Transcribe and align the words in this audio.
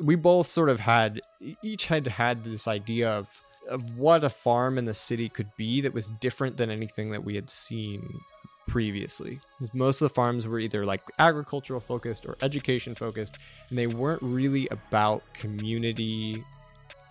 we 0.00 0.14
both 0.14 0.46
sort 0.48 0.68
of 0.68 0.80
had 0.80 1.20
each 1.62 1.86
had 1.86 2.06
had 2.06 2.44
this 2.44 2.68
idea 2.68 3.10
of 3.10 3.42
of 3.68 3.98
what 3.98 4.22
a 4.22 4.30
farm 4.30 4.78
in 4.78 4.84
the 4.84 4.94
city 4.94 5.28
could 5.28 5.50
be 5.56 5.80
that 5.80 5.92
was 5.92 6.08
different 6.20 6.56
than 6.56 6.70
anything 6.70 7.10
that 7.10 7.24
we 7.24 7.34
had 7.34 7.50
seen 7.50 8.20
previously. 8.68 9.40
Most 9.72 10.00
of 10.00 10.08
the 10.08 10.14
farms 10.14 10.46
were 10.46 10.58
either 10.58 10.84
like 10.84 11.02
agricultural 11.18 11.80
focused 11.80 12.26
or 12.26 12.36
education 12.42 12.94
focused, 12.94 13.38
and 13.68 13.78
they 13.78 13.86
weren't 13.86 14.22
really 14.22 14.68
about 14.70 15.22
community. 15.34 16.44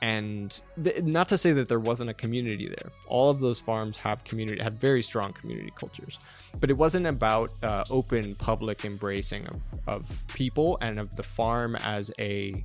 And 0.01 0.61
th- 0.83 1.03
not 1.03 1.27
to 1.29 1.37
say 1.37 1.51
that 1.53 1.67
there 1.67 1.79
wasn't 1.79 2.09
a 2.09 2.13
community 2.13 2.67
there. 2.67 2.91
All 3.07 3.29
of 3.29 3.39
those 3.39 3.59
farms 3.59 3.97
have 3.99 4.23
community, 4.23 4.61
had 4.61 4.79
very 4.79 5.01
strong 5.01 5.33
community 5.33 5.71
cultures, 5.75 6.19
but 6.59 6.69
it 6.69 6.77
wasn't 6.77 7.07
about 7.07 7.51
uh, 7.63 7.85
open 7.89 8.35
public 8.35 8.85
embracing 8.85 9.47
of, 9.47 9.61
of 9.87 10.27
people 10.27 10.77
and 10.81 10.99
of 10.99 11.15
the 11.15 11.23
farm 11.23 11.75
as 11.77 12.11
a 12.19 12.63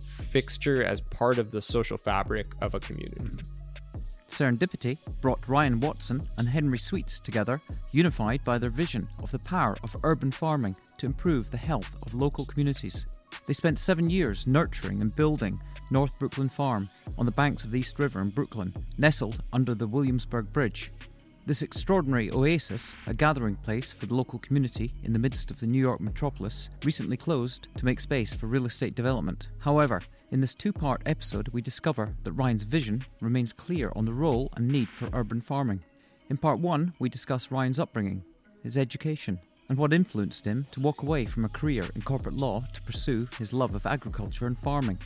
fixture, 0.00 0.82
as 0.82 1.00
part 1.00 1.38
of 1.38 1.50
the 1.50 1.60
social 1.60 1.96
fabric 1.96 2.46
of 2.60 2.74
a 2.74 2.80
community. 2.80 3.24
Serendipity 4.28 4.98
brought 5.20 5.48
Ryan 5.48 5.80
Watson 5.80 6.20
and 6.36 6.48
Henry 6.48 6.78
Sweets 6.78 7.18
together, 7.18 7.60
unified 7.92 8.42
by 8.44 8.58
their 8.58 8.70
vision 8.70 9.08
of 9.22 9.30
the 9.30 9.38
power 9.40 9.74
of 9.82 9.96
urban 10.04 10.30
farming 10.30 10.76
to 10.98 11.06
improve 11.06 11.50
the 11.50 11.56
health 11.56 11.96
of 12.06 12.14
local 12.14 12.44
communities. 12.44 13.17
They 13.48 13.54
spent 13.54 13.80
seven 13.80 14.10
years 14.10 14.46
nurturing 14.46 15.00
and 15.00 15.16
building 15.16 15.58
North 15.90 16.18
Brooklyn 16.18 16.50
Farm 16.50 16.86
on 17.16 17.24
the 17.24 17.32
banks 17.32 17.64
of 17.64 17.70
the 17.70 17.80
East 17.80 17.98
River 17.98 18.20
in 18.20 18.28
Brooklyn, 18.28 18.74
nestled 18.98 19.42
under 19.54 19.74
the 19.74 19.86
Williamsburg 19.86 20.52
Bridge. 20.52 20.92
This 21.46 21.62
extraordinary 21.62 22.30
oasis, 22.30 22.94
a 23.06 23.14
gathering 23.14 23.56
place 23.56 23.90
for 23.90 24.04
the 24.04 24.14
local 24.14 24.38
community 24.40 24.92
in 25.02 25.14
the 25.14 25.18
midst 25.18 25.50
of 25.50 25.60
the 25.60 25.66
New 25.66 25.78
York 25.78 25.98
metropolis, 25.98 26.68
recently 26.84 27.16
closed 27.16 27.68
to 27.78 27.86
make 27.86 28.00
space 28.00 28.34
for 28.34 28.48
real 28.48 28.66
estate 28.66 28.94
development. 28.94 29.46
However, 29.60 30.02
in 30.30 30.42
this 30.42 30.54
two 30.54 30.74
part 30.74 31.00
episode, 31.06 31.48
we 31.54 31.62
discover 31.62 32.14
that 32.24 32.32
Ryan's 32.32 32.64
vision 32.64 33.00
remains 33.22 33.54
clear 33.54 33.90
on 33.96 34.04
the 34.04 34.12
role 34.12 34.50
and 34.56 34.68
need 34.68 34.90
for 34.90 35.08
urban 35.14 35.40
farming. 35.40 35.82
In 36.28 36.36
part 36.36 36.58
one, 36.58 36.92
we 36.98 37.08
discuss 37.08 37.50
Ryan's 37.50 37.78
upbringing, 37.78 38.24
his 38.62 38.76
education, 38.76 39.40
and 39.68 39.78
what 39.78 39.92
influenced 39.92 40.44
him 40.44 40.66
to 40.72 40.80
walk 40.80 41.02
away 41.02 41.24
from 41.24 41.44
a 41.44 41.48
career 41.48 41.84
in 41.94 42.02
corporate 42.02 42.34
law 42.34 42.62
to 42.72 42.82
pursue 42.82 43.28
his 43.38 43.52
love 43.52 43.74
of 43.74 43.86
agriculture 43.86 44.46
and 44.46 44.56
farming, 44.58 44.98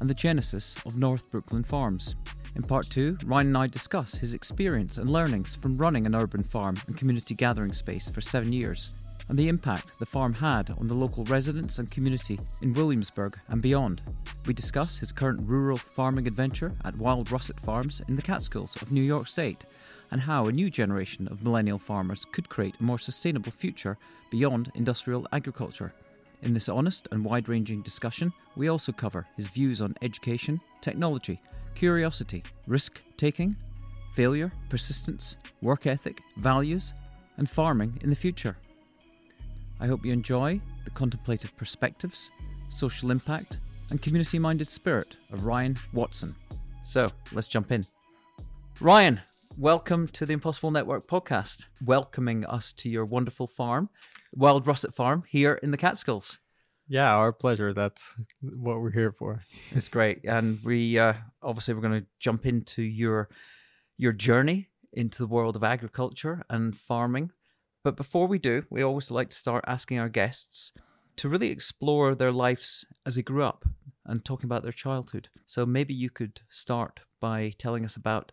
and 0.00 0.10
the 0.10 0.14
genesis 0.14 0.76
of 0.84 0.98
North 0.98 1.30
Brooklyn 1.30 1.64
Farms. 1.64 2.14
In 2.54 2.62
part 2.62 2.90
two, 2.90 3.16
Ryan 3.24 3.46
and 3.48 3.56
I 3.56 3.66
discuss 3.66 4.14
his 4.14 4.34
experience 4.34 4.98
and 4.98 5.08
learnings 5.08 5.56
from 5.56 5.76
running 5.76 6.04
an 6.04 6.14
urban 6.14 6.42
farm 6.42 6.76
and 6.86 6.98
community 6.98 7.34
gathering 7.34 7.72
space 7.72 8.10
for 8.10 8.20
seven 8.20 8.52
years, 8.52 8.90
and 9.28 9.38
the 9.38 9.48
impact 9.48 9.98
the 9.98 10.04
farm 10.04 10.34
had 10.34 10.70
on 10.78 10.86
the 10.86 10.94
local 10.94 11.24
residents 11.24 11.78
and 11.78 11.90
community 11.90 12.38
in 12.60 12.74
Williamsburg 12.74 13.38
and 13.48 13.62
beyond. 13.62 14.02
We 14.46 14.52
discuss 14.52 14.98
his 14.98 15.12
current 15.12 15.40
rural 15.44 15.78
farming 15.78 16.26
adventure 16.26 16.72
at 16.84 16.98
Wild 16.98 17.32
Russet 17.32 17.58
Farms 17.60 18.02
in 18.08 18.16
the 18.16 18.22
Catskills 18.22 18.80
of 18.82 18.92
New 18.92 19.02
York 19.02 19.28
State, 19.28 19.64
and 20.12 20.20
how 20.20 20.44
a 20.46 20.52
new 20.52 20.70
generation 20.70 21.26
of 21.26 21.42
millennial 21.42 21.78
farmers 21.78 22.26
could 22.30 22.48
create 22.48 22.76
a 22.78 22.82
more 22.82 22.98
sustainable 22.98 23.50
future 23.50 23.96
beyond 24.30 24.70
industrial 24.74 25.26
agriculture. 25.32 25.92
In 26.42 26.52
this 26.52 26.68
honest 26.68 27.08
and 27.10 27.24
wide 27.24 27.48
ranging 27.48 27.80
discussion, 27.82 28.32
we 28.54 28.68
also 28.68 28.92
cover 28.92 29.26
his 29.36 29.48
views 29.48 29.80
on 29.80 29.96
education, 30.02 30.60
technology, 30.82 31.40
curiosity, 31.74 32.44
risk 32.66 33.00
taking, 33.16 33.56
failure, 34.14 34.52
persistence, 34.68 35.36
work 35.62 35.86
ethic, 35.86 36.20
values, 36.36 36.92
and 37.38 37.48
farming 37.48 37.98
in 38.02 38.10
the 38.10 38.16
future. 38.16 38.56
I 39.80 39.86
hope 39.86 40.04
you 40.04 40.12
enjoy 40.12 40.60
the 40.84 40.90
contemplative 40.90 41.56
perspectives, 41.56 42.30
social 42.68 43.10
impact, 43.10 43.56
and 43.90 44.02
community 44.02 44.38
minded 44.38 44.68
spirit 44.68 45.16
of 45.32 45.46
Ryan 45.46 45.76
Watson. 45.94 46.34
So 46.84 47.10
let's 47.32 47.48
jump 47.48 47.72
in. 47.72 47.86
Ryan, 48.80 49.20
welcome 49.58 50.08
to 50.08 50.26
the 50.26 50.32
Impossible 50.32 50.70
Network 50.70 51.06
podcast, 51.06 51.66
welcoming 51.84 52.44
us 52.46 52.72
to 52.74 52.88
your 52.88 53.04
wonderful 53.04 53.46
farm, 53.46 53.90
Wild 54.32 54.66
Russet 54.66 54.94
Farm, 54.94 55.24
here 55.28 55.54
in 55.62 55.70
the 55.70 55.76
Catskills. 55.76 56.38
Yeah, 56.88 57.14
our 57.14 57.32
pleasure. 57.32 57.72
That's 57.72 58.14
what 58.40 58.80
we're 58.80 58.90
here 58.90 59.12
for. 59.12 59.40
It's 59.72 59.88
great, 59.88 60.20
and 60.24 60.62
we 60.64 60.98
uh, 60.98 61.14
obviously 61.42 61.74
we're 61.74 61.80
going 61.80 62.00
to 62.00 62.06
jump 62.18 62.46
into 62.46 62.82
your 62.82 63.28
your 63.96 64.12
journey 64.12 64.68
into 64.92 65.18
the 65.18 65.28
world 65.28 65.56
of 65.56 65.64
agriculture 65.64 66.42
and 66.50 66.76
farming. 66.76 67.30
But 67.84 67.96
before 67.96 68.26
we 68.26 68.38
do, 68.38 68.64
we 68.70 68.82
always 68.82 69.10
like 69.10 69.30
to 69.30 69.36
start 69.36 69.64
asking 69.66 69.98
our 69.98 70.08
guests 70.08 70.72
to 71.16 71.28
really 71.28 71.50
explore 71.50 72.14
their 72.14 72.32
lives 72.32 72.84
as 73.04 73.16
they 73.16 73.22
grew 73.22 73.42
up 73.42 73.64
and 74.04 74.24
talking 74.24 74.46
about 74.46 74.62
their 74.62 74.72
childhood. 74.72 75.28
So 75.46 75.66
maybe 75.66 75.94
you 75.94 76.10
could 76.10 76.40
start 76.48 77.00
by 77.20 77.52
telling 77.58 77.84
us 77.84 77.96
about 77.96 78.32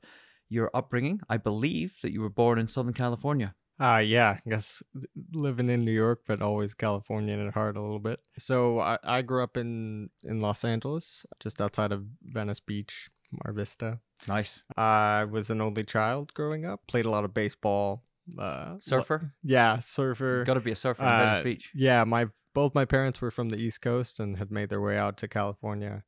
your 0.50 0.70
upbringing. 0.74 1.20
I 1.30 1.38
believe 1.38 1.98
that 2.02 2.12
you 2.12 2.22
were 2.22 2.30
born 2.30 2.60
in 2.60 2.68
Southern 2.68 2.94
California. 2.94 3.56
Uh, 3.80 4.04
yeah, 4.04 4.40
I 4.46 4.50
guess 4.50 4.84
living 5.32 5.70
in 5.70 5.86
New 5.86 5.94
York, 5.94 6.24
but 6.28 6.42
always 6.42 6.74
Californian 6.74 7.46
at 7.48 7.54
heart 7.54 7.78
a 7.78 7.82
little 7.82 8.00
bit. 8.00 8.20
So 8.38 8.80
I, 8.80 8.98
I 9.04 9.22
grew 9.22 9.42
up 9.42 9.56
in, 9.56 10.10
in 10.24 10.42
Los 10.42 10.66
Angeles, 10.66 11.26
just 11.40 11.62
outside 11.62 11.94
of 11.94 12.04
Venice 12.22 12.60
Beach, 12.60 13.10
Mar 13.32 13.54
Vista. 13.54 14.00
Nice. 14.28 14.64
I 14.76 15.24
was 15.24 15.50
an 15.50 15.62
only 15.62 15.86
child 15.86 16.34
growing 16.34 16.66
up, 16.66 16.82
played 16.88 17.06
a 17.06 17.10
lot 17.10 17.24
of 17.24 17.34
baseball. 17.34 18.04
Uh, 18.38 18.76
Surfer? 18.82 19.34
yeah, 19.44 19.80
surfer. 19.80 20.44
Got 20.44 20.56
to 20.56 20.60
be 20.60 20.72
a 20.72 20.76
surfer 20.76 21.02
in 21.02 21.08
Venice 21.10 21.40
Uh, 21.40 21.44
Beach 21.44 21.72
Yeah, 21.74 22.04
my 22.04 22.28
both 22.54 22.76
my 22.76 22.84
parents 22.86 23.22
were 23.22 23.32
from 23.32 23.50
the 23.50 23.58
East 23.58 23.82
Coast 23.82 24.20
and 24.20 24.38
had 24.38 24.52
made 24.52 24.70
their 24.70 24.82
way 24.82 24.98
out 24.98 25.16
to 25.20 25.28
California. 25.28 26.04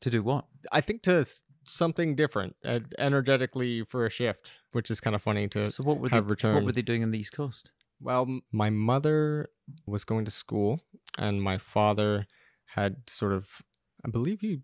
to 0.00 0.10
do 0.10 0.22
what? 0.24 0.46
I 0.72 0.80
think 0.80 1.02
to 1.04 1.24
something 1.64 2.14
different, 2.14 2.56
uh, 2.64 2.80
energetically 2.98 3.82
for 3.82 4.06
a 4.06 4.10
shift, 4.10 4.52
which 4.72 4.90
is 4.90 5.00
kind 5.00 5.14
of 5.14 5.22
funny 5.22 5.48
to 5.48 5.68
So 5.68 5.82
what 5.82 5.98
were 5.98 6.08
they? 6.08 6.16
have 6.16 6.28
What 6.28 6.64
were 6.64 6.72
they 6.72 6.82
doing 6.82 7.02
on 7.02 7.10
the 7.10 7.18
East 7.18 7.32
Coast? 7.32 7.70
Well, 8.00 8.40
my 8.50 8.70
mother 8.70 9.48
was 9.86 10.04
going 10.04 10.24
to 10.24 10.30
school, 10.30 10.80
and 11.16 11.42
my 11.42 11.58
father 11.58 12.26
had 12.66 13.08
sort 13.08 13.32
of, 13.32 13.62
I 14.04 14.08
believe 14.10 14.40
he 14.40 14.62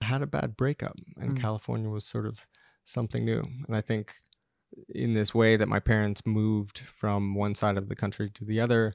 had 0.00 0.22
a 0.22 0.26
bad 0.26 0.56
breakup, 0.56 0.96
and 1.16 1.32
Mm. 1.34 1.40
California 1.40 1.90
was 1.90 2.06
sort 2.06 2.24
of 2.26 2.46
something 2.82 3.24
new. 3.24 3.42
And 3.66 3.76
I 3.76 3.82
think 3.82 4.14
in 4.88 5.14
this 5.14 5.34
way 5.34 5.56
that 5.56 5.68
my 5.68 5.80
parents 5.80 6.24
moved 6.24 6.78
from 6.78 7.34
one 7.34 7.54
side 7.54 7.76
of 7.76 7.88
the 7.88 7.96
country 7.96 8.30
to 8.30 8.44
the 8.44 8.60
other, 8.60 8.94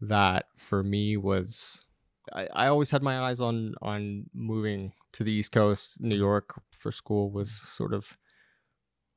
that 0.00 0.46
for 0.56 0.82
me 0.82 1.16
was. 1.16 1.84
I, 2.32 2.48
I 2.52 2.66
always 2.68 2.90
had 2.90 3.02
my 3.02 3.20
eyes 3.20 3.40
on 3.40 3.74
on 3.82 4.26
moving 4.32 4.92
to 5.12 5.24
the 5.24 5.32
East 5.32 5.52
Coast. 5.52 6.00
New 6.00 6.16
York 6.16 6.60
for 6.70 6.92
school 6.92 7.30
was 7.30 7.50
sort 7.50 7.92
of 7.94 8.16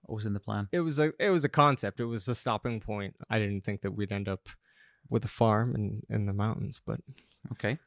What 0.04 0.16
was 0.16 0.26
in 0.26 0.34
the 0.34 0.40
plan? 0.40 0.68
it 0.72 0.82
was 0.82 1.00
a 1.00 1.14
it 1.20 1.30
was 1.30 1.46
a 1.46 1.50
concept. 1.50 2.00
It 2.00 2.06
was 2.06 2.28
a 2.28 2.36
stopping 2.36 2.80
point. 2.80 3.16
I 3.30 3.40
didn't 3.40 3.64
think 3.64 3.82
that 3.82 3.92
we'd 3.92 4.12
end 4.12 4.28
up 4.28 4.50
with 5.10 5.24
a 5.26 5.30
farm 5.30 5.76
in 5.76 6.02
in 6.10 6.26
the 6.26 6.34
mountains, 6.34 6.82
but 6.86 7.00
Okay. 7.52 7.78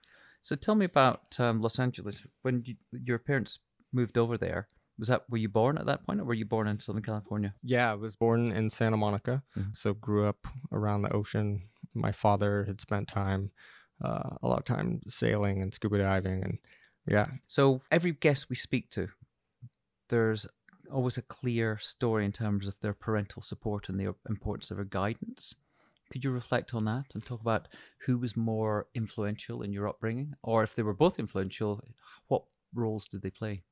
So 0.42 0.54
tell 0.56 0.76
me 0.76 0.84
about 0.84 1.38
um, 1.40 1.60
Los 1.60 1.78
Angeles. 1.80 2.22
When 2.42 2.62
you, 2.64 2.76
your 2.92 3.18
parents 3.18 3.58
moved 3.92 4.16
over 4.16 4.38
there, 4.38 4.68
was 4.98 5.08
that 5.08 5.24
were 5.28 5.36
you 5.38 5.48
born 5.48 5.76
at 5.78 5.86
that 5.86 6.04
point, 6.06 6.20
or 6.20 6.24
were 6.24 6.34
you 6.34 6.46
born 6.46 6.68
in 6.68 6.78
Southern 6.78 7.02
California? 7.02 7.54
yeah, 7.64 7.90
I 7.90 7.94
was 7.94 8.14
born 8.16 8.52
in 8.52 8.70
Santa 8.70 8.96
Monica, 8.96 9.42
Mhm. 9.56 9.76
so 9.76 9.94
grew 9.94 10.26
up 10.28 10.46
around 10.70 11.02
the 11.02 11.12
ocean. 11.12 11.68
My 11.92 12.12
father 12.12 12.64
had 12.66 12.80
spent 12.80 13.08
time 13.08 13.50
uh, 14.02 14.36
a 14.42 14.48
lot 14.48 14.58
of 14.58 14.64
time 14.64 15.00
sailing 15.06 15.62
and 15.62 15.72
scuba 15.74 15.98
diving, 15.98 16.42
and 16.42 16.58
yeah, 17.06 17.26
So 17.46 17.82
every 17.90 18.12
guest 18.12 18.50
we 18.50 18.56
speak 18.56 18.90
to, 18.90 19.08
there's 20.08 20.46
always 20.92 21.16
a 21.16 21.22
clear 21.22 21.78
story 21.78 22.24
in 22.24 22.32
terms 22.32 22.68
of 22.68 22.74
their 22.80 22.94
parental 22.94 23.42
support 23.42 23.88
and 23.88 23.98
the 23.98 24.14
importance 24.28 24.70
of 24.70 24.76
their 24.76 24.84
guidance. 24.84 25.54
Could 26.10 26.24
you 26.24 26.30
reflect 26.30 26.74
on 26.74 26.86
that 26.86 27.14
and 27.14 27.24
talk 27.24 27.40
about 27.40 27.68
who 28.06 28.18
was 28.18 28.36
more 28.36 28.86
influential 28.94 29.62
in 29.62 29.72
your 29.72 29.88
upbringing, 29.88 30.34
or 30.42 30.62
if 30.62 30.74
they 30.74 30.82
were 30.82 30.94
both 30.94 31.18
influential, 31.18 31.82
what 32.28 32.44
roles 32.74 33.06
did 33.06 33.22
they 33.22 33.30
play? 33.30 33.62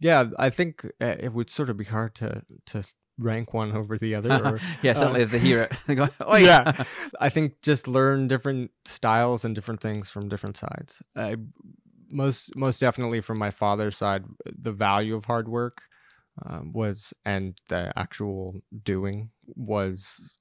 yeah. 0.00 0.24
I 0.38 0.50
think 0.50 0.84
uh, 1.00 1.16
it 1.18 1.32
would 1.32 1.50
sort 1.50 1.70
of 1.70 1.76
be 1.76 1.84
hard 1.84 2.14
to 2.16 2.42
to 2.66 2.84
rank 3.18 3.54
one 3.54 3.72
over 3.72 3.96
the 3.98 4.14
other. 4.14 4.32
Or, 4.32 4.60
yeah, 4.82 4.94
certainly 4.94 5.20
uh, 5.20 5.24
if 5.24 5.30
they 5.30 5.38
hear 5.38 5.62
it, 5.70 5.72
they 5.86 5.94
go, 5.94 6.08
"Oh 6.20 6.36
yeah. 6.36 6.84
I 7.20 7.28
think 7.28 7.62
just 7.62 7.86
learn 7.88 8.28
different 8.28 8.70
styles 8.84 9.44
and 9.44 9.54
different 9.54 9.80
things 9.80 10.10
from 10.10 10.28
different 10.28 10.56
sides. 10.56 11.02
I, 11.16 11.36
most 12.10 12.54
most 12.56 12.80
definitely 12.80 13.20
from 13.20 13.38
my 13.38 13.50
father's 13.50 13.96
side, 13.96 14.24
the 14.44 14.72
value 14.72 15.16
of 15.16 15.24
hard 15.24 15.48
work 15.48 15.82
um, 16.44 16.72
was 16.72 17.12
and 17.24 17.58
the 17.68 17.92
actual 17.96 18.62
doing 18.84 19.30
was 19.46 20.38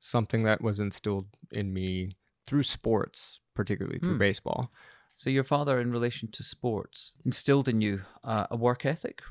something 0.00 0.42
that 0.44 0.60
was 0.60 0.80
instilled 0.80 1.28
in 1.50 1.72
me 1.72 2.16
through 2.46 2.62
sports, 2.62 3.40
particularly 3.54 3.98
through 3.98 4.12
Hmm. 4.12 4.18
baseball. 4.18 4.70
So 5.16 5.30
your 5.30 5.44
father, 5.44 5.80
in 5.80 5.90
relation 5.92 6.30
to 6.32 6.42
sports, 6.42 7.14
instilled 7.24 7.68
in 7.68 7.80
you 7.80 8.02
uh, 8.22 8.46
a 8.50 8.56
work 8.56 8.84
ethic 8.84 9.22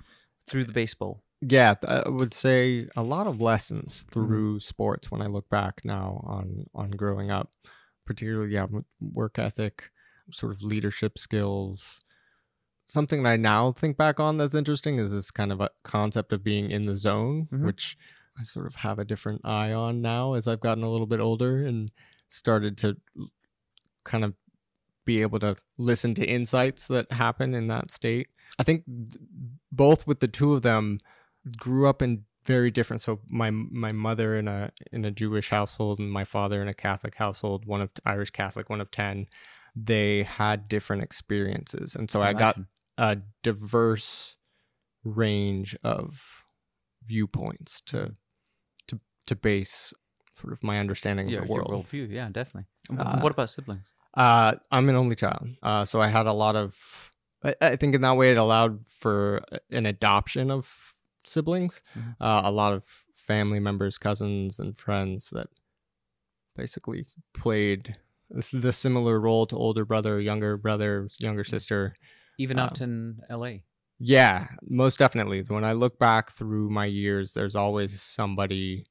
through 0.48 0.64
the 0.66 0.72
baseball. 0.74 1.24
Yeah, 1.50 1.76
I 1.88 2.08
would 2.10 2.34
say 2.34 2.88
a 2.96 3.04
lot 3.04 3.28
of 3.28 3.42
lessons 3.42 4.06
through 4.12 4.60
sports 4.60 5.12
when 5.12 5.22
I 5.22 5.26
look 5.28 5.50
back 5.50 5.82
now 5.84 6.22
on 6.26 6.66
on 6.74 6.92
growing 6.92 7.32
up, 7.32 7.52
particularly 8.06 8.54
yeah, 8.54 8.68
work 9.02 9.38
ethic. 9.40 9.90
sort 10.32 10.54
of 10.54 10.62
leadership 10.64 11.18
skills. 11.18 12.00
Something 12.88 13.24
that 13.24 13.30
I 13.30 13.36
now 13.36 13.74
think 13.74 13.98
back 13.98 14.22
on 14.22 14.38
that's 14.38 14.56
interesting 14.56 14.98
is 14.98 15.12
this 15.12 15.32
kind 15.32 15.52
of 15.52 15.60
a 15.60 15.70
concept 15.84 16.32
of 16.32 16.42
being 16.46 16.72
in 16.72 16.86
the 16.86 16.96
zone, 16.96 17.50
Mhm. 17.52 17.66
which 17.66 17.98
I 18.40 18.44
sort 18.44 18.66
of 18.68 18.76
have 18.76 19.00
a 19.00 19.04
different 19.06 19.42
eye 19.44 19.74
on 19.74 20.02
now 20.02 20.34
as 20.36 20.48
I've 20.48 20.62
gotten 20.62 20.82
a 20.84 20.90
little 20.90 21.08
bit 21.08 21.20
older 21.20 21.66
and 21.66 21.92
started 22.30 22.78
to 22.80 22.96
kind 24.06 24.24
of 24.24 24.34
be 25.04 25.22
able 25.22 25.40
to 25.40 25.58
listen 25.78 26.16
to 26.16 26.26
insights 26.26 26.88
that 26.88 27.12
happen 27.12 27.54
in 27.54 27.68
that 27.68 27.92
state. 27.92 28.30
I 28.58 28.64
think 28.64 28.86
th- 28.86 29.22
both 29.74 30.08
with 30.08 30.22
the 30.22 30.30
two 30.30 30.54
of 30.54 30.62
them 30.62 31.00
grew 31.58 31.88
up 31.88 32.02
in 32.02 32.24
very 32.46 32.72
different 32.72 33.02
so 33.02 33.22
my 33.30 33.52
my 33.52 33.92
mother 33.92 34.36
in 34.36 34.48
a 34.48 34.72
in 34.92 35.06
a 35.06 35.12
Jewish 35.12 35.50
household 35.50 36.00
and 36.00 36.12
my 36.12 36.26
father 36.26 36.62
in 36.62 36.68
a 36.68 36.74
Catholic 36.74 37.16
household, 37.16 37.66
one 37.66 37.82
of 37.82 37.92
Irish 38.06 38.32
Catholic, 38.32 38.70
one 38.70 38.82
of 38.82 38.92
10, 38.92 39.28
they 39.76 40.24
had 40.24 40.68
different 40.68 41.04
experiences. 41.04 41.96
And 41.96 42.10
so 42.10 42.22
I 42.22 42.34
got 42.34 42.60
a 42.98 43.18
diverse 43.42 44.36
range 45.04 45.76
of 45.84 46.44
viewpoints 47.06 47.82
to 47.88 48.16
to 48.88 49.00
to 49.28 49.36
base 49.36 49.94
sort 50.40 50.54
of 50.54 50.64
my 50.64 50.80
understanding 50.80 51.30
your, 51.30 51.42
of 51.42 51.48
the 51.48 51.54
your 51.54 51.64
world. 51.64 51.88
worldview. 51.88 52.12
Yeah, 52.12 52.30
definitely. 52.32 52.66
Uh, 52.98 53.20
what 53.20 53.32
about 53.32 53.50
siblings? 53.50 53.84
Uh, 54.14 54.56
I'm 54.72 54.90
an 54.90 54.96
only 54.96 55.16
child, 55.16 55.48
uh, 55.64 55.86
so 55.86 56.02
I 56.02 56.08
had 56.08 56.28
a 56.28 56.34
lot 56.34 56.56
of. 56.56 57.12
I, 57.44 57.56
I 57.62 57.76
think 57.76 57.96
in 57.96 58.02
that 58.02 58.16
way 58.16 58.32
it 58.32 58.38
allowed 58.38 58.88
for 58.88 59.44
an 59.72 59.86
adoption 59.86 60.52
of 60.52 60.93
siblings, 61.26 61.82
Mhm. 61.98 62.16
uh, 62.20 62.42
a 62.46 62.52
lot 62.52 62.74
of 62.74 62.84
family 63.14 63.60
members, 63.60 63.98
cousins, 63.98 64.60
and 64.60 64.76
friends 64.78 65.30
that 65.32 65.48
basically 66.56 67.06
played 67.34 67.96
the 68.52 68.74
similar 68.74 69.20
role 69.20 69.46
to 69.48 69.56
older 69.56 69.86
brother, 69.86 70.20
younger 70.20 70.58
brother, 70.58 71.08
younger 71.20 71.44
sister. 71.44 71.96
Even 72.38 72.60
out 72.60 72.82
um, 72.82 72.90
in 72.90 73.22
L.A. 73.30 73.64
Yeah, 74.00 74.48
most 74.64 74.98
definitely. 75.00 75.44
When 75.48 75.64
I 75.64 75.74
look 75.74 76.00
back 76.00 76.32
through 76.32 76.70
my 76.70 76.86
years, 76.86 77.34
there's 77.34 77.56
always 77.56 78.02
somebody 78.02 78.86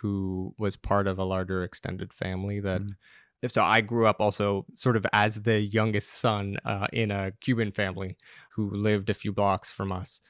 who 0.00 0.54
was 0.58 0.76
part 0.76 1.06
of 1.06 1.18
a 1.18 1.24
larger 1.24 1.62
extended 1.62 2.12
family 2.12 2.60
that 2.60 2.80
Mhm. 2.82 2.96
if 3.42 3.52
so 3.52 3.62
I 3.62 3.80
grew 3.82 4.06
up 4.06 4.20
also 4.20 4.66
sort 4.74 4.96
of 4.96 5.06
as 5.12 5.42
the 5.42 5.60
youngest 5.60 6.10
son 6.14 6.56
uh, 6.64 6.88
in 6.92 7.10
a 7.10 7.32
Cuban 7.40 7.72
family 7.72 8.16
who 8.52 8.70
lived 8.70 9.10
a 9.10 9.14
few 9.14 9.32
blocks 9.32 9.70
from 9.70 9.92
us. 9.92 10.20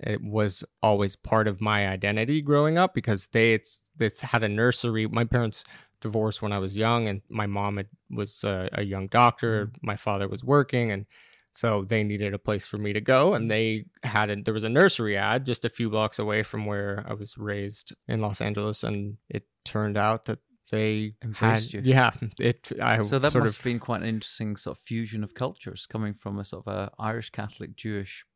It 0.00 0.22
was 0.22 0.64
always 0.82 1.16
part 1.16 1.48
of 1.48 1.60
my 1.60 1.88
identity 1.88 2.42
growing 2.42 2.76
up 2.76 2.94
because 2.94 3.28
they 3.28 3.54
it's, 3.54 3.82
it's 3.98 4.20
had 4.20 4.42
a 4.42 4.48
nursery. 4.48 5.06
My 5.06 5.24
parents 5.24 5.64
divorced 6.00 6.42
when 6.42 6.52
I 6.52 6.58
was 6.58 6.76
young, 6.76 7.08
and 7.08 7.22
my 7.28 7.46
mom 7.46 7.78
had, 7.78 7.88
was 8.10 8.44
a, 8.44 8.68
a 8.72 8.82
young 8.82 9.06
doctor. 9.06 9.66
Mm-hmm. 9.66 9.86
My 9.86 9.96
father 9.96 10.28
was 10.28 10.44
working, 10.44 10.92
and 10.92 11.06
so 11.52 11.84
they 11.84 12.04
needed 12.04 12.34
a 12.34 12.38
place 12.38 12.66
for 12.66 12.78
me 12.78 12.92
to 12.92 13.00
go, 13.00 13.34
and 13.34 13.50
they 13.50 13.86
had 14.02 14.30
a, 14.30 14.36
there 14.42 14.54
was 14.54 14.64
a 14.64 14.68
nursery 14.68 15.16
ad 15.16 15.46
just 15.46 15.64
a 15.64 15.70
few 15.70 15.88
blocks 15.88 16.18
away 16.18 16.42
from 16.42 16.66
where 16.66 17.04
I 17.08 17.14
was 17.14 17.38
raised 17.38 17.94
in 18.06 18.20
Los 18.20 18.40
Angeles, 18.40 18.84
and 18.84 19.16
it 19.28 19.44
turned 19.64 19.96
out 19.96 20.26
that 20.26 20.40
they 20.70 21.14
Embraced 21.22 21.72
had 21.72 21.72
you. 21.72 21.80
yeah 21.84 22.10
it 22.40 22.72
I 22.82 23.02
So 23.04 23.18
that 23.18 23.34
must 23.34 23.36
of 23.36 23.56
have 23.58 23.64
been 23.64 23.78
quite 23.78 24.02
an 24.02 24.08
interesting 24.08 24.56
sort 24.56 24.78
of 24.78 24.82
fusion 24.82 25.22
of 25.22 25.32
cultures 25.34 25.86
coming 25.86 26.14
from 26.14 26.38
a 26.38 26.44
sort 26.44 26.66
of 26.66 26.74
a 26.74 26.90
Irish 26.98 27.30
Catholic 27.30 27.76
Jewish 27.76 28.26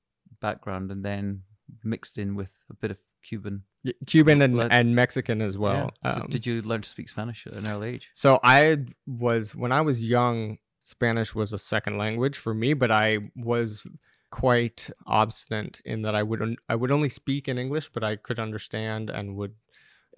background 0.41 0.93
and 0.93 1.05
then 1.05 1.43
mixed 1.85 2.19
in 2.19 2.35
with 2.35 2.53
a 2.71 2.75
bit 2.75 2.91
of 2.91 2.99
Cuban. 3.23 3.63
Cuban 4.07 4.43
and, 4.43 4.61
and 4.61 4.95
Mexican 4.95 5.41
as 5.41 5.57
well. 5.57 5.91
Yeah. 6.05 6.15
So 6.15 6.21
Um, 6.23 6.27
did 6.29 6.47
you 6.47 6.63
learn 6.63 6.83
to 6.83 6.89
speak 6.89 7.09
Spanish 7.09 7.47
at 7.47 7.55
an 7.55 7.69
early 7.69 7.91
age? 7.91 8.11
So 8.15 8.41
I 8.43 8.85
was 9.07 9.55
when 9.55 9.73
I 9.73 9.81
was 9.81 10.05
young, 10.05 10.59
Spanish 10.83 11.35
was 11.35 11.53
a 11.53 11.59
second 11.59 11.99
language 11.99 12.37
for 12.37 12.55
me, 12.55 12.75
but 12.75 12.91
I 12.91 13.31
was 13.37 13.87
quite 14.31 14.91
obstinate 15.07 15.81
in 15.85 16.03
that 16.03 16.15
I 16.15 16.23
would 16.23 16.57
I 16.69 16.77
would 16.77 16.91
only 16.91 17.09
speak 17.09 17.49
in 17.49 17.59
English, 17.59 17.91
but 17.91 18.05
I 18.05 18.17
could 18.17 18.39
understand 18.39 19.11
and 19.11 19.37
would. 19.37 19.55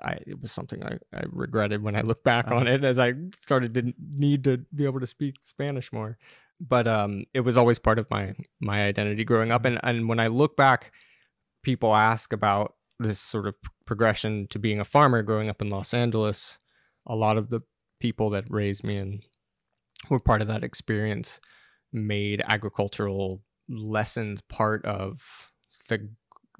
I, 0.00 0.18
it 0.26 0.42
was 0.42 0.50
something 0.50 0.82
I, 0.82 0.98
I 1.14 1.22
regretted 1.30 1.80
when 1.80 1.94
I 1.94 2.00
look 2.00 2.24
back 2.24 2.50
on 2.50 2.66
it 2.66 2.82
as 2.82 2.98
I 2.98 3.14
started 3.40 3.72
to 3.74 3.94
need 4.16 4.42
to 4.44 4.58
be 4.74 4.84
able 4.84 4.98
to 4.98 5.06
speak 5.06 5.36
Spanish 5.42 5.92
more. 5.92 6.18
But 6.60 6.88
um, 6.88 7.24
it 7.32 7.40
was 7.40 7.56
always 7.56 7.78
part 7.78 8.00
of 8.00 8.10
my 8.10 8.34
my 8.60 8.82
identity 8.84 9.24
growing 9.24 9.52
up, 9.52 9.64
and 9.64 9.78
and 9.84 10.08
when 10.08 10.18
I 10.18 10.26
look 10.26 10.56
back, 10.56 10.92
people 11.62 11.94
ask 11.94 12.32
about 12.32 12.74
this 12.98 13.20
sort 13.20 13.46
of 13.46 13.54
progression 13.86 14.46
to 14.48 14.58
being 14.58 14.80
a 14.80 14.84
farmer 14.84 15.22
growing 15.22 15.48
up 15.48 15.62
in 15.62 15.70
Los 15.70 15.92
Angeles. 15.94 16.58
A 17.06 17.16
lot 17.16 17.36
of 17.36 17.50
the 17.50 17.60
people 18.00 18.30
that 18.30 18.44
raised 18.48 18.84
me 18.84 18.96
and 18.96 19.22
were 20.10 20.20
part 20.20 20.42
of 20.42 20.48
that 20.48 20.64
experience 20.64 21.40
made 21.92 22.42
agricultural 22.46 23.42
lessons 23.68 24.40
part 24.40 24.84
of 24.84 25.50
the 25.88 26.08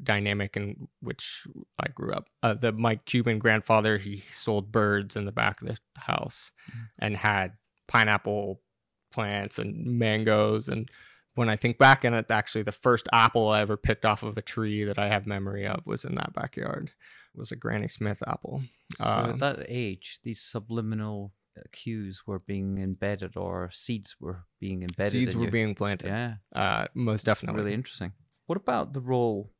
dynamic 0.02 0.56
in 0.56 0.88
which 1.00 1.46
I 1.78 1.88
grew 1.88 2.12
up. 2.12 2.28
Uh, 2.43 2.55
the 2.55 2.72
my 2.72 2.96
Cuban 2.96 3.38
grandfather 3.38 3.98
he 3.98 4.25
sold 4.32 4.72
birds 4.72 5.16
in 5.16 5.26
the 5.26 5.32
back 5.32 5.60
of 5.60 5.69
the 5.69 5.76
house 5.96 6.50
and 6.98 7.16
had 7.16 7.52
pineapple 7.88 8.60
plants 9.12 9.58
and 9.58 9.87
mangoes 9.87 10.69
and 10.69 10.88
when 11.34 11.49
I 11.49 11.56
think 11.56 11.79
back 11.79 12.05
on 12.05 12.14
it, 12.14 12.31
actually 12.31 12.62
the 12.62 12.73
first 12.73 13.08
apple 13.12 13.49
I 13.49 13.61
ever 13.61 13.76
picked 13.76 14.05
off 14.05 14.23
of 14.23 14.37
a 14.37 14.43
tree 14.43 14.84
that 14.84 14.99
I 14.99 15.08
have 15.08 15.26
memory 15.26 15.67
of 15.67 15.87
was 15.87 16.05
in 16.05 16.14
that 16.17 16.32
backyard. 16.34 16.90
It 17.34 17.38
was 17.38 17.52
a 17.52 17.56
Granny 17.56 17.88
Smith 17.88 18.23
apple. 18.26 18.62
So 18.99 19.05
Uh, 19.05 19.31
at 19.31 19.38
that 19.38 19.64
age, 19.69 20.20
these 20.23 20.40
subliminal 20.43 21.32
cues 21.73 22.23
were 22.26 22.38
being 22.38 22.79
embedded 22.79 23.37
or 23.37 23.70
seeds 23.73 24.17
were 24.20 24.44
being 24.61 24.82
embedded. 24.82 25.12
Seeds 25.12 25.37
were 25.37 25.44
you. 25.46 25.50
being 25.50 25.75
planted. 25.75 26.08
Yeah. 26.08 26.34
Uh, 26.55 26.87
most 26.94 27.25
That's 27.25 27.40
definitely. 27.40 27.62
really 27.62 27.75
interesting. 27.75 28.12
What 28.46 28.56
about 28.58 28.93
the 28.93 29.00
role 29.00 29.52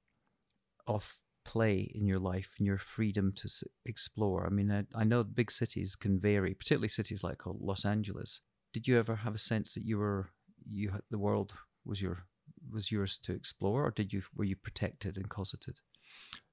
of 0.87 1.19
play 1.45 1.91
in 1.95 2.07
your 2.07 2.19
life 2.19 2.51
and 2.59 2.67
your 2.67 2.79
freedom 2.79 3.33
to 3.37 3.45
s- 3.47 3.65
explore? 3.87 4.47
I 4.47 4.51
mean, 4.51 4.71
I, 4.71 4.85
I 4.95 5.05
know 5.05 5.25
big 5.25 5.51
cities 5.51 5.97
can 5.97 6.21
vary, 6.21 6.55
particularly 6.55 6.89
cities 6.89 7.25
like 7.25 7.47
uh, 7.47 7.53
Los 7.59 7.85
Angeles. 7.85 8.41
Did 8.73 8.89
you 8.89 8.99
ever 8.99 9.17
have 9.17 9.35
a 9.35 9.39
sense 9.39 9.75
that 9.75 9.85
you 9.85 9.99
were 9.99 10.31
you 10.69 10.91
had, 10.91 11.03
the 11.11 11.19
world 11.19 11.53
was 11.85 12.01
your 12.03 12.25
was 12.71 12.91
yours 12.93 13.19
to 13.19 13.33
explore, 13.33 13.85
or 13.87 13.91
did 13.91 14.13
you 14.13 14.23
were 14.35 14.45
you 14.45 14.57
protected 14.57 15.17
and 15.17 15.29
cosseted? 15.29 15.81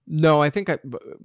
No, 0.08 0.42
I 0.42 0.50
think 0.50 0.70
I, 0.70 0.80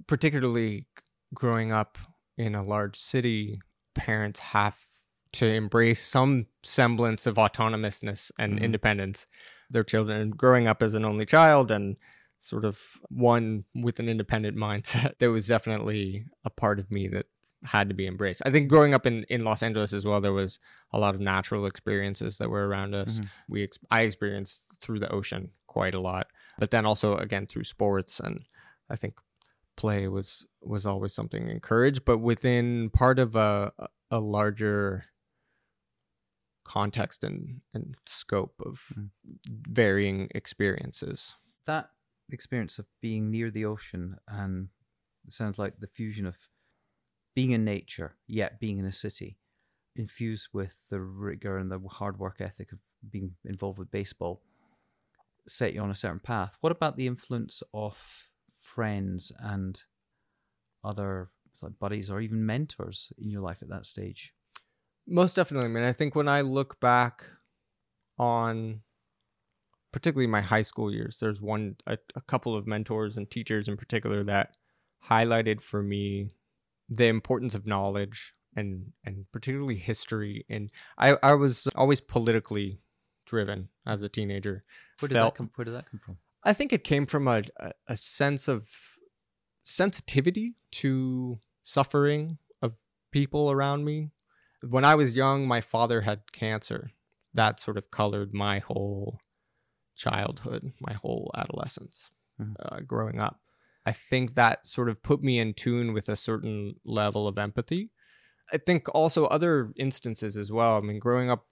particularly 0.07 0.85
growing 1.33 1.71
up 1.71 1.97
in 2.37 2.53
a 2.55 2.63
large 2.63 2.97
city, 2.97 3.59
parents 3.95 4.39
have 4.39 4.77
to 5.33 5.45
embrace 5.47 6.01
some 6.01 6.45
semblance 6.63 7.25
of 7.25 7.35
autonomousness 7.35 8.31
and 8.37 8.57
Mhm. 8.57 8.61
independence. 8.63 9.27
Their 9.69 9.83
children, 9.83 10.29
growing 10.29 10.67
up 10.67 10.83
as 10.83 10.93
an 10.93 11.03
only 11.03 11.25
child 11.25 11.71
and 11.71 11.97
sort 12.39 12.63
of 12.63 12.79
one 13.09 13.65
with 13.73 13.99
an 13.99 14.07
independent 14.07 14.55
mindset, 14.67 15.17
there 15.19 15.31
was 15.31 15.47
definitely 15.47 16.25
a 16.43 16.49
part 16.49 16.79
of 16.79 16.91
me 16.91 17.07
that 17.07 17.25
had 17.65 17.89
to 17.89 17.95
be 17.95 18.07
embraced. 18.07 18.41
I 18.45 18.51
think 18.51 18.69
growing 18.69 18.93
up 18.93 19.05
in, 19.05 19.23
in 19.25 19.43
Los 19.43 19.61
Angeles 19.63 19.91
as 19.93 20.05
well, 20.05 20.21
there 20.21 20.33
was 20.33 20.59
a 20.91 20.99
lot 20.99 21.15
of 21.15 21.21
natural 21.21 21.65
experiences 21.65 22.37
that 22.37 22.49
were 22.49 22.67
around 22.67 22.93
us. 22.95 23.19
Mhm. 23.19 23.27
We 23.49 23.63
ex- 23.63 23.79
I 23.91 24.01
experienced 24.01 24.63
through 24.81 24.99
the 24.99 25.09
ocean 25.11 25.51
quite 25.67 25.93
a 25.95 25.99
lot, 25.99 26.27
but 26.57 26.71
then 26.71 26.85
also 26.85 27.17
again 27.17 27.47
through 27.47 27.63
sports 27.65 28.19
and 28.19 28.45
I 28.89 28.95
think 28.95 29.19
play 29.75 30.07
was 30.07 30.45
was 30.61 30.85
always 30.85 31.13
something 31.13 31.49
encouraged, 31.49 32.05
but 32.05 32.19
within 32.19 32.89
part 32.91 33.19
of 33.19 33.35
a 33.35 33.71
a 34.11 34.19
larger 34.19 35.03
context 36.63 37.23
and, 37.23 37.61
and 37.73 37.95
scope 38.05 38.55
of 38.65 38.91
Mm. 38.97 39.09
varying 39.47 40.29
experiences. 40.33 41.35
That 41.65 41.91
experience 42.29 42.79
of 42.79 42.87
being 43.01 43.29
near 43.29 43.51
the 43.51 43.65
ocean 43.65 44.17
and 44.27 44.69
it 45.25 45.33
sounds 45.33 45.59
like 45.59 45.79
the 45.79 45.87
fusion 45.87 46.25
of 46.25 46.37
being 47.35 47.51
in 47.51 47.63
nature 47.63 48.15
yet 48.27 48.59
being 48.59 48.79
in 48.79 48.85
a 48.85 48.91
city 48.91 49.37
infused 49.95 50.49
with 50.53 50.89
the 50.89 50.99
rigor 50.99 51.57
and 51.57 51.71
the 51.71 51.79
hard 51.89 52.17
work 52.19 52.37
ethic 52.39 52.71
of 52.71 52.79
being 53.09 53.35
involved 53.45 53.77
with 53.77 53.91
baseball 53.91 54.41
set 55.47 55.73
you 55.73 55.81
on 55.81 55.91
a 55.91 55.95
certain 55.95 56.19
path 56.19 56.57
what 56.61 56.71
about 56.71 56.97
the 56.97 57.07
influence 57.07 57.61
of 57.73 58.29
friends 58.59 59.31
and 59.39 59.83
other 60.83 61.29
buddies 61.79 62.09
or 62.09 62.19
even 62.21 62.45
mentors 62.45 63.11
in 63.17 63.29
your 63.29 63.41
life 63.41 63.57
at 63.61 63.69
that 63.69 63.85
stage 63.85 64.33
Most 65.07 65.35
definitely. 65.35 65.65
I 65.65 65.71
mean, 65.71 65.83
I 65.83 65.93
think 65.93 66.15
when 66.15 66.27
I 66.27 66.41
look 66.41 66.79
back 66.79 67.23
on 68.17 68.81
particularly 69.91 70.27
my 70.27 70.41
high 70.41 70.63
school 70.63 70.91
years, 70.91 71.19
there's 71.19 71.41
one, 71.41 71.75
a, 71.87 71.97
a 72.15 72.21
couple 72.21 72.55
of 72.55 72.67
mentors 72.67 73.17
and 73.17 73.29
teachers 73.29 73.67
in 73.67 73.77
particular 73.77 74.23
that 74.23 74.55
highlighted 75.09 75.61
for 75.61 75.81
me 75.83 76.31
the 76.89 77.05
importance 77.07 77.55
of 77.55 77.65
knowledge 77.65 78.33
and, 78.55 78.93
and 79.03 79.25
particularly 79.31 79.75
history. 79.75 80.45
And 80.49 80.69
I, 80.97 81.17
I 81.23 81.33
was 81.33 81.67
always 81.75 81.99
politically 82.01 82.79
driven 83.25 83.69
as 83.85 84.01
a 84.01 84.09
teenager. 84.09 84.63
where 84.99 85.09
did 85.09 85.15
Felt- 85.15 85.33
that 85.33 85.37
come 85.37 85.51
where 85.55 85.65
did 85.65 85.73
that 85.73 85.89
come 85.89 85.99
from 86.03 86.17
I 86.43 86.53
think 86.53 86.71
it 86.71 86.83
came 86.83 87.07
from 87.07 87.27
a, 87.27 87.41
a, 87.59 87.71
a 87.87 87.97
sense 87.97 88.47
of 88.47 88.69
sensitivity 89.63 90.53
to 90.73 91.39
suffering 91.63 92.37
of 92.61 92.73
people 93.11 93.51
around 93.51 93.83
me. 93.85 94.11
When 94.61 94.85
I 94.85 94.95
was 94.95 95.15
young, 95.15 95.47
my 95.47 95.61
father 95.61 96.01
had 96.01 96.31
cancer 96.31 96.91
that 97.33 97.59
sort 97.59 97.77
of 97.77 97.91
colored 97.91 98.33
my 98.33 98.59
whole 98.59 99.19
childhood, 99.95 100.71
my 100.79 100.93
whole 100.93 101.31
adolescence, 101.35 102.11
Mhm. 102.39 102.55
uh, 102.59 102.79
growing 102.81 103.19
up. 103.19 103.39
I 103.85 103.91
think 103.91 104.33
that 104.35 104.67
sort 104.67 104.89
of 104.89 105.01
put 105.03 105.21
me 105.23 105.37
in 105.39 105.53
tune 105.53 105.93
with 105.93 106.09
a 106.09 106.15
certain 106.15 106.75
level 106.85 107.27
of 107.27 107.37
empathy. 107.37 107.91
I 108.51 108.57
think 108.57 108.87
also 108.93 109.25
other 109.25 109.71
instances 109.75 110.35
as 110.37 110.51
well. 110.51 110.77
I 110.77 110.81
mean, 110.81 110.99
growing 110.99 111.29
up 111.29 111.45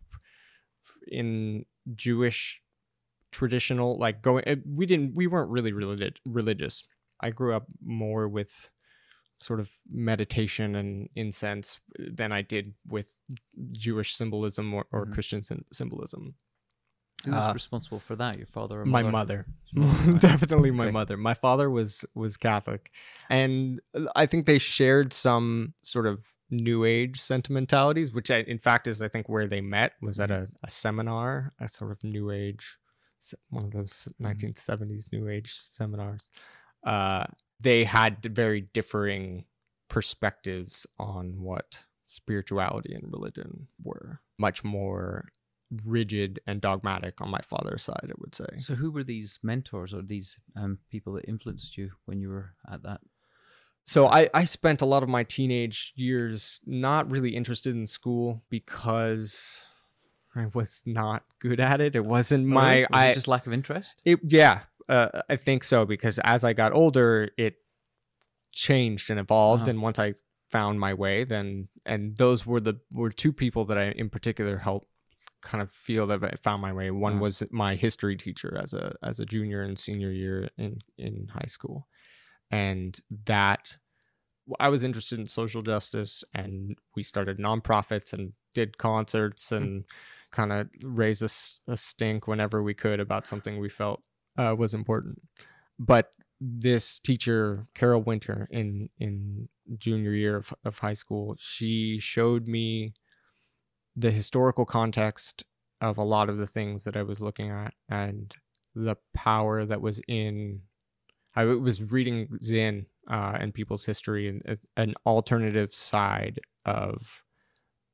in 1.08 1.66
Jewish 1.96 2.62
traditional, 3.32 3.98
like 3.98 4.22
going, 4.22 4.44
eh, 4.48 4.58
we 4.66 4.86
didn't, 4.86 5.16
we 5.16 5.28
weren't 5.28 5.50
really 5.50 5.74
relig- 5.74 6.20
religious. 6.26 6.84
I 7.20 7.30
grew 7.32 7.56
up 7.56 7.66
more 7.84 8.28
with 8.28 8.70
sort 9.38 9.60
of 9.60 9.72
meditation 9.92 10.76
and 10.76 11.10
incense 11.16 11.80
than 11.98 12.32
I 12.32 12.42
did 12.42 12.74
with 12.88 13.16
Jewish 13.72 14.16
symbolism 14.16 14.74
or, 14.74 14.86
or 14.92 15.06
Mhm. 15.06 15.14
Christian 15.14 15.44
sym- 15.44 15.66
symbolism. 15.72 16.36
Who 17.26 17.32
was 17.32 17.50
Uh, 17.50 17.54
responsible 17.54 18.00
for 18.00 18.16
that? 18.18 18.38
Your 18.38 18.48
father 18.48 18.82
or 18.82 18.86
my 18.86 19.02
mother? 19.04 19.46
mother. 19.76 20.20
Definitely 20.20 20.72
my 20.72 20.86
Okay. 20.86 20.92
mother. 20.92 21.18
My 21.18 21.34
father 21.34 21.70
was 21.70 22.06
was 22.16 22.38
catholic. 22.38 22.92
And 23.30 23.82
i 24.16 24.26
think 24.26 24.46
they 24.46 24.60
shared 24.60 25.14
some 25.14 25.74
sort 25.84 26.06
of 26.08 26.28
new 26.52 26.84
age 26.86 27.20
sentimentalities 27.20 28.14
which 28.14 28.30
I, 28.30 28.40
in 28.42 28.60
fact 28.60 28.88
is 28.88 29.02
i 29.02 29.08
think 29.08 29.28
where 29.28 29.48
they 29.48 29.62
met 29.62 29.94
was 30.04 30.20
at 30.20 30.30
a, 30.30 30.50
a 30.62 30.70
seminar 30.70 31.54
a 31.60 31.68
sort 31.68 31.92
of 31.92 32.04
new 32.04 32.30
age 32.30 32.78
one 33.50 33.64
of 33.66 33.72
those 33.72 34.08
1970s 34.22 35.12
new 35.12 35.28
age 35.30 35.54
seminars. 35.54 36.30
Uh 36.86 37.26
they 37.60 37.86
had 37.86 38.24
very 38.36 38.62
differing 38.62 39.46
perspectives 39.88 40.86
on 41.00 41.42
what 41.42 41.86
spirituality 42.08 42.94
and 42.94 43.12
religion 43.12 43.68
were. 43.82 44.20
Much 44.38 44.64
more 44.64 45.30
rigid 45.86 46.40
and 46.48 46.62
dogmatic 46.62 47.20
on 47.22 47.30
my 47.30 47.40
father's 47.42 47.84
side 47.84 48.06
i 48.10 48.14
would 48.18 48.36
say 48.36 48.46
So, 48.58 48.76
who 48.76 48.92
were 48.92 49.04
these 49.04 49.40
mentors 49.44 49.94
or 49.94 50.02
these 50.02 50.40
um, 50.56 50.80
people 50.90 51.14
that 51.14 51.26
influenced 51.28 51.78
you 51.78 51.92
when 52.06 52.20
you 52.22 52.30
were 52.30 52.54
at 52.72 52.84
that? 52.84 53.02
So 53.86 54.08
I, 54.08 54.30
I 54.34 54.46
spent 54.46 54.82
a 54.82 54.86
lot 54.86 55.04
of 55.04 55.10
my 55.10 55.24
teenage 55.24 55.92
years 55.96 56.62
not 56.66 57.12
really 57.12 57.36
interested 57.36 57.76
in 57.76 57.86
school 57.86 58.44
because 58.50 59.66
I 60.36 60.46
was 60.54 60.82
not 60.86 61.24
good 61.40 61.60
at 61.60 61.82
it. 61.82 61.96
It 61.96 62.06
wasn't 62.06 62.46
my? 62.48 62.86
Was 62.90 63.02
it 63.04 63.10
I 63.10 63.14
just 63.14 63.28
lack 63.28 63.46
of 63.46 63.52
interest. 63.54 64.02
it 64.06 64.20
yeah, 64.24 64.62
uh, 64.88 65.22
I 65.30 65.36
think 65.36 65.64
so 65.66 65.86
because 65.86 66.18
as 66.20 66.44
I 66.44 66.54
got 66.54 66.72
older 66.74 67.30
it 67.38 67.56
changed 68.52 69.10
and 69.10 69.20
evolved 69.20 69.64
Uh-huh. 69.64 69.72
and 69.72 69.82
once 69.82 70.00
I 70.00 70.14
found 70.50 70.80
my 70.80 70.94
way 70.94 71.24
then 71.24 71.68
and 71.86 72.16
those 72.18 72.46
were 72.46 72.60
the 72.60 72.76
were 72.92 73.10
two 73.10 73.34
people 73.34 73.66
that 73.66 73.78
I 73.78 73.86
in 73.92 74.10
particular 74.10 74.58
helped 74.60 74.88
kind 75.44 75.62
of 75.62 75.72
feel 75.72 76.08
that 76.08 76.24
I 76.24 76.36
found 76.42 76.62
my 76.62 76.74
way. 76.74 76.90
One 76.90 77.14
Uh-huh. 77.14 77.22
was 77.24 77.44
my 77.52 77.76
history 77.76 78.16
teacher 78.16 78.58
as 78.58 78.74
a 78.74 78.96
as 79.04 79.20
a 79.20 79.26
junior 79.26 79.62
and 79.62 79.78
senior 79.78 80.12
year 80.12 80.50
in 80.58 80.80
in 80.98 81.28
high 81.34 81.48
school. 81.48 81.88
And 82.50 83.00
that 83.26 83.78
I 84.60 84.70
was 84.70 84.84
interested 84.84 85.20
in 85.20 85.26
social 85.26 85.62
justice 85.62 86.24
and 86.34 86.78
we 86.96 87.04
started 87.04 87.38
nonprofits 87.40 88.14
and 88.14 88.34
did 88.54 88.78
concerts 88.78 89.52
and 89.52 89.86
kind 90.32 90.52
of 90.52 90.70
raised 90.84 91.24
a 91.68 91.78
stink 91.78 92.28
whenever 92.28 92.62
we 92.62 92.74
could 92.74 93.00
about 93.00 93.26
something 93.28 93.60
we 93.60 93.70
felt 93.70 94.02
uh, 94.38 94.56
was 94.58 94.74
important. 94.74 95.22
But 95.80 96.14
this 96.40 97.00
teacher, 97.00 97.68
Carol 97.74 98.02
Winter, 98.04 98.48
in 98.52 98.90
in 99.00 99.50
junior 99.78 100.12
year 100.14 100.36
of, 100.38 100.54
of 100.66 100.80
high 100.80 100.94
school, 100.96 101.36
she 101.40 102.00
showed 102.00 102.48
me 102.48 102.94
the 103.96 104.12
historical 104.12 104.66
context 104.66 105.44
of 105.82 105.98
a 105.98 106.04
lot 106.04 106.30
of 106.30 106.38
the 106.38 106.48
things 106.48 106.84
that 106.84 106.96
I 106.96 107.04
was 107.04 107.22
looking 107.22 107.50
at 107.50 107.74
and 107.90 108.36
the 108.74 108.96
power 109.14 109.66
that 109.66 109.82
was 109.82 110.02
in. 110.08 110.62
I 111.36 111.46
was 111.46 111.92
reading 111.92 112.38
Zinn 112.44 112.86
uh, 113.10 113.38
and 113.40 113.54
people's 113.54 113.86
history 113.86 114.28
and 114.28 114.42
uh, 114.48 114.56
an 114.78 114.94
alternative 115.06 115.74
side 115.74 116.40
of 116.66 117.24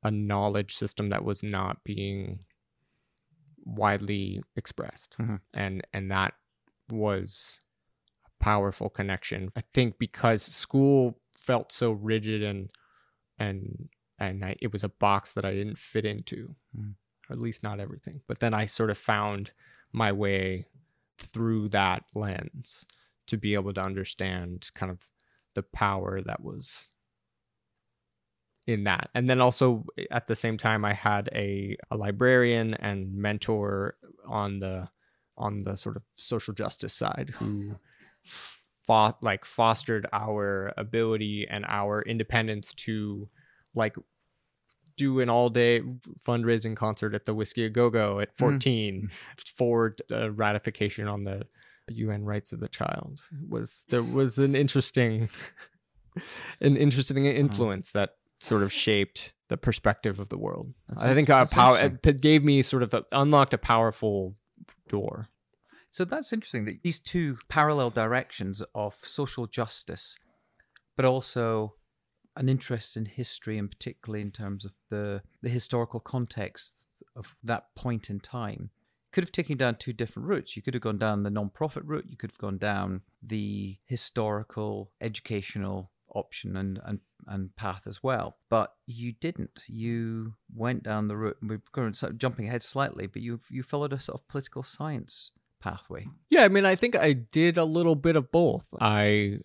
a 0.02 0.10
knowledge 0.10 0.74
system 0.76 1.10
that 1.10 1.24
was 1.24 1.42
not 1.42 1.82
being 1.84 2.40
widely 3.64 4.42
expressed, 4.56 5.16
Mhm. 5.18 5.40
and 5.52 5.86
and 5.92 6.10
that 6.10 6.34
was 6.88 7.60
a 8.26 8.30
powerful 8.42 8.88
connection. 8.90 9.50
I 9.54 9.60
think 9.60 9.98
because 9.98 10.42
school 10.42 11.20
felt 11.36 11.72
so 11.72 11.92
rigid 11.92 12.42
and 12.42 12.70
and 13.38 13.88
and 14.20 14.44
I, 14.44 14.56
it 14.60 14.72
was 14.72 14.84
a 14.84 14.88
box 14.88 15.32
that 15.32 15.44
I 15.44 15.52
didn't 15.54 15.78
fit 15.78 16.04
into, 16.04 16.54
Mhm. 16.76 16.94
or 17.28 17.32
at 17.32 17.38
least 17.40 17.62
not 17.62 17.80
everything. 17.80 18.20
But 18.28 18.38
then 18.40 18.54
I 18.54 18.66
sort 18.66 18.90
of 18.90 18.98
found 18.98 19.52
my 19.92 20.12
way 20.12 20.66
through 21.18 21.70
that 21.70 22.04
lens 22.14 22.84
to 23.26 23.36
be 23.36 23.54
able 23.54 23.72
to 23.74 23.82
understand 23.82 24.70
kind 24.74 24.92
of 24.92 25.10
the 25.54 25.62
power 25.62 26.20
that 26.22 26.42
was 26.42 26.88
in 28.66 28.84
that. 28.84 29.10
And 29.14 29.28
then 29.28 29.40
also 29.40 29.84
at 30.10 30.26
the 30.28 30.36
same 30.36 30.56
time 30.56 30.84
I 30.84 30.92
had 30.92 31.28
a, 31.32 31.76
a 31.90 31.96
librarian 31.96 32.74
and 32.74 33.14
mentor 33.14 33.96
on 34.26 34.60
the 34.60 34.90
on 35.36 35.60
the 35.60 35.74
sort 35.76 35.96
of 35.96 36.02
social 36.16 36.52
justice 36.52 36.92
side 36.92 37.30
who 37.38 37.76
fought 38.22 39.22
like 39.22 39.44
fostered 39.46 40.06
our 40.12 40.72
ability 40.76 41.46
and 41.48 41.64
our 41.66 42.02
independence 42.02 42.74
to 42.74 43.28
like 43.74 43.96
do 44.96 45.20
an 45.20 45.30
all 45.30 45.48
day 45.48 45.80
fundraising 46.26 46.76
concert 46.76 47.14
at 47.14 47.26
the 47.26 47.34
Whisky 47.34 47.64
a 47.64 47.70
Go 47.70 47.90
Go 47.90 48.20
at 48.20 48.36
14 48.36 49.10
for 49.56 49.96
uh, 50.12 50.30
ratification 50.30 51.08
on 51.08 51.24
the 51.24 51.46
UN 51.88 52.24
rights 52.24 52.52
of 52.52 52.60
the 52.60 52.68
child 52.68 53.22
was 53.48 53.84
there 53.88 54.02
was 54.02 54.38
an 54.38 54.54
interesting 54.54 55.28
an 56.60 56.76
interesting 56.76 57.24
influence 57.24 57.90
that 57.92 58.16
sort 58.40 58.62
of 58.62 58.72
shaped 58.72 59.32
the 59.48 59.56
perspective 59.56 60.20
of 60.20 60.28
the 60.28 60.38
world. 60.38 60.74
That's 60.88 61.02
I 61.02 61.14
think 61.14 61.28
that's 61.28 61.52
power 61.52 61.78
it 61.78 62.20
gave 62.20 62.44
me 62.44 62.62
sort 62.62 62.82
of 62.82 62.94
a, 62.94 63.04
unlocked 63.12 63.54
a 63.54 63.58
powerful 63.58 64.36
door. 64.88 65.28
So 65.90 66.04
that's 66.04 66.32
interesting 66.32 66.66
that 66.66 66.82
these 66.82 67.00
two 67.00 67.38
parallel 67.48 67.90
directions 67.90 68.62
of 68.74 68.94
social 69.02 69.46
justice, 69.46 70.16
but 70.96 71.04
also 71.04 71.74
an 72.40 72.48
interest 72.48 72.96
in 72.96 73.04
history, 73.04 73.58
and 73.58 73.70
particularly 73.70 74.22
in 74.22 74.32
terms 74.32 74.64
of 74.64 74.72
the 74.88 75.22
the 75.42 75.50
historical 75.50 76.00
context 76.00 76.86
of 77.14 77.36
that 77.44 77.74
point 77.76 78.08
in 78.08 78.18
time, 78.18 78.70
could 79.12 79.22
have 79.22 79.30
taken 79.30 79.58
down 79.58 79.76
two 79.76 79.92
different 79.92 80.26
routes. 80.28 80.56
You 80.56 80.62
could 80.62 80.74
have 80.74 80.82
gone 80.82 80.98
down 80.98 81.22
the 81.22 81.30
non-profit 81.30 81.84
route. 81.84 82.06
You 82.08 82.16
could 82.16 82.30
have 82.30 82.38
gone 82.38 82.58
down 82.58 83.02
the 83.22 83.76
historical, 83.84 84.90
educational 85.00 85.90
option 86.14 86.56
and 86.56 86.80
and 86.84 87.00
and 87.26 87.54
path 87.56 87.82
as 87.86 88.02
well. 88.02 88.38
But 88.48 88.74
you 88.86 89.12
didn't. 89.12 89.62
You 89.68 90.34
went 90.52 90.82
down 90.82 91.08
the 91.08 91.18
route. 91.18 91.36
We're 91.42 91.62
going 91.72 91.92
sort 91.92 92.12
of 92.12 92.18
jumping 92.18 92.48
ahead 92.48 92.62
slightly, 92.62 93.06
but 93.06 93.20
you 93.20 93.40
you 93.50 93.62
followed 93.62 93.92
a 93.92 94.00
sort 94.00 94.20
of 94.20 94.28
political 94.28 94.62
science 94.62 95.30
pathway. 95.60 96.06
Yeah, 96.30 96.44
I 96.44 96.48
mean, 96.48 96.64
I 96.64 96.74
think 96.74 96.96
I 96.96 97.12
did 97.12 97.58
a 97.58 97.64
little 97.64 97.96
bit 97.96 98.16
of 98.16 98.32
both. 98.32 98.66
I 98.80 99.40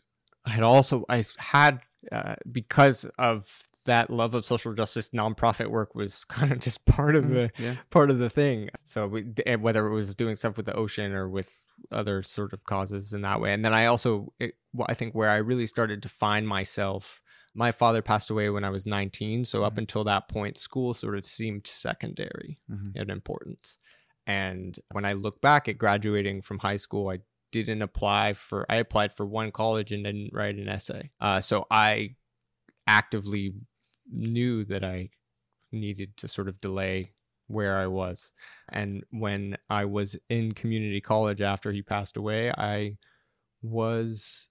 had 0.46 0.64
also 0.64 1.06
I 1.10 1.26
had 1.38 1.82
uh, 2.12 2.36
because 2.52 3.06
of 3.18 3.64
that 3.86 4.10
love 4.10 4.34
of 4.34 4.44
social 4.44 4.74
justice, 4.74 5.10
nonprofit 5.10 5.68
work 5.70 5.94
was 5.94 6.26
kind 6.30 6.52
of 6.52 6.60
just 6.60 6.86
part 6.86 7.16
of 7.16 7.30
the 7.30 7.52
Yeah. 7.58 7.76
part 7.92 8.10
of 8.10 8.18
the 8.20 8.30
thing. 8.30 8.70
So 8.84 9.08
we, 9.08 9.22
whether 9.60 9.86
it 9.88 9.94
was 9.94 10.16
doing 10.16 10.36
stuff 10.36 10.58
with 10.58 10.66
the 10.66 10.74
ocean 10.76 11.14
or 11.14 11.30
with 11.30 11.64
other 11.92 12.24
sort 12.24 12.52
of 12.54 12.64
causes 12.66 13.14
in 13.14 13.22
that 13.22 13.40
way, 13.42 13.54
and 13.54 13.64
then 13.64 13.74
I 13.74 13.86
also 13.86 14.34
it, 14.40 14.56
well, 14.74 14.88
I 14.90 14.94
think 14.96 15.14
where 15.14 15.30
I 15.30 15.38
really 15.38 15.68
started 15.68 16.02
to 16.04 16.10
find 16.10 16.48
myself. 16.48 17.22
My 17.58 17.72
father 17.72 18.02
passed 18.02 18.30
away 18.30 18.50
when 18.50 18.66
I 18.66 18.70
was 18.70 18.86
19, 18.86 19.46
so 19.46 19.64
up 19.64 19.78
until 19.78 20.04
that 20.04 20.28
point, 20.28 20.58
school 20.58 20.94
sort 20.94 21.18
of 21.18 21.26
seemed 21.26 21.68
secondary 21.68 22.58
Mhm. 22.70 22.96
in 22.98 23.10
importance. 23.10 23.78
And 24.28 24.78
when 24.92 25.06
I 25.06 25.14
look 25.14 25.40
back 25.40 25.70
at 25.70 25.78
graduating 25.78 26.42
from 26.42 26.60
high 26.60 26.76
school, 26.78 27.08
I 27.10 27.20
didn't 27.52 27.82
apply 27.82 28.34
for, 28.34 28.66
I 28.70 28.76
applied 28.76 29.12
for 29.12 29.26
one 29.26 29.52
college 29.52 29.92
and 29.92 30.04
didn't 30.04 30.32
write 30.34 30.56
an 30.56 30.68
essay. 30.68 31.12
Uh, 31.20 31.40
so 31.42 31.66
I 31.70 32.16
actively 32.88 33.54
knew 34.12 34.66
that 34.66 34.84
I 34.84 35.10
needed 35.72 36.18
to 36.18 36.28
sort 36.28 36.48
of 36.48 36.62
delay 36.62 37.14
where 37.48 37.78
I 37.78 37.88
was. 37.88 38.32
And 38.70 39.04
when 39.12 39.58
I 39.70 39.86
was 39.86 40.16
in 40.30 40.54
community 40.54 41.02
college 41.02 41.42
after 41.42 41.72
he 41.72 41.82
passed 41.82 42.18
away, 42.18 42.52
I 42.52 42.98
was, 43.62 44.50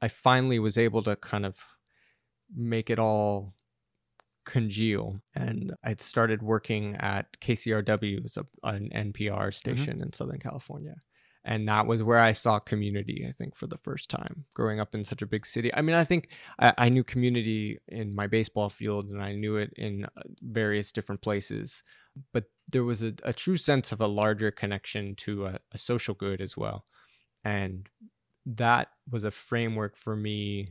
I 0.00 0.08
finally 0.08 0.58
was 0.58 0.76
able 0.76 1.02
to 1.04 1.16
kind 1.16 1.46
of 1.46 1.58
make 2.54 2.90
it 2.90 2.98
all 2.98 3.54
congeal 4.44 5.20
and 5.34 5.74
i'd 5.82 6.00
started 6.00 6.40
working 6.40 6.94
at 7.00 7.26
kcrw 7.40 8.24
it's 8.24 8.36
a, 8.36 8.46
an 8.62 8.88
npr 8.94 9.52
station 9.52 10.00
in 10.00 10.12
southern 10.12 10.38
california 10.38 10.94
and 11.46 11.66
that 11.66 11.86
was 11.86 12.02
where 12.02 12.18
i 12.18 12.32
saw 12.32 12.58
community 12.58 13.24
i 13.26 13.32
think 13.32 13.56
for 13.56 13.66
the 13.66 13.78
first 13.78 14.10
time 14.10 14.44
growing 14.52 14.80
up 14.80 14.94
in 14.94 15.04
such 15.04 15.22
a 15.22 15.26
big 15.26 15.46
city 15.46 15.72
i 15.74 15.80
mean 15.80 15.96
i 15.96 16.04
think 16.04 16.28
i, 16.58 16.72
I 16.76 16.88
knew 16.90 17.02
community 17.02 17.78
in 17.88 18.14
my 18.14 18.26
baseball 18.26 18.68
field 18.68 19.08
and 19.08 19.22
i 19.22 19.28
knew 19.28 19.56
it 19.56 19.72
in 19.76 20.04
uh, 20.04 20.22
various 20.42 20.92
different 20.92 21.22
places 21.22 21.82
but 22.32 22.44
there 22.68 22.84
was 22.84 23.02
a, 23.02 23.14
a 23.22 23.32
true 23.32 23.56
sense 23.56 23.92
of 23.92 24.00
a 24.00 24.06
larger 24.06 24.50
connection 24.50 25.14
to 25.16 25.46
a, 25.46 25.58
a 25.72 25.78
social 25.78 26.14
good 26.14 26.40
as 26.40 26.56
well. 26.56 26.84
And 27.44 27.88
that 28.44 28.88
was 29.10 29.24
a 29.24 29.30
framework 29.30 29.96
for 29.96 30.16
me 30.16 30.68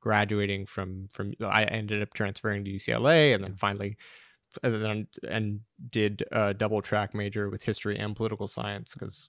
graduating 0.00 0.66
from 0.66 1.08
from 1.10 1.32
I 1.40 1.64
ended 1.64 2.02
up 2.02 2.12
transferring 2.12 2.64
to 2.64 2.70
UCLA 2.70 3.34
and 3.34 3.42
then 3.42 3.54
finally 3.56 3.96
and 4.62 5.06
and 5.28 5.60
did 5.90 6.24
a 6.30 6.52
double 6.52 6.82
track 6.82 7.14
major 7.14 7.48
with 7.48 7.62
history 7.62 7.98
and 7.98 8.14
political 8.14 8.46
science 8.46 8.92
because 8.92 9.28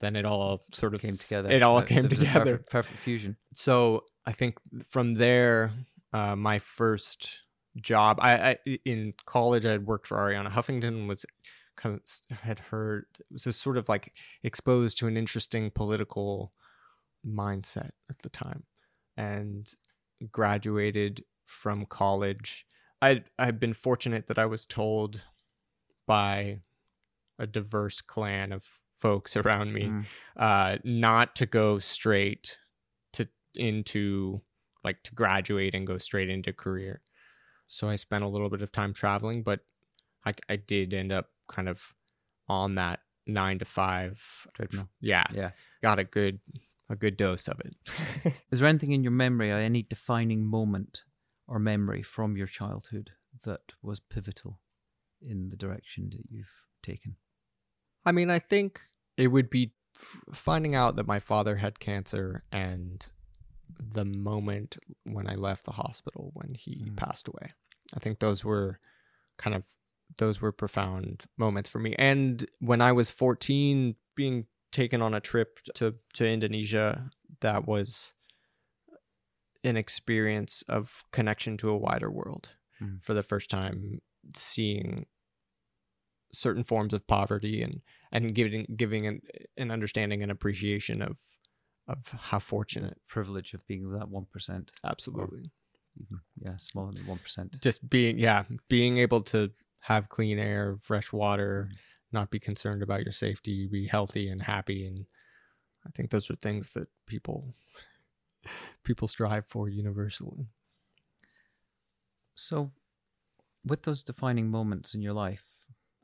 then 0.00 0.16
it 0.16 0.24
all 0.24 0.62
sort 0.72 0.94
of 0.94 1.00
Came 1.00 1.14
together. 1.14 1.50
It 1.50 1.62
all 1.62 1.78
Uh, 1.78 1.82
came 1.82 2.02
there 2.02 2.10
was 2.10 2.20
a 2.20 2.24
together. 2.24 2.44
Perfect, 2.58 2.70
perfect 2.70 2.98
fusion. 3.00 3.36
So 3.52 4.04
I 4.26 4.32
think 4.32 4.56
from 4.88 5.14
there, 5.14 5.72
uh, 6.12 6.36
my 6.36 6.58
first 6.58 7.42
job, 7.80 8.18
I, 8.20 8.50
I 8.50 8.78
in 8.84 9.14
college, 9.26 9.64
I 9.64 9.72
had 9.72 9.86
worked 9.86 10.06
for 10.06 10.16
Arianna 10.18 10.50
Huffington. 10.50 11.06
Was 11.08 11.24
kind 11.76 12.00
of 12.30 12.38
had 12.38 12.58
heard 12.58 13.06
was 13.30 13.44
just 13.44 13.60
sort 13.60 13.76
of 13.76 13.88
like 13.88 14.12
exposed 14.42 14.98
to 14.98 15.06
an 15.06 15.16
interesting 15.16 15.70
political 15.70 16.52
mindset 17.26 17.90
at 18.08 18.18
the 18.22 18.28
time, 18.28 18.64
and 19.16 19.74
graduated 20.32 21.24
from 21.46 21.86
college. 21.86 22.66
I 23.00 23.22
I've 23.38 23.60
been 23.60 23.74
fortunate 23.74 24.26
that 24.26 24.38
I 24.38 24.46
was 24.46 24.66
told 24.66 25.24
by 26.06 26.60
a 27.38 27.46
diverse 27.46 28.00
clan 28.00 28.52
of 28.52 28.64
folks 28.98 29.36
around 29.36 29.72
me 29.72 29.84
Mm. 29.84 30.06
uh, 30.36 30.78
not 30.84 31.36
to 31.36 31.46
go 31.46 31.78
straight 31.78 32.58
to 33.12 33.28
into 33.54 34.40
like 34.84 35.02
to 35.04 35.14
graduate 35.14 35.74
and 35.74 35.86
go 35.86 35.98
straight 35.98 36.28
into 36.30 36.52
career. 36.52 37.02
So 37.66 37.88
I 37.88 37.96
spent 37.96 38.24
a 38.24 38.28
little 38.28 38.48
bit 38.50 38.62
of 38.62 38.72
time 38.72 38.92
traveling, 38.94 39.42
but 39.42 39.60
I, 40.24 40.32
I 40.48 40.56
did 40.56 40.94
end 40.94 41.12
up 41.12 41.26
kind 41.48 41.68
of 41.68 41.94
on 42.48 42.74
that 42.76 43.00
nine 43.26 43.58
to 43.58 43.64
five 43.64 44.46
Treadmill. 44.54 44.88
Yeah, 45.00 45.24
Yeah. 45.32 45.50
got 45.82 45.98
a 45.98 46.04
good 46.04 46.40
a 46.90 46.96
good 46.96 47.16
dose 47.18 47.48
of 47.48 47.60
it. 47.60 47.76
Is 48.50 48.60
there 48.60 48.68
anything 48.68 48.92
in 48.92 49.02
your 49.02 49.12
memory, 49.12 49.50
or 49.52 49.58
any 49.58 49.82
defining 49.82 50.46
moment 50.46 51.02
or 51.46 51.58
memory 51.58 52.02
from 52.02 52.36
your 52.36 52.46
childhood 52.46 53.10
that 53.44 53.60
was 53.82 54.00
pivotal 54.00 54.58
in 55.20 55.50
the 55.50 55.56
direction 55.56 56.08
that 56.10 56.22
you've 56.30 56.50
taken? 56.82 57.16
I 58.08 58.12
mean, 58.12 58.30
I 58.30 58.38
think 58.38 58.80
it 59.16 59.28
would 59.28 59.50
be 59.50 59.72
finding 60.32 60.74
out 60.74 60.96
that 60.96 61.06
my 61.06 61.20
father 61.20 61.56
had 61.56 61.78
cancer 61.78 62.42
and 62.50 63.06
the 63.78 64.04
moment 64.04 64.76
when 65.04 65.28
I 65.28 65.34
left 65.34 65.64
the 65.64 65.72
hospital 65.72 66.30
when 66.34 66.54
he 66.54 66.74
Mm. 66.90 66.96
passed 66.96 67.28
away. 67.28 67.52
I 67.94 67.98
think 68.00 68.18
those 68.18 68.44
were 68.44 68.80
kind 69.36 69.54
of 69.54 69.66
those 70.16 70.40
were 70.40 70.52
profound 70.52 71.26
moments 71.36 71.68
for 71.68 71.78
me. 71.80 71.94
And 71.98 72.46
when 72.60 72.80
I 72.80 72.92
was 72.92 73.10
14 73.10 73.96
being 74.14 74.46
taken 74.72 75.02
on 75.02 75.12
a 75.14 75.20
trip 75.20 75.58
to 75.74 75.96
to 76.14 76.26
Indonesia 76.26 77.10
that 77.40 77.66
was 77.66 78.14
an 79.64 79.76
experience 79.76 80.62
of 80.68 81.04
connection 81.12 81.56
to 81.58 81.68
a 81.68 81.76
wider 81.76 82.10
world 82.10 82.54
Mm. 82.80 83.02
for 83.04 83.12
the 83.12 83.22
first 83.22 83.50
time 83.50 84.00
seeing 84.34 85.06
certain 86.32 86.64
forms 86.64 86.92
of 86.92 87.06
poverty 87.06 87.62
and 87.62 87.80
and 88.12 88.34
giving 88.34 88.66
giving 88.76 89.06
an, 89.06 89.20
an 89.56 89.70
understanding 89.70 90.22
and 90.22 90.30
appreciation 90.30 91.02
of 91.02 91.16
of 91.86 92.08
how 92.20 92.38
fortunate 92.38 92.98
Privilege 93.08 93.54
of 93.54 93.66
being 93.66 93.90
that 93.92 94.08
one 94.08 94.26
percent, 94.30 94.72
absolutely. 94.84 95.50
even 95.96 96.20
yeah, 96.38 96.56
smaller 96.58 96.92
than 96.92 97.06
one 97.06 97.18
percent. 97.18 97.60
just 97.62 97.88
being 97.88 98.18
yeah 98.18 98.44
being 98.68 98.98
able 98.98 99.22
to 99.22 99.50
have 99.80 100.08
clean 100.08 100.38
air 100.38 100.76
fresh 100.80 101.12
water 101.12 101.70
mm. 101.72 101.76
not 102.12 102.30
be 102.30 102.38
concerned 102.38 102.82
about 102.82 103.04
your 103.04 103.12
safety 103.12 103.66
be 103.66 103.86
healthy 103.86 104.28
and 104.28 104.42
happy. 104.42 104.86
And 104.86 105.06
i 105.86 105.90
think 105.94 106.10
those 106.10 106.30
are 106.30 106.36
things 106.36 106.72
that 106.72 106.88
people 107.06 107.54
people 108.84 109.08
strive 109.08 109.46
for 109.46 109.68
universally. 109.68 110.48
So, 112.34 112.70
with 113.64 113.82
those 113.82 114.02
defining 114.02 114.50
moments 114.50 114.94
in 114.94 115.02
your 115.02 115.12
life, 115.12 115.44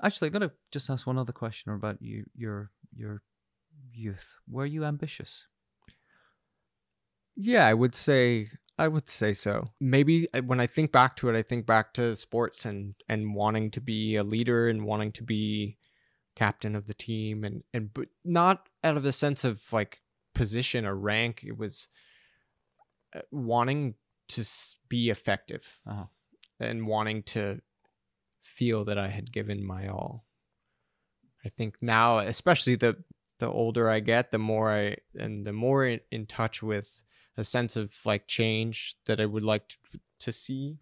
actually, 0.04 0.28
I'm 0.28 0.32
gonna 0.34 0.52
just 0.70 0.90
ask 0.90 1.06
one 1.06 1.18
other 1.18 1.32
question 1.32 1.72
about 1.72 2.00
you, 2.00 2.24
your 2.36 2.70
your 2.94 3.22
youth. 3.92 4.36
Were 4.48 4.66
you 4.66 4.84
ambitious? 4.84 5.46
Yeah, 7.36 7.66
I 7.66 7.74
would 7.74 7.94
say 7.94 8.48
I 8.78 8.88
would 8.88 9.08
say 9.08 9.32
so. 9.32 9.70
Maybe 9.80 10.28
uh, 10.34 10.42
when 10.42 10.60
I 10.60 10.66
think 10.66 10.92
back 10.92 11.16
to 11.16 11.28
it, 11.28 11.36
I 11.36 11.42
think 11.42 11.66
back 11.66 11.94
to 11.94 12.14
sports 12.16 12.64
and 12.64 12.94
and 13.08 13.34
wanting 13.34 13.70
to 13.72 13.80
be 13.80 14.16
a 14.16 14.24
leader 14.24 14.68
and 14.68 14.84
wanting 14.84 15.12
to 15.12 15.22
be 15.24 15.78
captain 16.36 16.74
of 16.74 16.86
the 16.86 16.94
team 16.94 17.44
and 17.44 17.62
and 17.72 17.94
but 17.94 18.08
not 18.24 18.68
out 18.82 18.96
of 18.96 19.04
a 19.04 19.12
sense 19.12 19.44
of 19.44 19.72
like 19.72 20.00
position 20.34 20.84
or 20.84 20.94
rank. 20.96 21.44
It 21.44 21.56
was 21.56 21.88
uh, 23.14 23.20
wanting 23.30 23.94
to 24.28 24.44
be 24.88 25.10
effective 25.10 25.80
Uh-huh. 25.86 26.06
and 26.58 26.86
wanting 26.86 27.22
to 27.24 27.60
feel 28.44 28.84
that 28.84 28.98
I 28.98 29.08
had 29.08 29.32
given 29.32 29.64
my 29.64 29.88
all. 29.88 30.26
I 31.44 31.48
think 31.48 31.82
now, 31.82 32.18
especially 32.18 32.76
the 32.76 33.02
the 33.40 33.46
older 33.48 33.90
I 33.90 33.98
get, 34.00 34.30
the 34.30 34.38
more 34.38 34.70
I 34.70 34.96
and 35.14 35.44
the 35.44 35.52
more 35.52 35.84
in, 35.84 36.00
in 36.12 36.26
touch 36.26 36.62
with 36.62 37.02
a 37.36 37.42
sense 37.44 37.74
of 37.76 37.92
like 38.06 38.28
change 38.28 38.94
that 39.06 39.20
I 39.20 39.26
would 39.26 39.42
like 39.42 39.68
to, 39.68 39.76
to 40.20 40.32
see, 40.32 40.78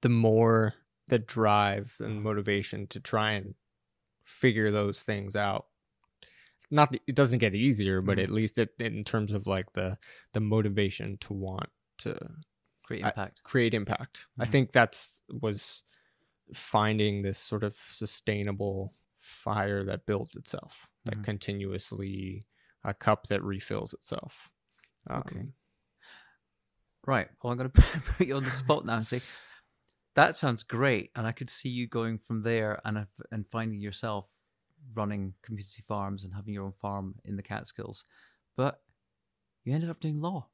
the 0.00 0.08
more 0.08 0.74
the 1.06 1.18
drive 1.20 1.96
and 2.00 2.22
motivation 2.22 2.86
to 2.88 2.98
try 3.00 3.32
and 3.32 3.54
figure 4.24 4.70
those 4.72 5.02
things 5.02 5.36
out. 5.36 5.66
Not 6.70 6.90
that 6.92 7.02
it 7.06 7.14
doesn't 7.14 7.38
get 7.38 7.54
easier, 7.54 8.00
but 8.00 8.18
Mhm. 8.18 8.22
at 8.24 8.30
least 8.30 8.58
it, 8.58 8.70
in 8.80 9.04
terms 9.04 9.32
of 9.32 9.46
like 9.46 9.72
the 9.74 9.98
the 10.32 10.40
motivation 10.40 11.18
to 11.18 11.32
want 11.34 11.70
to 11.98 12.18
Great 12.84 13.04
I- 13.04 13.08
impact. 13.10 13.44
create 13.44 13.74
impact. 13.74 14.26
I 14.38 14.44
Mhm. 14.44 14.48
think 14.48 14.72
that's 14.72 15.20
was 15.30 15.84
finding 16.54 17.22
this 17.22 17.38
sort 17.38 17.62
of 17.64 17.74
sustainable 17.76 18.94
fire 19.16 19.84
that 19.84 20.06
builds 20.06 20.36
itself, 20.36 20.88
that 21.04 21.18
Mhm. 21.18 21.24
continuously 21.24 22.46
a 22.84 22.92
cup 22.94 23.28
that 23.28 23.42
refills 23.42 23.92
itself. 23.94 24.50
Okay. 25.10 25.38
Um, 25.40 25.54
Right. 27.04 27.28
Well, 27.42 27.50
I'm 27.52 27.58
going 27.58 27.70
to 27.72 27.82
put 28.00 28.26
you 28.26 28.36
on 28.36 28.44
the 28.44 28.50
spot 28.50 28.84
now 28.84 28.96
and 28.96 29.06
say 29.06 29.20
that 30.14 30.36
sounds 30.36 30.62
great, 30.62 31.10
and 31.16 31.26
I 31.26 31.32
could 31.32 31.50
see 31.50 31.68
you 31.68 31.86
going 31.88 32.18
from 32.18 32.42
there 32.42 32.80
and 32.84 33.06
and 33.30 33.46
finding 33.50 33.80
yourself 33.80 34.28
running 34.94 35.34
community 35.42 35.82
farms 35.88 36.22
and 36.24 36.34
having 36.34 36.54
your 36.54 36.64
own 36.64 36.72
farm 36.80 37.14
in 37.24 37.36
the 37.36 37.42
Catskills, 37.42 38.04
but 38.56 38.82
you 39.64 39.72
ended 39.72 39.90
up 39.90 40.00
doing 40.00 40.20
law. 40.20 40.48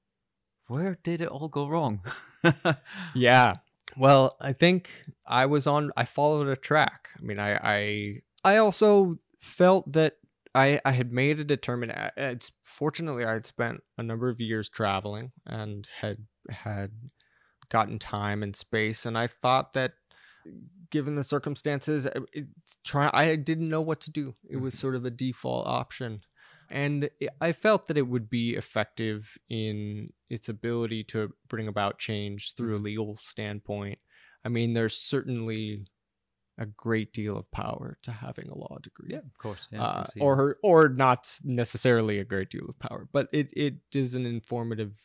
Where 0.69 0.95
did 1.03 1.21
it 1.21 1.29
all 1.29 1.49
go 1.49 1.67
wrong? 1.69 2.03
Yeah. 3.15 3.57
Well, 3.97 4.37
I 4.41 4.53
think 4.53 4.91
I 5.27 5.47
was 5.47 5.67
on 5.67 5.91
I 5.97 6.05
followed 6.05 6.49
a 6.49 6.57
track. 6.57 7.09
I 7.17 7.23
mean, 7.23 7.39
I 7.39 7.59
I 7.63 8.23
I 8.45 8.57
also 8.57 9.19
felt 9.41 9.93
that 9.93 10.15
I 10.55 10.81
I 10.85 10.93
had 10.93 11.13
made 11.13 11.41
a 11.41 11.45
determined 11.45 11.93
uh, 11.93 12.11
it's 12.17 12.53
fortunately 12.63 13.25
I 13.25 13.33
had 13.35 13.47
spent 13.47 13.83
a 13.97 14.03
number 14.03 14.29
of 14.29 14.41
years 14.41 14.69
traveling 14.69 15.33
and 15.47 15.89
had 16.01 16.27
had 16.51 16.93
gotten 17.69 17.99
time 17.99 18.43
and 18.43 18.57
space 18.57 19.05
and 19.05 19.17
I 19.19 19.27
thought 19.27 19.75
that 19.75 19.93
given 20.91 21.17
the 21.17 21.25
circumstances 21.25 22.07
it, 22.07 22.23
it- 22.33 22.47
try 22.85 23.11
I 23.13 23.37
didn't 23.37 23.69
know 23.69 23.83
what 23.83 24.01
to 24.03 24.11
do. 24.11 24.35
It 24.49 24.57
was 24.57 24.75
mm-hmm. 24.75 24.81
sort 24.81 24.95
of 24.95 25.05
a 25.05 25.11
default 25.11 25.67
option. 25.67 26.23
And 26.71 27.09
I 27.41 27.53
felt 27.53 27.87
that 27.87 27.97
it 27.97 28.09
would 28.09 28.29
be 28.29 28.55
effective 28.55 29.39
in 29.49 30.11
its 30.31 30.49
ability 30.49 31.05
to 31.05 31.33
bring 31.49 31.69
about 31.69 31.99
change 31.99 32.55
through 32.55 32.77
a 32.77 32.79
legal 32.79 33.17
standpoint. 33.23 33.99
I 34.45 34.49
mean, 34.49 34.73
there's 34.75 34.97
certainly 34.97 35.87
a 36.59 36.67
great 36.67 37.13
deal 37.13 37.37
of 37.37 37.51
power 37.51 37.99
to 38.03 38.11
having 38.11 38.49
a 38.49 38.55
law 38.59 38.79
degree. 38.83 39.11
yeah, 39.13 39.19
of 39.19 39.39
course. 39.39 39.69
Yeah, 39.71 39.83
Uh, 39.83 40.05
or 40.21 40.37
her, 40.37 40.59
or 40.63 40.89
not 40.89 41.39
necessarily 41.45 42.19
a 42.19 42.25
great 42.25 42.51
deal 42.51 42.67
of 42.69 42.79
power, 42.79 43.09
but 43.13 43.29
it, 43.33 43.51
it 43.57 43.77
is 43.95 44.15
an 44.15 44.27
informative 44.27 45.01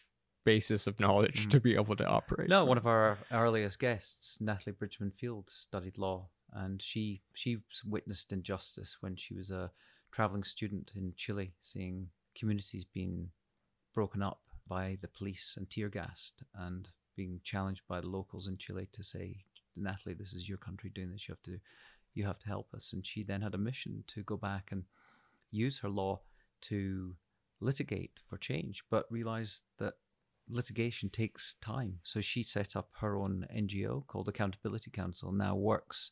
basis 0.46 0.88
of 0.88 1.00
knowledge 1.00 1.46
Mhm. 1.48 1.52
to 1.52 1.60
be 1.60 1.76
able 1.76 1.96
to 1.96 2.06
operate. 2.06 2.50
No, 2.50 2.62
from. 2.62 2.70
one 2.70 2.78
of 2.78 2.88
our 2.88 3.18
earliest 3.32 3.80
guests, 3.80 4.42
Natalie 4.42 4.74
Bridgeman 4.74 5.12
Field, 5.12 5.50
studied 5.50 5.98
law, 5.98 6.30
and 6.52 6.82
she 6.82 7.22
she 7.34 7.60
witnessed 7.86 8.32
injustice 8.34 8.98
when 9.02 9.16
she 9.16 9.34
was 9.34 9.52
a 9.52 9.72
traveling 10.12 10.44
student 10.44 10.92
in 10.96 11.14
Chile, 11.16 11.54
seeing 11.62 12.10
communities 12.36 12.84
being 12.84 13.32
broken 13.94 14.22
up 14.24 14.42
by 14.74 14.98
the 15.02 15.08
police 15.08 15.56
and 15.58 15.70
tear 15.70 15.90
gassed, 15.90 16.42
and 16.56 16.90
being 17.16 17.40
challenged 17.44 17.84
by 17.88 18.02
the 18.02 18.08
locals 18.08 18.48
in 18.48 18.58
Chile 18.58 18.88
to 18.92 19.04
say, 19.04 19.38
Natalie, 19.76 20.16
this 20.16 20.34
is 20.34 20.50
your 20.50 20.58
country 20.58 20.90
doing 20.90 21.12
this. 21.12 21.28
You 21.28 21.34
have 21.34 21.44
to 21.44 21.60
you 22.16 22.26
have 22.26 22.40
to 22.40 22.48
help 22.48 22.74
us. 22.74 22.94
And 22.94 23.06
she 23.06 23.24
then 23.24 23.42
had 23.42 23.56
a 23.56 23.58
mission 23.70 24.04
to 24.08 24.24
go 24.24 24.38
back 24.38 24.70
and 24.72 24.84
use 25.52 25.80
her 25.80 25.90
law 25.90 26.22
to 26.62 27.16
litigate 27.60 28.20
for 28.28 28.38
change, 28.38 28.84
but 28.90 29.06
realized 29.12 29.64
that 29.80 29.94
litigation 30.50 31.10
takes 31.10 31.56
time. 31.62 32.00
So 32.04 32.22
she 32.22 32.44
set 32.44 32.76
up 32.76 32.90
her 33.00 33.18
own 33.18 33.46
NGO 33.56 34.06
called 34.08 34.28
Accountability 34.28 34.92
Counsel, 34.92 35.32
now 35.32 35.56
works 35.56 36.12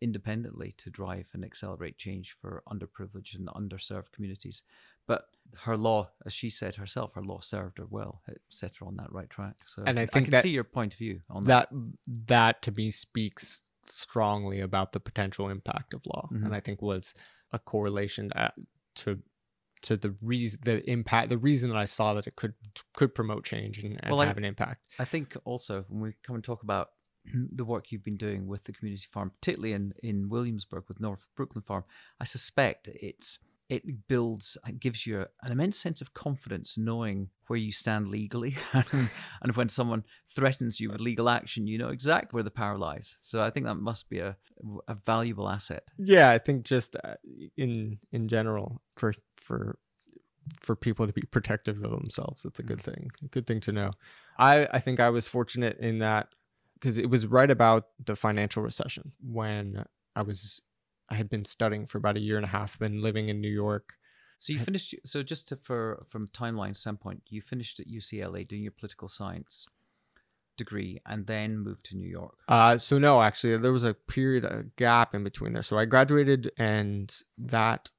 independently 0.00 0.72
to 0.78 0.90
drive 0.90 1.28
and 1.34 1.44
accelerate 1.44 1.98
change 1.98 2.36
for 2.40 2.62
underprivileged 2.68 3.34
and 3.36 3.48
underserved 3.48 4.12
communities. 4.12 4.62
But 5.08 5.22
her 5.64 5.76
law, 5.76 6.10
as 6.24 6.32
she 6.32 6.50
said 6.50 6.76
herself, 6.76 7.14
her 7.14 7.22
law 7.22 7.40
served 7.40 7.78
her 7.78 7.86
well. 7.90 8.22
It 8.28 8.40
set 8.48 8.76
her 8.76 8.86
on 8.86 8.94
that 8.96 9.10
right 9.12 9.28
track. 9.28 9.56
So 9.66 9.82
And 9.84 9.98
I 9.98 10.02
I 10.02 10.20
can 10.20 10.40
see 10.40 10.50
your 10.50 10.62
point 10.78 10.92
of 10.92 10.98
view 10.98 11.22
on 11.28 11.42
that. 11.44 11.68
that 11.70 12.26
that 12.28 12.62
to 12.62 12.70
me 12.70 12.90
speaks 12.92 13.62
strongly 13.86 14.60
about 14.60 14.92
the 14.92 15.00
potential 15.00 15.48
impact 15.48 15.94
of 15.94 16.02
law 16.04 16.28
Mhm. 16.30 16.44
and 16.44 16.54
i 16.54 16.60
think 16.60 16.82
was 16.82 17.14
a 17.52 17.58
correlation 17.58 18.30
to 18.96 19.22
to, 19.80 19.96
the 19.96 20.14
reason 20.20 20.60
the 20.64 20.78
impact 20.90 21.30
the 21.30 21.38
reason 21.38 21.70
that 21.70 21.78
i 21.78 21.86
saw 21.86 22.12
that 22.12 22.26
it 22.26 22.36
could 22.36 22.54
could 22.98 23.14
promote 23.14 23.44
change 23.46 23.82
and, 23.84 23.98
and 24.02 24.10
Well, 24.10 24.20
I- 24.20 24.26
have 24.26 24.36
an 24.36 24.44
impact 24.44 24.82
I 24.98 25.06
think 25.06 25.36
also 25.46 25.84
when 25.88 26.00
we 26.02 26.12
come 26.22 26.34
and 26.36 26.44
talk 26.44 26.62
about 26.62 26.90
the 27.60 27.64
work 27.64 27.90
you've 27.90 28.04
been 28.04 28.18
doing 28.18 28.46
with 28.46 28.64
the 28.64 28.72
community 28.72 29.06
farm, 29.10 29.30
particularly 29.38 29.72
in, 29.72 29.94
in 30.02 30.28
Williamsburg 30.28 30.84
with 30.88 31.00
North 31.00 31.24
Brooklyn 31.36 31.62
Farm, 31.62 31.84
I 32.20 32.24
suspect 32.24 32.88
it's 32.88 33.38
it 33.68 34.08
builds 34.08 34.56
and 34.64 34.80
gives 34.80 35.06
you 35.06 35.26
an 35.42 35.52
immense 35.52 35.78
sense 35.78 36.00
of 36.00 36.14
confidence 36.14 36.78
knowing 36.78 37.28
where 37.48 37.58
you 37.58 37.72
stand 37.72 38.08
legally 38.08 38.56
and, 39.42 39.54
when 39.54 39.68
someone 39.68 40.04
threatens 40.34 40.80
you 40.80 40.90
with 40.90 41.00
legal 41.00 41.28
action 41.28 41.66
you 41.66 41.78
know 41.78 41.88
exactly 41.88 42.36
where 42.36 42.42
the 42.42 42.50
power 42.50 42.78
lies. 42.78 43.18
So 43.22 43.42
i 43.42 43.50
think 43.50 43.66
that 43.66 43.76
must 43.76 44.08
be 44.08 44.20
a, 44.20 44.36
a 44.86 44.94
valuable 44.94 45.48
asset. 45.48 45.90
Yeah 45.98 46.30
i 46.30 46.38
think 46.38 46.64
just 46.64 46.96
uh, 46.96 47.14
in 47.56 47.98
in 48.12 48.28
general 48.28 48.82
for 48.96 49.12
for 49.36 49.78
for 50.60 50.74
people 50.74 51.06
to 51.06 51.12
be 51.12 51.22
protective 51.22 51.82
of 51.84 51.90
themselves 51.90 52.42
that's 52.42 52.58
a 52.58 52.62
good 52.62 52.80
thing 52.80 53.10
a 53.22 53.28
good 53.28 53.46
thing 53.46 53.60
to 53.60 53.72
know. 53.72 53.90
I 54.38 54.68
i 54.72 54.80
think 54.80 55.00
i 55.00 55.10
was 55.10 55.28
fortunate 55.28 55.78
in 55.78 55.98
that 55.98 56.28
because 56.74 56.96
it 56.96 57.10
was 57.10 57.26
right 57.26 57.50
about 57.50 57.88
the 58.04 58.16
financial 58.16 58.62
recession 58.62 59.12
when 59.20 59.84
i 60.16 60.22
was 60.22 60.62
i 61.10 61.14
had 61.14 61.28
been 61.28 61.44
studying 61.44 61.86
for 61.86 61.98
about 61.98 62.16
a 62.16 62.20
year 62.20 62.36
and 62.36 62.44
a 62.44 62.48
half 62.48 62.78
been 62.78 63.00
living 63.00 63.28
in 63.28 63.40
new 63.40 63.48
york 63.48 63.94
so 64.38 64.52
you 64.52 64.58
finished 64.58 64.94
so 65.04 65.22
just 65.22 65.48
to, 65.48 65.56
for 65.56 66.04
from 66.08 66.22
timeline 66.24 66.76
standpoint 66.76 67.22
you 67.28 67.40
finished 67.40 67.80
at 67.80 67.86
ucla 67.86 68.46
doing 68.46 68.62
your 68.62 68.72
political 68.72 69.08
science 69.08 69.66
degree 70.56 71.00
and 71.06 71.26
then 71.26 71.56
moved 71.56 71.84
to 71.86 71.96
new 71.96 72.08
york 72.08 72.36
Uh, 72.48 72.76
so 72.76 72.98
no, 72.98 73.22
actually, 73.22 73.56
there 73.56 73.72
was 73.72 73.84
a 73.84 73.94
period, 73.94 74.44
a 74.44 74.64
gap 74.76 75.14
in 75.14 75.22
between 75.22 75.52
there. 75.52 75.62
So 75.62 75.78
I 75.78 75.84
graduated, 75.84 76.50
and 76.58 77.14
that 77.38 77.90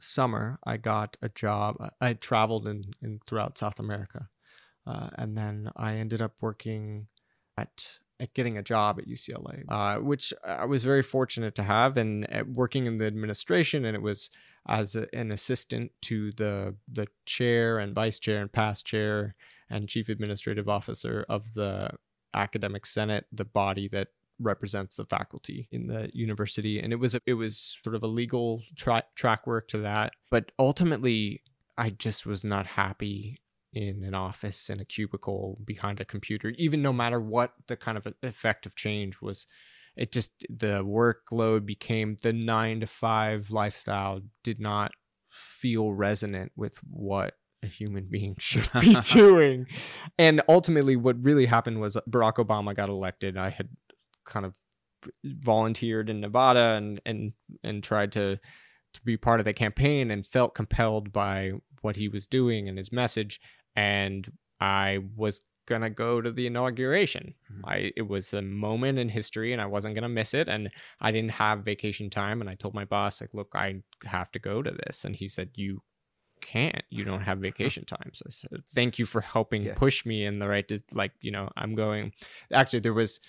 summer 0.00 0.58
I 0.66 0.78
got 0.78 1.16
a 1.22 1.28
job. 1.28 1.76
I 2.00 2.08
had 2.08 2.20
traveled 2.20 2.66
in, 2.66 2.86
in 3.00 3.20
throughout 3.24 3.56
South 3.56 3.78
America, 3.78 4.28
uh, 4.84 5.10
and 5.14 5.36
then 5.38 5.70
I 5.76 5.94
ended 5.94 6.20
up 6.20 6.34
working 6.40 7.06
at 7.56 8.00
at 8.20 8.34
getting 8.34 8.56
a 8.56 8.62
job 8.62 8.98
at 8.98 9.08
UCLA, 9.08 9.64
uh, 9.68 9.96
which 10.00 10.32
I 10.44 10.64
was 10.64 10.84
very 10.84 11.02
fortunate 11.02 11.54
to 11.56 11.62
have, 11.62 11.96
and 11.96 12.26
working 12.54 12.86
in 12.86 12.98
the 12.98 13.06
administration, 13.06 13.84
and 13.84 13.96
it 13.96 14.02
was 14.02 14.30
as 14.66 14.94
a, 14.94 15.08
an 15.14 15.32
assistant 15.32 15.92
to 16.02 16.32
the 16.32 16.76
the 16.90 17.08
chair 17.26 17.78
and 17.78 17.94
vice 17.94 18.18
chair 18.18 18.40
and 18.40 18.52
past 18.52 18.86
chair 18.86 19.34
and 19.68 19.88
chief 19.88 20.08
administrative 20.08 20.68
officer 20.68 21.24
of 21.28 21.54
the 21.54 21.90
academic 22.34 22.86
senate, 22.86 23.26
the 23.32 23.44
body 23.44 23.88
that 23.88 24.08
represents 24.38 24.96
the 24.96 25.04
faculty 25.04 25.68
in 25.70 25.86
the 25.86 26.10
university, 26.12 26.78
and 26.80 26.92
it 26.92 26.96
was 26.96 27.14
a, 27.14 27.20
it 27.26 27.34
was 27.34 27.78
sort 27.82 27.94
of 27.94 28.02
a 28.02 28.06
legal 28.06 28.62
tra- 28.76 29.04
track 29.14 29.46
work 29.46 29.68
to 29.68 29.78
that. 29.78 30.12
But 30.30 30.52
ultimately, 30.58 31.42
I 31.76 31.90
just 31.90 32.26
was 32.26 32.44
not 32.44 32.66
happy 32.66 33.40
in 33.72 34.04
an 34.04 34.14
office 34.14 34.68
in 34.68 34.80
a 34.80 34.84
cubicle 34.84 35.58
behind 35.64 36.00
a 36.00 36.04
computer, 36.04 36.52
even 36.56 36.82
no 36.82 36.92
matter 36.92 37.20
what 37.20 37.52
the 37.68 37.76
kind 37.76 37.96
of 37.96 38.06
effect 38.22 38.66
of 38.66 38.76
change 38.76 39.20
was. 39.20 39.46
It 39.96 40.10
just 40.10 40.46
the 40.48 40.82
workload 40.84 41.66
became 41.66 42.16
the 42.22 42.32
nine 42.32 42.80
to 42.80 42.86
five 42.86 43.50
lifestyle 43.50 44.20
did 44.42 44.58
not 44.58 44.92
feel 45.30 45.92
resonant 45.92 46.52
with 46.56 46.78
what 46.78 47.34
a 47.62 47.66
human 47.66 48.08
being 48.10 48.36
should 48.38 48.68
be 48.80 48.94
doing. 49.12 49.66
And 50.18 50.42
ultimately, 50.48 50.96
what 50.96 51.22
really 51.22 51.46
happened 51.46 51.80
was 51.80 51.96
Barack 52.08 52.34
Obama 52.34 52.74
got 52.74 52.88
elected. 52.88 53.36
I 53.36 53.50
had 53.50 53.68
kind 54.24 54.46
of 54.46 54.54
volunteered 55.24 56.08
in 56.08 56.20
Nevada 56.20 56.76
and 56.76 57.00
and 57.04 57.32
and 57.64 57.82
tried 57.82 58.12
to 58.12 58.38
to 58.94 59.00
be 59.04 59.16
part 59.16 59.40
of 59.40 59.44
the 59.44 59.52
campaign 59.52 60.10
and 60.10 60.26
felt 60.26 60.54
compelled 60.54 61.12
by 61.12 61.52
what 61.80 61.96
he 61.96 62.08
was 62.08 62.26
doing 62.26 62.68
and 62.68 62.78
his 62.78 62.92
message. 62.92 63.40
And 63.76 64.30
I 64.60 65.00
was 65.16 65.40
gonna 65.66 65.90
go 65.90 66.20
to 66.20 66.30
the 66.32 66.46
inauguration. 66.46 67.34
Mhm. 67.50 67.60
I 67.64 67.92
it 67.96 68.08
was 68.08 68.32
a 68.32 68.42
moment 68.42 68.98
in 68.98 69.08
history, 69.08 69.52
and 69.52 69.62
I 69.62 69.66
wasn't 69.66 69.94
gonna 69.94 70.08
miss 70.08 70.34
it. 70.34 70.48
And 70.48 70.70
I 71.00 71.10
didn't 71.12 71.32
have 71.32 71.64
vacation 71.64 72.10
time, 72.10 72.40
and 72.40 72.50
I 72.50 72.54
told 72.56 72.74
my 72.74 72.84
boss 72.84 73.20
like, 73.20 73.32
"Look, 73.32 73.52
I 73.54 73.82
have 74.04 74.30
to 74.32 74.38
go 74.38 74.62
to 74.62 74.70
this." 74.70 75.04
And 75.04 75.14
he 75.16 75.28
said, 75.28 75.50
"You." 75.54 75.82
can't 76.44 76.82
you 76.90 77.04
don't 77.04 77.20
have 77.20 77.38
vacation 77.38 77.84
time 77.84 78.10
so 78.12 78.24
i 78.26 78.30
said 78.32 78.64
thank 78.74 78.98
you 78.98 79.06
for 79.06 79.20
helping 79.20 79.62
Yeah. 79.62 79.74
push 79.76 80.04
me 80.04 80.24
in 80.24 80.40
the 80.40 80.48
right 80.48 80.66
di- 80.66 80.82
like 80.92 81.12
you 81.20 81.30
know 81.30 81.48
i'm 81.56 81.76
going 81.76 82.12
actually 82.52 82.80
there 82.80 82.92
was 82.92 83.20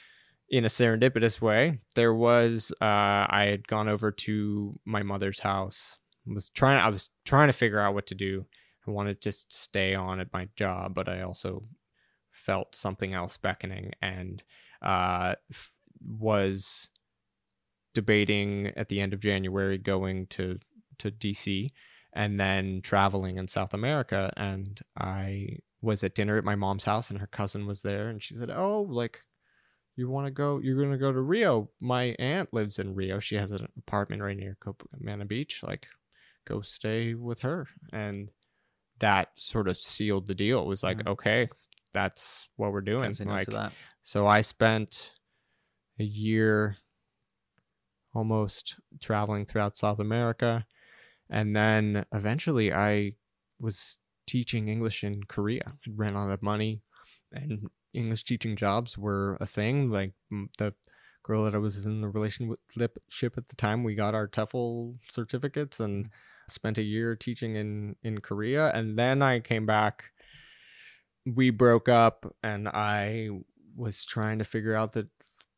in 0.49 0.65
a 0.65 0.67
serendipitous 0.67 1.39
way 1.39 1.79
there 1.93 2.11
was 2.11 2.71
uh 2.81 2.85
i 3.29 3.45
had 3.51 3.67
gone 3.67 3.87
over 3.87 4.11
to 4.11 4.79
my 4.83 5.03
mother's 5.03 5.41
house 5.41 5.99
was 6.25 6.49
trying 6.49 6.81
i 6.81 6.89
was 6.89 7.11
trying 7.23 7.49
to 7.49 7.53
figure 7.53 7.79
out 7.79 7.93
what 7.93 8.07
to 8.07 8.15
do 8.15 8.47
i 8.87 8.91
wanted 8.91 9.21
to 9.21 9.29
just 9.29 9.53
stay 9.53 9.93
on 9.93 10.19
at 10.19 10.33
my 10.33 10.47
job 10.55 10.93
but 10.93 11.07
i 11.07 11.21
also 11.21 11.63
felt 12.29 12.75
something 12.75 13.13
else 13.13 13.37
beckoning 13.37 13.91
and 14.01 14.43
uh 14.81 15.35
f- 15.51 15.79
was 16.01 16.89
debating 17.93 18.67
at 18.75 18.89
the 18.89 18.99
end 18.99 19.13
of 19.13 19.19
january 19.19 19.77
going 19.77 20.25
to 20.27 20.57
to 20.97 21.11
dc 21.11 21.69
and 22.15 22.39
then 22.39 22.79
traveling 22.81 23.37
in 23.37 23.47
south 23.47 23.73
america. 23.73 24.31
And 24.37 24.79
i 24.97 25.57
was 25.81 26.03
at 26.03 26.15
dinner 26.15 26.37
at 26.37 26.43
my 26.43 26.55
mom's 26.55 26.85
house 26.85 27.09
and 27.09 27.19
her 27.19 27.27
cousin 27.27 27.67
was 27.67 27.81
there 27.81 28.07
and 28.07 28.23
she 28.23 28.35
said 28.35 28.49
oh 28.49 28.81
like 28.81 29.21
you 29.95 30.09
want 30.09 30.25
to 30.25 30.31
go 30.31 30.59
you're 30.59 30.91
to 30.91 30.97
go 30.97 31.11
to 31.11 31.21
rio. 31.21 31.69
My 31.79 32.15
aunt 32.19 32.53
lives 32.53 32.79
in 32.79 32.95
rio. 32.95 33.19
She 33.19 33.35
has 33.35 33.51
an 33.51 33.67
apartment 33.77 34.21
right 34.21 34.37
near 34.37 34.57
copacabana 34.59 35.27
beach. 35.27 35.61
Like 35.63 35.87
go 36.45 36.61
stay 36.61 37.13
with 37.13 37.39
her. 37.41 37.67
And 37.91 38.29
that 39.03 39.29
sort 39.35 39.67
of 39.67 39.77
sealed 39.77 40.27
the 40.27 40.33
deal 40.35 40.61
it 40.61 40.65
was 40.65 40.81
like 40.83 40.97
Mhm. 40.99 41.07
okay 41.13 41.49
that's 41.93 42.47
what 42.55 42.71
we're 42.71 42.81
doing 42.81 43.03
Can't 43.03 43.15
say 43.17 43.25
no 43.25 43.33
like 43.33 43.47
that. 43.47 43.71
so 44.01 44.25
i 44.27 44.39
spent 44.41 45.13
a 45.99 46.03
year 46.03 46.77
almost 48.13 48.79
traveling 49.01 49.45
throughout 49.45 49.75
south 49.77 49.99
america 49.99 50.65
and 51.29 51.55
then 51.55 52.05
eventually 52.13 52.71
i 52.73 53.13
was 53.59 53.99
teaching 54.27 54.67
english 54.69 55.03
in 55.03 55.23
korea 55.23 55.63
i 55.67 55.89
ran 55.95 56.15
out 56.15 56.29
of 56.31 56.41
money 56.41 56.81
and 57.31 57.67
english 57.93 58.23
teaching 58.23 58.55
jobs 58.55 58.97
were 58.97 59.37
a 59.41 59.45
thing 59.45 59.89
like 59.89 60.13
the 60.59 60.73
girl 61.23 61.43
that 61.43 61.55
i 61.55 61.57
was 61.57 61.85
in 61.85 62.03
a 62.03 62.09
relationship 62.09 62.57
lip 62.75 62.97
ship 63.09 63.33
at 63.37 63.47
the 63.49 63.55
time 63.55 63.83
we 63.83 63.95
got 63.95 64.13
our 64.15 64.27
TEFL 64.27 64.95
certificates 65.09 65.79
and 65.79 66.09
spent 66.53 66.77
a 66.77 66.83
year 66.83 67.15
teaching 67.15 67.55
in 67.55 67.95
in 68.03 68.19
korea 68.21 68.71
and 68.73 68.97
then 68.97 69.21
i 69.21 69.39
came 69.39 69.65
back. 69.65 70.05
We 71.25 71.49
broke 71.51 71.87
up 71.87 72.35
and 72.43 72.67
i 72.67 73.29
was 73.75 74.05
trying 74.05 74.39
to 74.39 74.45
figure 74.45 74.75
out 74.75 74.93
the 74.93 75.07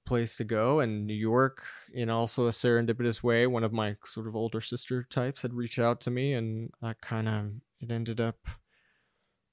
place 0.05 0.35
to 0.37 0.43
go 0.43 0.79
and 0.79 1.07
new 1.07 1.13
york 1.13 1.63
in 1.93 2.09
also 2.09 2.45
a 2.45 2.51
serendipitous 2.51 3.23
way. 3.23 3.47
One 3.47 3.63
of 3.63 3.73
my 3.73 3.97
sort 4.05 4.27
of 4.27 4.35
older 4.35 4.61
sister 4.61 5.03
types 5.03 5.41
had 5.41 5.53
reached 5.53 5.79
out 5.79 5.99
to 6.01 6.11
me 6.11 6.33
and 6.33 6.69
that 6.81 7.01
kind 7.01 7.27
of 7.27 7.45
it 7.81 7.91
ended 7.91 8.21
up 8.21 8.37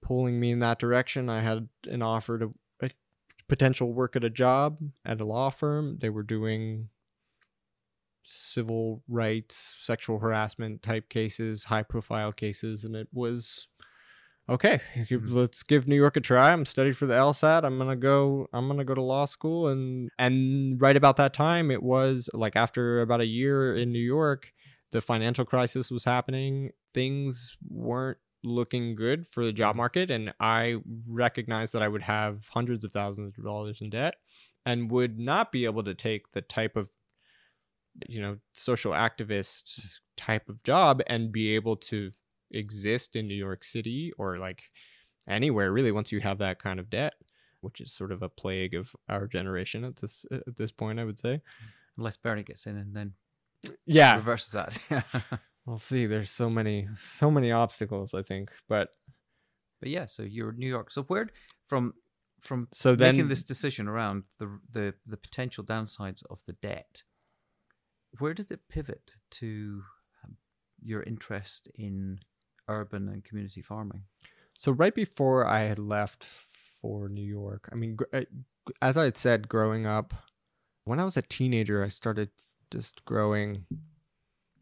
pulling 0.03 0.39
me 0.39 0.51
in 0.51 0.59
that 0.61 0.79
direction. 0.79 1.29
I 1.29 1.41
had 1.41 1.69
an 1.89 2.03
offer 2.03 2.39
to 2.39 2.51
a 2.83 2.91
potential 3.49 3.93
work 3.93 4.17
at 4.17 4.25
a 4.25 4.31
job 4.31 4.79
at 5.05 5.21
a 5.21 5.25
law 5.25 5.51
firm. 5.51 5.99
They 6.01 6.11
were 6.11 6.23
doing 6.23 6.89
civil 8.23 9.03
rights 9.09 9.77
sexual 9.81 10.19
harassment 10.19 10.83
type 10.83 11.09
cases 11.09 11.65
high 11.65 11.83
profile 11.83 12.33
cases 12.33 12.85
and 12.85 12.95
it 12.97 13.09
was 13.13 13.69
okay 14.49 14.81
Mhm. 14.97 15.31
let's 15.31 15.63
give 15.63 15.87
new 15.87 15.97
york 15.97 16.17
a 16.17 16.21
try. 16.21 16.53
I'm 16.53 16.65
studied 16.67 16.97
for 16.97 17.07
the 17.07 17.15
lsat 17.15 17.65
i'm 17.65 17.79
gonna 17.79 17.97
go 17.97 18.49
i'm 18.53 18.67
gonna 18.69 18.85
go 18.85 18.95
to 18.95 19.03
law 19.03 19.25
school. 19.25 19.69
And 19.69 20.11
and 20.19 20.81
right 20.81 20.97
about 20.97 21.17
that 21.17 21.33
time 21.35 21.71
it 21.71 21.83
was 21.83 22.29
like 22.35 22.57
after 22.57 23.01
about 23.01 23.21
a 23.21 23.27
year 23.27 23.77
in 23.77 23.93
new 23.93 23.99
york 24.01 24.53
the 24.91 25.01
financial 25.01 25.47
crisis 25.47 25.91
was 25.91 26.05
happening. 26.05 26.71
Things 26.93 27.57
weren't 27.67 28.19
looking 28.45 28.95
good 28.95 29.27
for 29.27 29.43
the 29.45 29.53
job 29.53 29.75
market. 29.77 30.11
And 30.11 30.35
i 30.41 30.77
recognized 31.09 31.73
that 31.73 31.83
i 31.83 31.89
would 31.89 32.03
have 32.03 32.49
hundreds 32.51 32.85
of 32.85 32.93
thousands 32.93 33.39
of 33.39 33.45
dollars 33.45 33.81
in 33.81 33.91
debt 33.91 34.15
and 34.67 34.91
would 34.91 35.19
not 35.19 35.51
be 35.53 35.65
able 35.65 35.83
to 35.85 35.95
take 35.95 36.33
the 36.33 36.43
type 36.43 36.77
of 36.77 36.89
you 38.09 38.21
know 38.21 38.39
social 38.53 38.93
activist 38.93 39.99
type 40.17 40.49
of 40.49 40.63
job 40.63 41.03
and 41.07 41.33
be 41.33 41.55
able 41.55 41.77
to 41.77 42.11
exist 42.51 43.17
in 43.17 43.27
New 43.27 43.35
York 43.35 43.65
City 43.65 44.13
or 44.19 44.39
like 44.39 44.65
anywhere 45.29 45.73
really 45.73 45.93
once 45.93 46.13
you 46.13 46.21
have 46.21 46.39
that 46.39 46.61
kind 46.63 46.81
of 46.81 46.91
debt 46.91 47.15
which 47.61 47.81
is 47.81 47.93
sort 47.93 48.11
of 48.11 48.23
a 48.23 48.29
plague 48.29 48.75
of 48.75 48.95
our 49.09 49.27
generation 49.27 49.85
at 49.85 49.97
this 49.97 50.27
uh, 50.33 50.39
at 50.47 50.57
this 50.57 50.73
point 50.73 50.99
I 50.99 51.05
would 51.05 51.19
say 51.19 51.41
Unless 51.99 52.17
Bernie 52.19 52.43
gets 52.43 52.67
in 52.67 52.77
and 52.77 52.97
then 52.97 53.13
Yeah, 53.87 54.17
reverses 54.17 54.53
that. 54.53 54.79
we'll 55.67 55.77
see. 55.77 56.07
There's 56.07 56.31
so 56.31 56.49
many, 56.49 56.89
so 56.99 57.31
many 57.31 57.53
obstacles. 57.53 58.15
I 58.15 58.23
think, 58.23 58.51
but 58.69 58.89
but 59.81 59.91
yeah, 59.91 60.07
so 60.07 60.23
you're 60.23 60.53
New 60.53 60.69
York. 60.69 60.91
So 60.91 61.03
where 61.03 61.29
from 61.69 61.95
from 62.41 62.69
so 62.73 62.95
then 62.95 63.17
making 63.17 63.29
this 63.29 63.43
decision 63.43 63.89
around 63.89 64.25
the 64.39 64.59
the 64.71 64.95
the 65.07 65.17
potential 65.17 65.65
downsides 65.65 66.23
of 66.31 66.41
the 66.47 66.55
debt, 66.55 67.03
where 68.19 68.35
did 68.35 68.51
it 68.51 68.69
pivot 68.69 69.17
to 69.33 69.83
um, 70.25 70.37
your 70.83 71.03
interest 71.03 71.69
in 71.75 72.21
urban 72.69 73.09
and 73.09 73.25
community 73.25 73.63
farming? 73.63 74.03
So 74.55 74.73
right 74.73 74.95
before 74.95 75.47
I 75.47 75.61
had 75.61 75.79
left 75.79 76.25
for 76.25 77.09
New 77.09 77.25
York, 77.25 77.69
I 77.73 77.75
mean, 77.75 77.97
uh, 78.13 78.23
as 78.81 78.97
I 78.97 79.05
had 79.05 79.17
said, 79.17 79.49
growing 79.49 79.87
up, 79.87 80.15
when 80.85 81.01
I 81.01 81.05
was 81.05 81.17
a 81.17 81.23
teenager, 81.23 81.83
I 81.83 81.89
started 81.89 82.31
just 82.71 83.05
growing 83.05 83.67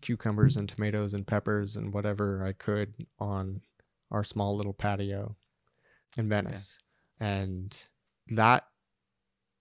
cucumbers 0.01 0.57
and 0.57 0.69
tomatoes 0.69 1.15
and 1.15 1.27
peppers 1.27 1.77
and 1.77 1.93
whatever 1.93 2.45
I 2.45 2.53
could 2.53 3.07
on 3.19 3.63
our 4.11 4.25
small 4.25 4.57
little 4.57 4.73
patio 4.73 5.37
in 6.17 6.29
Venice, 6.29 6.79
and 7.19 7.87
that 8.29 8.65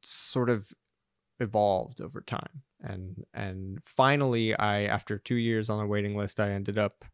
sort 0.02 0.49
of 0.49 0.73
evolved 1.39 2.02
over 2.02 2.21
time. 2.21 2.63
And 2.82 3.25
and 3.34 3.84
finally, 3.84 4.56
I 4.56 4.84
after 4.84 5.17
two 5.17 5.36
years 5.36 5.69
on 5.69 5.80
a 5.84 5.88
waiting 5.88 6.15
list, 6.17 6.39
I 6.39 6.52
ended 6.52 6.78
up 6.78 7.06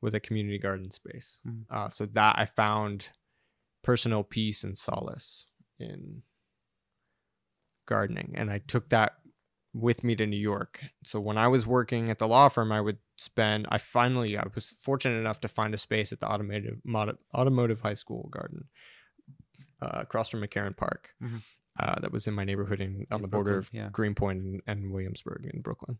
with 0.00 0.14
a 0.14 0.20
community 0.20 0.58
garden 0.58 0.90
space. 0.90 1.40
Mhm. 1.46 1.64
Uh, 1.68 1.88
so 1.90 2.06
that 2.06 2.38
I 2.38 2.46
found 2.46 3.10
personal 3.82 4.22
peace 4.24 4.64
and 4.64 4.76
solace 4.78 5.46
in 5.78 6.22
gardening, 7.86 8.32
and 8.34 8.50
I 8.50 8.58
took 8.58 8.88
that 8.90 9.16
with 9.72 10.02
me 10.02 10.16
to 10.16 10.26
New 10.26 10.36
York. 10.36 10.84
So 11.04 11.20
when 11.20 11.38
I 11.38 11.48
was 11.48 11.66
working 11.66 12.10
at 12.10 12.18
the 12.18 12.26
law 12.26 12.48
firm, 12.48 12.72
I 12.72 12.80
would 12.80 12.98
spend. 13.16 13.66
I 13.70 13.78
finally 13.78 14.36
I 14.36 14.44
was 14.54 14.74
fortunate 14.80 15.18
enough 15.18 15.40
to 15.42 15.48
find 15.48 15.74
a 15.74 15.78
space 15.78 16.12
at 16.12 16.20
the 16.20 16.26
automotive 16.28 16.80
mod, 16.84 17.16
automotive 17.34 17.82
high 17.82 17.94
school 17.94 18.28
garden 18.32 18.68
uh, 19.82 19.90
across 20.00 20.28
from 20.30 20.40
McCarren 20.40 20.76
Park. 20.76 21.10
Mhm. 21.22 21.42
Uh, 21.80 21.98
that 22.00 22.12
was 22.12 22.26
in 22.26 22.34
my 22.34 22.44
neighborhood 22.44 22.80
in, 22.80 23.06
on 23.10 23.16
In 23.18 23.22
the 23.22 23.28
border 23.28 23.52
Brooklyn, 23.52 23.80
of 23.80 23.84
yeah. 23.86 23.88
Greenpoint 23.90 24.38
and, 24.42 24.60
and 24.66 24.92
Williamsburg 24.92 25.48
in 25.52 25.62
Brooklyn, 25.62 25.98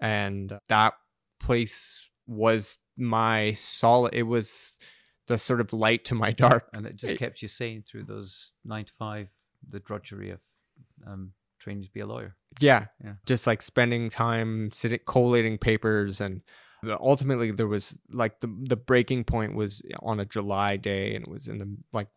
and 0.00 0.58
that 0.68 0.94
place 1.40 2.08
was 2.26 2.78
my 2.96 3.52
solid. 3.52 4.14
It 4.14 4.22
was 4.24 4.78
the 5.26 5.36
sort 5.38 5.60
of 5.60 5.72
light 5.72 6.04
to 6.06 6.14
my 6.14 6.30
dark. 6.44 6.68
And 6.72 6.86
it 6.86 6.96
just 6.96 7.14
It- 7.14 7.18
kept 7.18 7.42
you 7.42 7.48
sane 7.48 7.82
through 7.82 8.04
those 8.04 8.52
nine 8.64 8.84
to 8.84 8.92
five, 8.98 9.28
the 9.68 9.80
drudgery 9.80 10.30
of 10.30 10.40
um, 11.06 11.32
training 11.58 11.82
to 11.84 11.90
be 11.90 12.00
a 12.00 12.06
lawyer. 12.06 12.36
Yeah, 12.60 12.86
Yeah. 13.02 13.14
just 13.26 13.46
like 13.46 13.62
spending 13.62 14.08
time 14.08 14.70
sitting 14.72 15.00
collating 15.06 15.58
papers 15.58 16.20
and 16.20 16.42
ultimately 17.00 17.50
there 17.50 17.66
was 17.66 17.98
like 18.12 18.38
the 18.40 18.46
the 18.68 18.76
breaking 18.76 19.24
point 19.24 19.54
was 19.56 19.82
on 20.00 20.20
a 20.20 20.24
July 20.24 20.76
day 20.76 21.14
and 21.16 21.24
it 21.26 21.30
was 21.30 21.48
in 21.48 21.58
the 21.58 21.68
like 21.92 22.08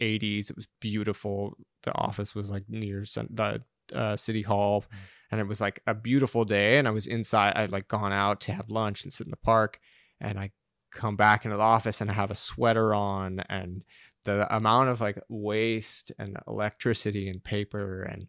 80s 0.00 0.50
it 0.50 0.56
was 0.56 0.68
beautiful 0.80 1.56
the 1.82 1.94
office 1.94 2.34
was 2.34 2.50
like 2.50 2.64
near 2.68 3.04
the 3.04 3.62
uh, 3.94 4.16
city 4.16 4.42
hall 4.42 4.84
and 5.30 5.40
it 5.40 5.46
was 5.46 5.60
like 5.60 5.82
a 5.86 5.94
beautiful 5.94 6.44
day 6.44 6.78
and 6.78 6.86
I 6.86 6.90
was 6.90 7.06
inside 7.06 7.54
I'd 7.56 7.72
like 7.72 7.88
gone 7.88 8.12
out 8.12 8.40
to 8.42 8.52
have 8.52 8.68
lunch 8.68 9.04
and 9.04 9.12
sit 9.12 9.26
in 9.26 9.30
the 9.30 9.36
park 9.36 9.80
and 10.20 10.38
I 10.38 10.50
come 10.90 11.16
back 11.16 11.44
into 11.44 11.56
the 11.56 11.62
office 11.62 12.00
and 12.00 12.10
I 12.10 12.14
have 12.14 12.30
a 12.30 12.34
sweater 12.34 12.94
on 12.94 13.40
and 13.48 13.84
the 14.24 14.52
amount 14.54 14.88
of 14.88 15.00
like 15.00 15.22
waste 15.28 16.12
and 16.18 16.36
electricity 16.46 17.28
and 17.28 17.42
paper 17.42 18.02
and 18.02 18.26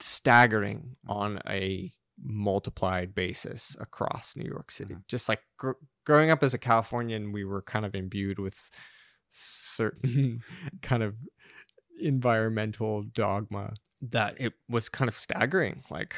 staggering 0.00 0.96
on 1.06 1.40
a 1.48 1.92
multiplied 2.22 3.14
basis 3.14 3.76
across 3.78 4.36
New 4.36 4.48
York 4.48 4.70
City. 4.70 4.94
Mhm. 4.94 5.06
Just 5.08 5.28
like 5.28 5.42
gr- 5.56 5.72
growing 6.04 6.30
up 6.30 6.42
as 6.42 6.54
a 6.54 6.58
Californian, 6.58 7.32
we 7.32 7.44
were 7.44 7.62
kind 7.62 7.84
of 7.84 7.94
imbued 7.94 8.38
with 8.38 8.70
certain 9.28 10.42
kind 10.82 11.02
of 11.02 11.16
environmental 12.00 13.02
dogma 13.02 13.74
that 14.02 14.34
it 14.38 14.54
was 14.68 14.88
kind 14.88 15.08
of 15.08 15.16
staggering. 15.16 15.82
Like 15.90 16.16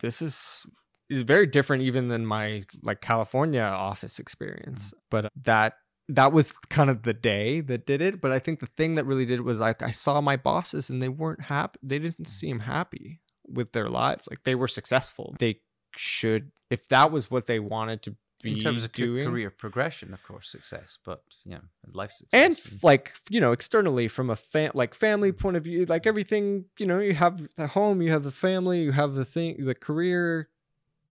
this 0.00 0.20
is 0.22 0.66
is 1.08 1.22
very 1.22 1.46
different 1.46 1.82
even 1.82 2.08
than 2.08 2.26
my 2.26 2.62
like 2.82 3.00
California 3.00 3.62
office 3.62 4.18
experience. 4.18 4.90
Mm. 4.90 4.98
But 5.10 5.32
that 5.44 5.74
that 6.08 6.32
was 6.32 6.52
kind 6.70 6.90
of 6.90 7.02
the 7.02 7.14
day 7.14 7.60
that 7.60 7.86
did 7.86 8.02
it. 8.02 8.20
But 8.20 8.32
I 8.32 8.38
think 8.38 8.60
the 8.60 8.66
thing 8.66 8.94
that 8.96 9.06
really 9.06 9.26
did 9.26 9.40
it 9.40 9.44
was 9.44 9.60
like 9.60 9.82
I 9.82 9.90
saw 9.90 10.20
my 10.20 10.36
bosses 10.36 10.90
and 10.90 11.02
they 11.02 11.08
weren't 11.08 11.44
happy. 11.44 11.78
They 11.82 11.98
didn't 11.98 12.26
seem 12.26 12.60
happy 12.60 13.20
with 13.46 13.72
their 13.72 13.88
lives. 13.88 14.26
Like 14.28 14.44
they 14.44 14.54
were 14.54 14.68
successful. 14.68 15.34
They 15.38 15.60
should 15.96 16.50
if 16.70 16.88
that 16.88 17.12
was 17.12 17.30
what 17.30 17.46
they 17.46 17.60
wanted 17.60 18.02
to 18.02 18.16
be 18.44 18.52
In 18.52 18.58
terms 18.58 18.84
of 18.84 18.92
doing. 18.92 19.26
career 19.26 19.50
progression, 19.50 20.12
of 20.14 20.22
course, 20.22 20.48
success, 20.48 20.98
but 21.04 21.22
yeah, 21.44 21.60
life 21.92 22.12
success. 22.12 22.40
and 22.44 22.52
f- 22.52 22.84
like 22.84 23.14
you 23.30 23.40
know 23.40 23.50
externally 23.52 24.06
from 24.06 24.30
a 24.30 24.36
fa- 24.36 24.70
like 24.74 24.94
family 24.94 25.32
point 25.32 25.56
of 25.56 25.64
view 25.64 25.84
like 25.86 26.06
everything 26.06 26.66
you 26.78 26.86
know 26.86 26.98
you 27.00 27.14
have 27.14 27.48
the 27.56 27.68
home 27.68 28.00
you 28.02 28.10
have 28.12 28.22
the 28.22 28.30
family 28.46 28.82
you 28.82 28.92
have 28.92 29.14
the 29.14 29.24
thing 29.24 29.56
the 29.64 29.74
career 29.74 30.48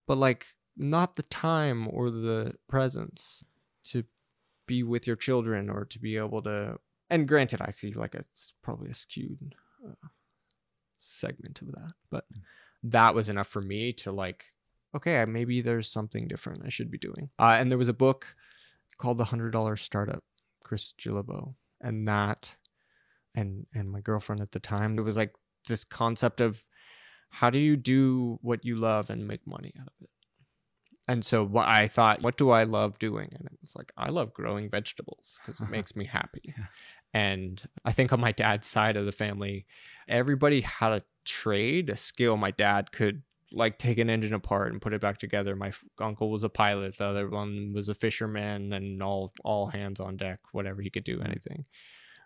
but 0.07 0.17
like 0.17 0.45
not 0.77 1.15
the 1.15 1.23
time 1.23 1.87
or 1.95 2.09
the 2.09 2.53
presence 2.69 3.43
to 3.83 4.03
be 4.67 4.81
with 4.83 5.05
your 5.07 5.15
children 5.17 5.69
or 5.69 5.85
to 5.85 5.99
be 5.99 6.15
able 6.17 6.41
to 6.41 6.77
and 7.09 7.27
granted 7.27 7.59
i 7.61 7.71
see 7.71 7.91
like 7.91 8.15
it's 8.15 8.53
probably 8.63 8.89
a 8.89 8.93
skewed 8.93 9.55
uh, 9.87 10.07
segment 10.99 11.61
of 11.61 11.67
that 11.71 11.93
but 12.09 12.25
that 12.81 13.13
was 13.15 13.29
enough 13.29 13.47
for 13.47 13.61
me 13.61 13.91
to 13.91 14.11
like 14.11 14.45
okay 14.95 15.23
maybe 15.25 15.61
there's 15.61 15.89
something 15.89 16.27
different 16.27 16.63
i 16.65 16.69
should 16.69 16.91
be 16.91 16.97
doing. 16.97 17.29
Uh, 17.39 17.55
and 17.59 17.69
there 17.71 17.77
was 17.77 17.87
a 17.89 17.93
book 17.93 18.35
called 18.97 19.17
the 19.17 19.25
hundred 19.25 19.51
dollar 19.51 19.75
startup 19.75 20.23
Chris 20.63 20.93
Guillebeau 20.99 21.55
and 21.81 22.07
that 22.07 22.55
and 23.35 23.65
and 23.73 23.91
my 23.91 23.99
girlfriend 24.01 24.41
at 24.41 24.51
the 24.51 24.59
time 24.59 24.97
it 24.97 25.01
was 25.01 25.17
like 25.17 25.33
this 25.67 25.83
concept 25.83 26.41
of 26.41 26.63
how 27.31 27.49
do 27.49 27.57
you 27.57 27.75
do 27.75 28.37
what 28.41 28.63
you 28.63 28.75
love 28.75 29.09
and 29.09 29.27
make 29.27 29.47
money 29.47 29.73
out 29.79 29.87
of 29.87 29.93
it? 30.03 30.09
And 31.07 31.25
so 31.25 31.43
what 31.43 31.67
I 31.67 31.87
thought 31.87 32.21
what 32.21 32.37
do 32.37 32.51
I 32.51 32.63
love 32.63 32.99
doing? 32.99 33.29
And 33.33 33.45
it 33.45 33.57
was 33.59 33.73
like 33.75 33.91
I 33.97 34.09
love 34.09 34.33
growing 34.33 34.69
vegetables 34.69 35.39
because 35.41 35.59
it 35.59 35.69
makes 35.77 35.95
me 35.95 36.05
happy. 36.05 36.53
Yeah. 36.57 36.65
and 37.13 37.61
I 37.83 37.91
think 37.91 38.13
on 38.13 38.21
my 38.21 38.31
dad's 38.31 38.67
side 38.67 38.95
of 38.97 39.05
the 39.05 39.11
family 39.11 39.65
everybody 40.07 40.61
had 40.61 40.91
a 40.91 41.03
trade 41.25 41.89
a 41.89 41.95
skill 41.95 42.37
my 42.37 42.51
dad 42.51 42.91
could 42.91 43.23
like 43.53 43.77
take 43.77 43.99
an 43.99 44.09
engine 44.09 44.33
apart 44.33 44.71
and 44.71 44.81
put 44.81 44.93
it 44.93 45.01
back 45.01 45.19
together. 45.19 45.55
My 45.55 45.69
f- 45.69 45.83
uncle 45.99 46.29
was 46.31 46.43
a 46.43 46.49
pilot. 46.49 46.97
The 46.97 47.05
other 47.05 47.29
one 47.29 47.71
was 47.73 47.87
a 47.87 47.95
fisherman, 47.95 48.73
and 48.73 49.01
all 49.01 49.31
all 49.43 49.67
hands 49.67 49.99
on 49.99 50.17
deck. 50.17 50.39
Whatever 50.51 50.81
he 50.81 50.89
could 50.89 51.03
do, 51.03 51.19
mm. 51.19 51.25
anything. 51.25 51.65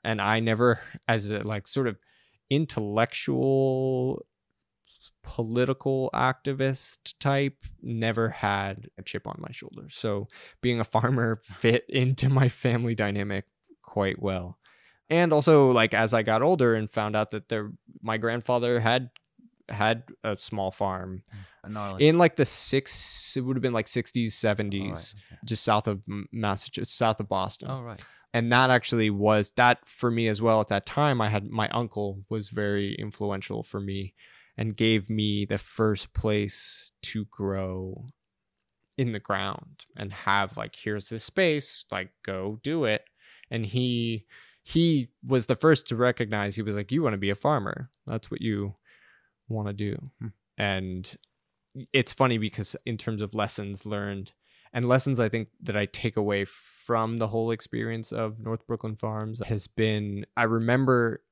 And 0.04 0.22
I 0.22 0.40
never, 0.40 0.80
as 1.08 1.32
a 1.32 1.40
like 1.40 1.68
sort 1.68 1.88
of 1.88 1.98
intellectual, 2.50 4.26
political 5.24 6.10
activist 6.14 7.14
type, 7.20 7.66
never 7.82 8.30
had 8.30 8.90
a 8.98 9.04
chip 9.04 9.28
on 9.28 9.38
my 9.40 9.52
shoulder. 9.52 9.88
So 9.90 10.28
being 10.62 10.80
a 10.80 10.86
farmer 10.86 11.42
fit 11.44 11.86
into 11.90 12.30
my 12.30 12.50
family 12.50 12.96
dynamic 12.96 13.46
quite 13.84 14.22
well. 14.22 14.58
And 15.10 15.32
also, 15.32 15.72
like 15.72 15.94
as 15.94 16.14
I 16.14 16.22
got 16.22 16.42
older 16.42 16.74
and 16.74 16.90
found 16.90 17.16
out 17.16 17.32
that 17.32 17.50
there, 17.50 17.72
my 18.02 18.18
grandfather 18.18 18.80
had 18.80 19.10
had 19.70 20.04
a 20.24 20.38
small 20.40 20.72
farm 20.72 21.24
in 22.00 22.18
like 22.18 22.36
the 22.38 22.46
six 22.46 23.36
it 23.36 23.42
would 23.42 23.56
have 23.58 23.62
been 23.62 23.74
like 23.74 23.88
60s 23.88 24.28
70s 24.28 24.82
All 24.82 24.90
right, 24.90 25.14
okay. 25.32 25.40
just 25.46 25.64
south 25.64 25.88
of 25.88 26.02
massachusetts 26.32 26.94
south 26.94 27.20
of 27.20 27.28
boston 27.28 27.70
Oh, 27.70 27.82
right. 27.82 28.02
and 28.34 28.52
that 28.52 28.70
actually 28.70 29.10
was 29.10 29.52
that 29.58 29.80
for 29.86 30.10
me 30.10 30.28
as 30.28 30.42
well 30.42 30.62
at 30.62 30.70
that 30.70 30.86
time 30.86 31.20
i 31.22 31.30
had 31.30 31.50
my 31.50 31.68
uncle 31.70 32.24
was 32.30 32.50
very 32.50 32.96
influential 32.96 33.64
for 33.64 33.80
me 33.80 34.14
and 34.58 34.76
gave 34.78 35.10
me 35.10 35.46
the 35.46 35.58
first 35.58 36.14
place 36.14 36.92
to 37.04 37.26
grow 37.26 38.06
in 38.98 39.12
the 39.12 39.20
ground 39.20 39.86
and 39.96 40.12
have 40.14 40.58
like 40.58 40.76
here's 40.76 41.10
this 41.10 41.24
space 41.24 41.86
like 41.92 42.10
go 42.26 42.60
do 42.64 42.86
it 42.86 43.04
and 43.52 43.66
he 43.68 44.26
he 44.64 45.10
was 45.26 45.46
the 45.46 45.56
first 45.56 45.88
to 45.88 45.96
recognize 45.96 46.56
he 46.56 46.62
was 46.62 46.76
like 46.76 46.92
you 46.92 47.04
want 47.04 47.14
to 47.14 47.18
be 47.18 47.30
a 47.30 47.36
farmer 47.36 47.90
that's 48.08 48.32
what 48.32 48.42
you 48.42 48.74
want 49.48 49.68
to 49.68 49.74
do 49.74 50.12
Hmm. 50.20 50.28
and 50.58 51.16
it's 51.94 52.12
funny 52.14 52.38
because 52.38 52.76
in 52.86 52.98
terms 52.98 53.22
of 53.22 53.34
lessons 53.34 53.86
learned 53.86 54.34
and 54.74 54.88
lessons 54.88 55.20
I 55.20 55.30
think 55.30 55.50
that 55.62 55.78
I 55.78 55.86
take 55.86 56.18
away 56.18 56.44
from 56.46 57.18
the 57.18 57.28
whole 57.28 57.52
experience 57.52 58.12
of 58.12 58.40
North 58.40 58.66
Brooklyn 58.66 58.96
Farms 58.96 59.42
has 59.46 59.68
been 59.68 60.26
I 60.36 60.44
remember 60.44 61.24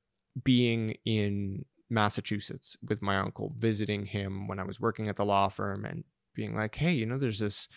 being 0.44 0.96
in 1.06 1.66
Massachusetts 1.90 2.76
with 2.88 3.02
my 3.02 3.18
uncle, 3.18 3.54
visiting 3.58 4.08
him 4.08 4.48
when 4.48 4.60
I 4.60 4.64
was 4.64 4.80
working 4.80 5.08
at 5.08 5.16
the 5.16 5.26
law 5.26 5.50
firm 5.50 5.86
and 5.86 6.04
being 6.34 6.56
like, 6.56 6.76
hey, 6.76 6.92
you 6.92 7.06
know, 7.06 7.18
there's 7.18 7.40
this 7.40 7.68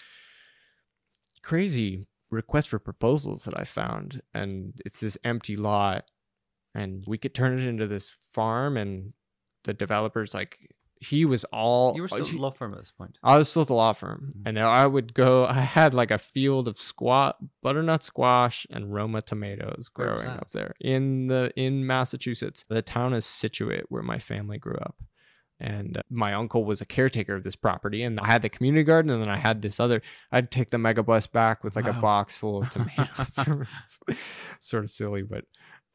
crazy 1.43 2.07
request 2.31 2.69
for 2.69 2.79
proposals 2.79 3.45
that 3.45 3.59
I 3.59 3.65
found, 3.65 4.23
and 4.35 4.81
it's 4.85 5.01
this 5.01 5.17
empty 5.25 5.57
lot, 5.57 6.05
and 6.75 7.05
we 7.07 7.19
could 7.19 7.35
turn 7.35 7.59
it 7.59 7.65
into 7.65 7.87
this 7.87 8.17
farm, 8.31 8.77
and 8.77 9.13
the 9.69 9.75
developer's 9.75 10.35
like, 10.35 10.75
he 11.01 11.25
was 11.25 11.45
all 11.53 11.95
You 11.95 12.03
were 12.03 12.09
still 12.09 12.27
at 12.27 12.33
the 12.33 12.39
law 12.39 12.51
firm 12.51 12.73
at 12.73 12.79
this 12.81 12.91
point. 12.91 13.17
I 13.23 13.39
was 13.39 13.49
still 13.49 13.63
at 13.63 13.69
the 13.69 13.75
law 13.75 13.93
firm, 13.93 14.31
Mhm. 14.35 14.43
and 14.47 14.59
I 14.59 14.85
would 14.85 15.15
go. 15.15 15.47
I 15.47 15.61
had 15.61 15.95
like 15.95 16.11
a 16.11 16.19
field 16.19 16.67
of 16.67 16.77
squat 16.77 17.37
butternut 17.63 18.03
squash 18.03 18.67
and 18.69 18.93
Roma 18.93 19.23
tomatoes 19.23 19.89
growing 19.89 20.27
up 20.27 20.51
there 20.51 20.75
in 20.81 21.29
the 21.29 21.53
in 21.55 21.87
Massachusetts. 21.87 22.65
The 22.69 22.83
town 22.83 23.13
is 23.15 23.25
Scituate, 23.25 23.85
where 23.91 24.03
my 24.03 24.19
family 24.19 24.59
grew 24.59 24.75
up, 24.89 24.97
and 25.61 25.99
uh, 25.99 26.03
my 26.11 26.35
uncle 26.35 26.65
was 26.65 26.81
a 26.81 26.85
caretaker 26.87 27.37
of 27.37 27.45
this 27.45 27.55
property. 27.55 28.03
And 28.03 28.19
I 28.19 28.27
had 28.27 28.43
the 28.43 28.49
community 28.49 28.83
garden, 28.83 29.13
and 29.13 29.23
then 29.23 29.31
I 29.33 29.39
had 29.39 29.63
this 29.63 29.79
other. 29.79 30.03
I'd 30.33 30.51
take 30.51 30.71
the 30.71 30.79
mega 30.79 31.05
bus 31.05 31.29
back 31.29 31.63
with 31.63 31.77
like 31.77 31.87
a 31.87 31.93
box 31.93 32.37
full 32.37 32.63
of 32.63 32.71
tomatoes. 32.77 33.39
Sort 34.59 34.83
of 34.85 34.91
silly, 34.91 35.23
but 35.23 35.45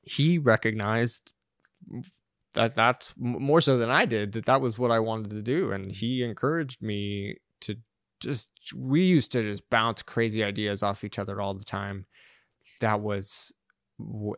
he 0.02 0.38
recognized 0.38 1.34
that 2.54 2.76
that's 2.76 3.14
more 3.18 3.62
so 3.62 3.78
than 3.78 3.90
I 3.90 4.06
did 4.06 4.32
that 4.34 4.46
that 4.46 4.62
was 4.62 4.78
what 4.78 4.92
I 4.92 5.00
wanted 5.00 5.32
to 5.32 5.42
do 5.42 5.72
and 5.72 5.92
he 5.92 6.24
encouraged 6.24 6.82
me 6.82 7.38
to 7.62 7.76
just 8.20 8.48
we 8.76 9.02
used 9.04 9.32
to 9.34 9.42
just 9.44 9.70
bounce 9.70 10.02
crazy 10.02 10.44
ideas 10.44 10.82
off 10.84 11.04
each 11.04 11.18
other 11.20 11.42
all 11.42 11.54
the 11.54 11.66
time 11.66 12.06
that 12.80 13.02
was 13.02 13.52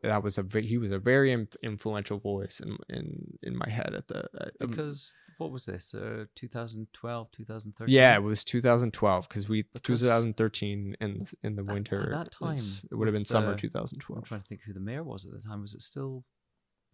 that 0.04 0.22
was 0.24 0.38
a 0.38 0.46
he 0.62 0.78
was 0.78 0.92
a 0.92 1.00
very 1.00 1.32
influential 1.64 2.20
voice 2.20 2.60
in 2.60 2.78
in 2.90 3.38
in 3.44 3.56
my 3.58 3.70
head 3.70 3.94
at 3.96 4.08
the 4.08 4.28
at, 4.40 4.52
Because 4.60 5.16
what 5.38 5.52
was 5.52 5.66
this? 5.66 5.94
Uh, 5.94 6.26
2012, 6.36 7.32
2013. 7.32 7.94
yeah 7.94 8.16
it 8.16 8.24
was 8.24 8.44
2012 8.44 9.28
because 9.28 9.50
we 9.50 9.64
Because 9.64 9.82
2013 10.02 10.96
in 11.02 11.20
the- 11.20 11.34
in 11.44 11.56
the 11.56 11.62
at- 11.64 11.70
at 11.70 11.74
winter 11.74 12.10
that 12.12 12.32
time 12.32 12.54
was- 12.56 12.86
it 12.90 12.96
would 12.96 13.08
have 13.08 13.14
been 13.14 13.22
with, 13.22 13.28
summer 13.28 13.48
uh, 13.50 13.52
I'm 13.52 13.58
2012 13.58 14.26
trying 14.26 14.42
to 14.42 14.48
think 14.48 14.62
who 14.66 14.74
the 14.74 14.80
mayor 14.80 15.04
was 15.04 15.26
at 15.26 15.32
the 15.32 15.40
time. 15.40 15.62
Was 15.62 15.74
it 15.74 15.82
still 15.82 16.24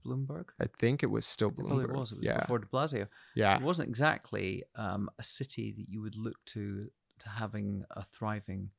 Bloomberg? 0.05 0.45
I 0.59 0.65
think 0.79 1.03
it 1.03 1.07
was 1.11 1.25
still 1.25 1.49
It 1.49 1.57
Bloomberg 1.57 1.93
was. 1.95 2.11
It 2.11 2.17
was 2.17 2.25
yeah 2.25 2.39
before 2.41 2.59
De 2.59 2.65
Blasio. 2.67 3.07
yeah 3.35 3.55
It 3.57 3.61
wasn't 3.63 3.89
exactly 3.89 4.63
um, 4.75 5.09
a 5.19 5.23
city 5.23 5.71
that 5.77 5.87
you 5.89 6.01
would 6.01 6.15
look 6.15 6.37
to 6.47 6.89
to 7.19 7.29
having 7.29 7.83
a 7.91 8.03
thriving 8.03 8.71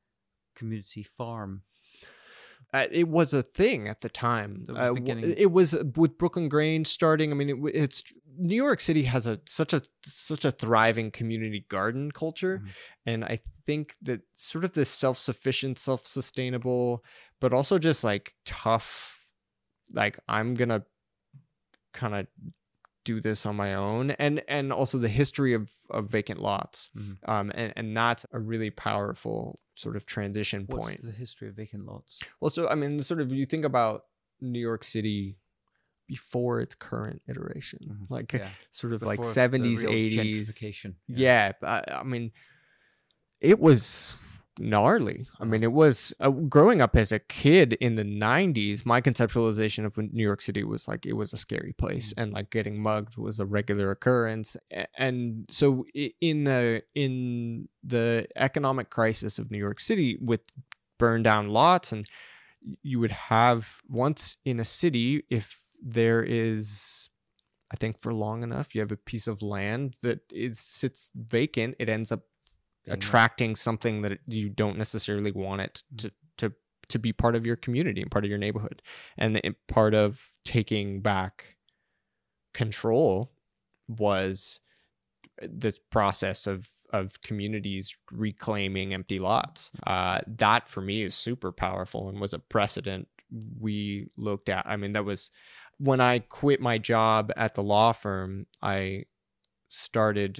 community 0.55 1.03
farm. 1.03 1.63
Uh, 2.73 2.87
it 2.91 3.07
was 3.07 3.33
a 3.33 3.43
thing 3.43 3.87
at 3.87 4.01
the 4.01 4.09
time. 4.09 4.63
The 4.65 4.73
Uh, 4.73 4.93
beginning. 4.93 5.33
it 5.37 5.51
was 5.51 5.75
with 5.95 6.17
Brooklyn 6.17 6.49
Grange 6.49 6.87
starting. 6.87 7.31
I 7.31 7.35
mean, 7.35 7.49
it, 7.49 7.75
it's 7.75 8.03
New 8.37 8.55
York 8.55 8.81
City 8.81 9.03
has 9.03 9.27
a 9.27 9.39
such 9.45 9.73
a 9.73 9.81
such 10.05 10.43
a 10.43 10.51
thriving 10.51 11.11
community 11.11 11.65
garden 11.69 12.11
culture, 12.11 12.59
Mhm. 12.59 12.69
and 13.05 13.25
I 13.25 13.39
think 13.67 13.95
that 14.01 14.21
sort 14.35 14.63
of 14.65 14.71
this 14.73 14.89
self 14.89 15.17
sufficient, 15.19 15.77
self 15.77 16.07
sustainable, 16.07 17.03
but 17.39 17.53
also 17.53 17.77
just 17.77 18.03
like 18.03 18.33
tough. 18.45 19.29
Like 19.91 20.17
I'm 20.27 20.55
gonna 20.55 20.83
kind 21.93 22.15
of 22.15 22.27
do 23.05 23.19
this 23.19 23.45
on 23.45 23.55
my 23.55 23.73
own, 23.73 24.11
and 24.11 24.41
and 24.47 24.71
also 24.71 24.97
the 24.97 25.09
history 25.09 25.53
of 25.53 25.71
of 25.89 26.09
vacant 26.09 26.39
lots, 26.39 26.89
Mhm. 26.95 27.17
um, 27.27 27.51
and 27.53 27.73
and 27.75 27.95
that's 27.97 28.25
a 28.31 28.39
really 28.39 28.69
powerful 28.69 29.59
sort 29.75 29.95
of 29.95 30.05
transition 30.05 30.65
What's 30.67 30.87
point. 30.87 31.01
the 31.03 31.11
history 31.11 31.49
of 31.49 31.55
vacant 31.55 31.85
lots? 31.85 32.19
Well, 32.39 32.49
so 32.49 32.67
I 32.69 32.75
mean, 32.75 33.01
sort 33.03 33.19
of 33.21 33.31
you 33.31 33.45
think 33.45 33.65
about 33.65 34.05
New 34.39 34.59
York 34.59 34.83
City 34.83 35.37
before 36.07 36.59
its 36.61 36.75
current 36.75 37.21
iteration, 37.27 37.79
Mhm. 37.89 38.09
like 38.09 38.33
Yeah. 38.33 38.49
sort 38.69 38.93
of 38.93 39.01
like 39.01 39.19
Before 39.19 39.33
seventies, 39.33 39.83
real 39.83 39.93
eighties. 39.93 40.49
gentrification. 40.53 40.95
Yeah, 41.07 41.51
I, 41.61 41.83
I 41.91 42.03
mean, 42.03 42.31
it 43.41 43.59
was 43.59 44.13
gnarly. 44.59 45.25
I 45.39 45.45
mean, 45.45 45.63
it 45.63 45.71
was 45.71 46.13
uh, 46.19 46.29
growing 46.29 46.81
up 46.81 46.95
as 46.95 47.11
a 47.11 47.19
kid 47.19 47.73
in 47.73 47.95
the 47.95 48.03
'90s. 48.03 48.85
My 48.85 49.01
conceptualization 49.01 49.85
of 49.85 49.97
New 49.97 50.23
York 50.23 50.41
City 50.41 50.63
was 50.63 50.87
like 50.87 51.05
it 51.05 51.13
was 51.13 51.33
a 51.33 51.37
scary 51.37 51.73
place, 51.73 52.13
and 52.17 52.33
like 52.33 52.49
getting 52.49 52.81
mugged 52.81 53.17
was 53.17 53.39
a 53.39 53.45
regular 53.45 53.91
occurrence. 53.91 54.57
And 54.97 55.45
so, 55.49 55.85
in 56.21 56.43
the 56.43 56.83
in 56.95 57.69
the 57.83 58.27
economic 58.35 58.89
crisis 58.89 59.39
of 59.39 59.51
New 59.51 59.57
York 59.57 59.79
City, 59.79 60.17
with 60.21 60.41
burned 60.97 61.23
down 61.23 61.49
lots, 61.49 61.91
and 61.91 62.07
you 62.81 62.99
would 62.99 63.11
have 63.11 63.77
once 63.89 64.37
in 64.45 64.59
a 64.59 64.65
city 64.65 65.23
if 65.29 65.65
there 65.81 66.23
is 66.23 67.09
I 67.73 67.75
think 67.75 67.97
for 67.97 68.13
long 68.13 68.43
enough, 68.43 68.75
you 68.75 68.81
have 68.81 68.91
a 68.91 68.97
piece 68.97 69.27
of 69.27 69.41
land 69.41 69.95
that 70.03 70.19
is 70.31 70.59
sits 70.59 71.11
vacant. 71.15 71.75
It 71.79 71.89
ends 71.89 72.11
up 72.11 72.21
attracting 72.87 73.55
something 73.55 74.01
that 74.01 74.19
you 74.27 74.49
don't 74.49 74.77
necessarily 74.77 75.31
want 75.31 75.61
it 75.61 75.83
to 75.97 76.11
to 76.37 76.53
to 76.89 76.99
be 76.99 77.13
part 77.13 77.35
of 77.35 77.45
your 77.45 77.55
community 77.55 78.01
and 78.01 78.11
part 78.11 78.25
of 78.25 78.29
your 78.29 78.37
neighborhood, 78.39 78.81
and 79.17 79.37
it, 79.43 79.55
part 79.67 79.93
of 79.93 80.29
taking 80.43 81.01
back 81.01 81.57
control 82.53 83.31
was 83.87 84.59
this 85.41 85.79
process 85.91 86.47
of 86.47 86.69
of 86.91 87.21
communities 87.21 87.97
reclaiming 88.11 88.93
empty 88.93 89.19
lots. 89.19 89.71
Uh, 89.87 90.19
that 90.27 90.69
for 90.69 90.81
me 90.81 91.01
is 91.01 91.15
super 91.15 91.51
powerful 91.51 92.07
and 92.07 92.21
was 92.21 92.33
a 92.33 92.39
precedent 92.39 93.07
we 93.59 94.07
looked 94.15 94.47
at. 94.47 94.65
I 94.67 94.77
mean, 94.77 94.91
that 94.91 95.05
was 95.05 95.31
when 95.79 95.99
I 95.99 96.19
quit 96.19 96.61
my 96.61 96.77
job 96.77 97.31
at 97.35 97.55
the 97.55 97.63
law 97.63 97.91
firm. 97.93 98.45
I 98.61 99.05
started 99.69 100.39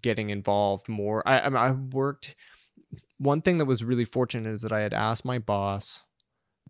getting 0.00 0.30
involved 0.30 0.88
more. 0.88 1.26
I, 1.26 1.40
I, 1.40 1.48
mean, 1.48 1.56
I 1.56 1.72
worked. 1.72 2.36
One 3.18 3.42
thing 3.42 3.58
that 3.58 3.64
was 3.64 3.82
really 3.84 4.04
fortunate 4.04 4.54
is 4.54 4.62
that 4.62 4.72
I 4.72 4.80
had 4.80 4.94
asked 4.94 5.24
my 5.24 5.38
boss, 5.38 6.04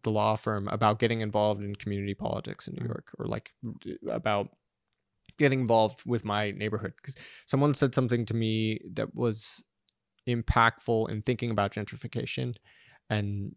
the 0.03 0.11
law 0.11 0.37
firm, 0.37 0.69
about 0.69 0.99
getting 0.99 1.21
involved 1.21 1.63
in 1.63 1.75
community 1.75 2.15
politics 2.15 2.69
in 2.69 2.75
New 2.75 2.83
Mhm. 2.83 2.89
York, 2.89 3.15
or 3.19 3.27
like 3.27 3.53
about 4.09 4.51
getting 5.39 5.61
involved 5.61 6.03
with 6.07 6.25
my 6.25 6.51
neighborhood. 6.53 6.95
Because 6.97 7.17
someone 7.47 7.75
said 7.75 7.95
something 7.95 8.25
to 8.27 8.35
me 8.35 8.81
that 8.93 9.15
was 9.15 9.65
impactful 10.29 11.09
in 11.11 11.23
thinking 11.23 11.51
about 11.51 11.73
gentrification 11.73 12.57
and 13.09 13.55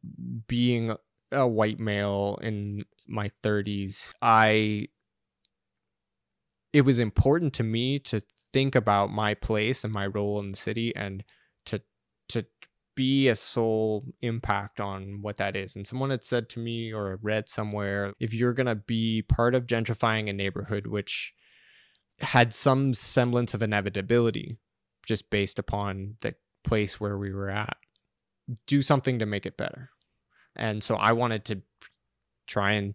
being 0.48 0.96
a 1.32 1.48
white 1.48 1.80
male 1.80 2.40
in 2.42 2.86
my 3.08 3.30
30s. 3.44 4.14
I 4.22 4.88
it 6.74 6.82
was 6.82 7.00
important 7.00 7.54
to 7.54 7.64
me 7.64 8.00
to 8.00 8.22
think 8.54 8.76
about 8.76 9.12
my 9.12 9.34
place 9.34 9.84
and 9.84 9.94
my 9.94 10.06
role 10.06 10.40
in 10.40 10.52
the 10.52 10.58
city 10.58 10.96
and 10.96 11.24
to 11.66 11.82
to 12.30 12.46
be 12.96 13.30
a 13.30 13.36
sole 13.36 14.06
impact 14.22 14.80
on 14.80 15.20
what 15.22 15.38
that 15.38 15.56
is. 15.56 15.76
And 15.76 15.88
someone 15.88 16.10
had 16.10 16.26
said 16.26 16.50
to 16.50 16.60
me 16.60 16.94
or 16.94 17.20
read 17.22 17.48
somewhere 17.48 18.14
if 18.20 18.34
you're 18.34 18.54
going 18.54 18.68
to 18.68 18.76
be 18.76 19.22
part 19.22 19.56
of 19.56 19.66
gentrifying 19.66 20.30
a 20.30 20.34
neighborhood 20.34 20.88
which 20.88 21.34
had 22.20 22.54
some 22.54 22.94
semblance 22.94 23.54
of 23.54 23.64
inevitability 23.64 24.60
just 25.06 25.30
based 25.30 25.58
upon 25.58 26.18
the 26.22 26.36
place 26.64 27.00
where 27.00 27.18
we 27.18 27.34
were 27.34 27.50
at, 27.50 27.78
do 28.68 28.82
something 28.82 29.20
to 29.20 29.26
make 29.26 29.46
it 29.46 29.58
better. 29.58 29.90
And 30.56 30.84
so 30.84 30.96
I 30.96 31.14
wanted 31.14 31.46
to 31.46 31.62
try 32.48 32.74
and 32.74 32.94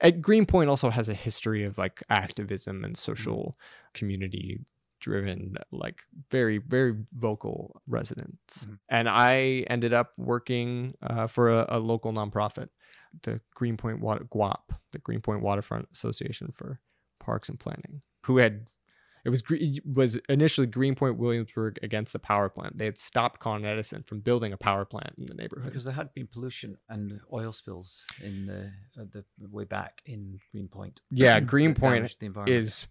at 0.00 0.20
Greenpoint 0.22 0.70
also 0.70 0.90
has 0.90 1.08
a 1.08 1.14
history 1.14 1.64
of 1.64 1.78
like 1.78 2.02
activism 2.10 2.84
and 2.84 2.96
social 2.96 3.58
community 3.94 4.60
driven 5.00 5.54
like 5.70 6.00
very 6.30 6.56
very 6.58 6.94
vocal 7.12 7.82
residents 7.86 8.64
Mhm. 8.66 8.78
and 8.88 9.08
i 9.10 9.64
ended 9.68 9.92
up 9.92 10.12
working 10.16 10.94
uh, 11.02 11.26
for 11.26 11.50
a, 11.50 11.66
a 11.68 11.78
local 11.78 12.12
nonprofit 12.12 12.70
the 13.22 13.40
greenpoint 13.54 14.00
water 14.00 14.24
guap 14.24 14.70
the 14.92 14.98
greenpoint 14.98 15.42
waterfront 15.42 15.86
association 15.92 16.50
for 16.50 16.80
parks 17.20 17.48
and 17.50 17.60
planning 17.60 18.00
who 18.24 18.38
had 18.38 18.66
it 19.26 19.30
was 19.30 19.42
it 19.50 19.82
was 19.84 20.16
initially 20.28 20.68
greenpoint 20.68 21.18
williamsburg 21.18 21.80
against 21.82 22.12
the 22.12 22.18
power 22.20 22.48
plant. 22.48 22.76
They 22.76 22.84
had 22.84 22.96
stopped 22.96 23.40
con 23.40 23.64
edison 23.64 24.04
from 24.04 24.20
building 24.20 24.52
a 24.52 24.56
power 24.56 24.84
plant 24.84 25.14
in 25.18 25.26
the 25.26 25.34
neighborhood. 25.34 25.66
Because 25.66 25.84
there 25.84 25.94
had 25.94 26.14
been 26.14 26.28
pollution 26.28 26.78
and 26.88 27.20
oil 27.32 27.52
spills 27.52 28.04
in 28.22 28.46
the, 28.46 28.70
uh, 29.00 29.04
the 29.12 29.24
way 29.50 29.64
back 29.64 30.00
in 30.06 30.38
Greenpoint. 30.52 31.02
Yeah, 31.10 31.40
Greenpoint 31.52 32.14
is 32.46 32.86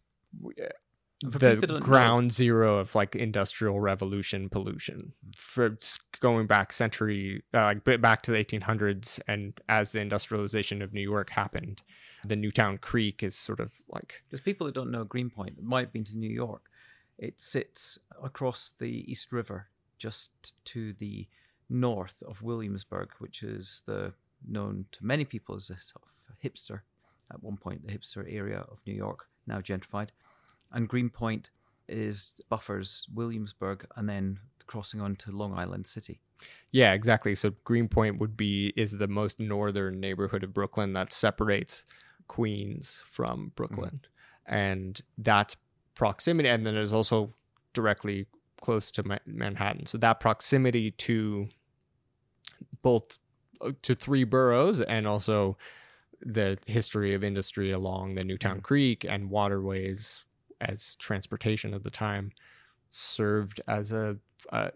the 1.32 1.56
people 1.56 1.76
know- 1.76 1.80
ground 1.82 2.32
zero 2.32 2.78
of 2.78 2.96
like 2.96 3.16
industrial 3.16 3.80
revolution 3.80 4.50
pollution 4.50 5.14
for 5.36 5.78
going 6.20 6.48
back 6.48 6.72
century 6.74 7.44
uh, 7.54 7.64
like 7.64 7.84
bit 7.84 8.02
back 8.02 8.22
to 8.22 8.32
the 8.32 8.44
1800s 8.44 9.20
and 9.28 9.60
as 9.68 9.92
the 9.92 10.00
industrialization 10.00 10.82
of 10.82 10.94
new 10.94 11.02
york 11.02 11.32
happened 11.32 11.84
the 12.28 12.36
newtown 12.36 12.78
creek 12.78 13.22
is 13.24 13.36
sort 13.36 13.60
of 13.60 13.82
like 13.90 14.24
Because 14.30 14.42
people 14.42 14.66
that 14.66 14.74
don't 14.76 14.92
know 14.92 15.04
Greenpoint 15.04 15.56
that 15.58 15.66
might 15.66 15.82
have 15.82 15.94
been 15.94 16.04
to 16.06 16.18
New 16.18 16.30
York. 16.30 16.64
It 17.18 17.40
sits 17.40 17.98
across 18.22 18.72
the 18.80 19.10
East 19.10 19.32
River, 19.32 19.68
just 19.98 20.54
to 20.66 20.94
the 20.94 21.28
north 21.70 22.22
of 22.28 22.42
Williamsburg, 22.42 23.10
which 23.20 23.42
is 23.42 23.84
the 23.86 24.14
known 24.48 24.86
to 24.92 25.06
many 25.06 25.24
people 25.24 25.56
as 25.56 25.70
a 25.70 25.78
sort 25.78 26.04
of 26.30 26.40
hipster 26.44 26.82
at 27.32 27.42
one 27.42 27.58
point, 27.58 27.86
the 27.86 27.94
hipster 27.94 28.26
area 28.28 28.60
of 28.60 28.80
New 28.86 28.94
York, 28.94 29.28
now 29.48 29.60
gentrified. 29.60 30.10
And 30.76 30.88
Greenpoint 30.88 31.50
is 31.88 32.32
buffers 32.50 33.08
Williamsburg 33.14 33.88
and 33.96 34.08
then 34.08 34.40
crossing 34.68 35.02
on 35.02 35.16
to 35.18 35.32
Long 35.32 35.58
Island 35.58 35.88
City. 35.88 36.20
yeah 36.72 36.94
exactly 36.94 37.34
so 37.34 37.54
greenpoint 37.64 38.20
would 38.20 38.36
be 38.36 38.74
is 38.76 38.98
the 38.98 39.08
most 39.08 39.40
northern 39.40 40.02
neighborhood 40.02 40.44
of 40.44 40.54
brooklyn 40.54 40.92
that 40.94 41.14
separates 41.14 41.86
queens 42.28 43.04
from 43.06 43.52
brooklyn 43.56 44.02
and 44.46 45.02
that 45.18 45.56
proximity, 45.96 46.50
and 46.50 46.66
then 46.66 46.76
it 46.76 46.80
was 46.80 46.94
also 46.94 47.34
directly 47.74 48.28
close 48.62 48.92
to 48.92 49.04
Ma- 49.04 49.18
Manhattan. 49.26 49.86
So 49.86 49.98
that 49.98 50.20
proximity 50.20 50.92
to 50.92 51.50
both 52.82 53.18
uh, 53.62 53.72
to 53.82 53.96
three 53.96 54.24
boroughs 54.24 54.82
and 54.82 55.08
also 55.08 55.58
the 56.22 56.58
history 56.68 57.14
of 57.14 57.24
industry 57.24 57.72
along 57.72 58.16
the 58.16 58.24
Newtown 58.24 58.62
Creek 58.62 59.06
and 59.08 59.30
waterways 59.30 60.24
as 60.62 60.96
transportation 60.96 61.74
at 61.74 61.84
the 61.84 61.90
time 61.90 62.32
served 62.90 63.60
as 63.68 63.92
a, 63.92 64.18
a 64.52 64.72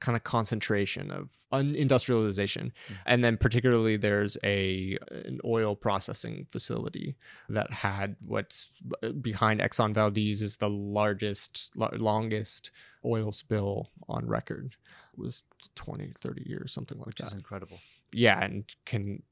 kind 0.00 0.16
of 0.16 0.24
concentration 0.24 1.10
of 1.10 1.30
industrialization 1.52 2.72
mm. 2.88 2.96
and 3.04 3.22
then 3.22 3.36
particularly 3.36 3.96
there's 3.96 4.38
a 4.42 4.96
an 5.10 5.38
oil 5.44 5.74
processing 5.76 6.46
facility 6.50 7.14
that 7.48 7.70
had 7.70 8.16
what's 8.24 8.70
uh, 9.02 9.10
behind 9.10 9.60
Exxon 9.60 9.92
Valdez 9.92 10.40
is 10.40 10.56
the 10.56 10.70
largest 10.70 11.72
lo- 11.76 11.90
longest 11.92 12.70
oil 13.04 13.32
spill 13.32 13.90
on 14.08 14.26
record. 14.26 14.76
It 15.12 15.18
was 15.20 15.42
20 15.74 16.12
30 16.18 16.42
years 16.46 16.72
something 16.72 16.98
like 16.98 17.08
Which 17.08 17.20
is 17.20 17.30
that. 17.30 17.36
incredible. 17.36 17.78
yeah 18.12 18.42
and 18.42 18.64
can 18.86 19.22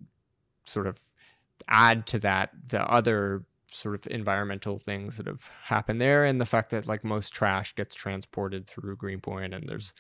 sort 0.67 0.87
of 0.87 0.99
add 1.69 2.07
to 2.09 2.19
that 2.19 2.51
the 2.69 2.83
other 2.91 3.45
sort 3.75 3.95
of 3.95 4.07
environmental 4.11 4.79
things 4.79 5.17
that 5.17 5.27
have 5.27 5.51
happened 5.65 6.01
there 6.01 6.25
and 6.25 6.41
the 6.41 6.47
fact 6.47 6.71
that 6.71 6.87
like 6.87 7.03
most 7.05 7.35
trash 7.35 7.75
gets 7.75 7.95
transported 7.95 8.67
through 8.67 8.97
greenpoint 8.97 9.53
and 9.53 9.69
there's 9.69 9.93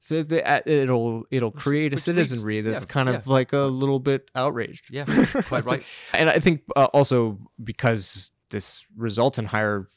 so 0.00 0.22
the, 0.22 0.48
uh, 0.48 0.60
it'll 0.64 1.24
it'll 1.30 1.50
create 1.50 1.92
a 1.92 1.96
which 1.96 2.06
leads- 2.06 2.28
citizenry 2.30 2.60
that's 2.60 2.84
yeah, 2.84 2.92
kind 2.92 3.08
of 3.08 3.26
yeah. 3.26 3.32
like 3.32 3.52
a 3.52 3.58
little 3.82 3.98
bit 3.98 4.30
outraged 4.34 4.86
Yeah, 4.90 5.04
quite 5.44 5.64
right. 5.66 5.82
and 6.14 6.30
i 6.30 6.38
think 6.38 6.62
uh, 6.76 6.84
also 6.94 7.38
because 7.62 8.30
this 8.50 8.86
results 8.96 9.38
in 9.38 9.46
higher 9.46 9.88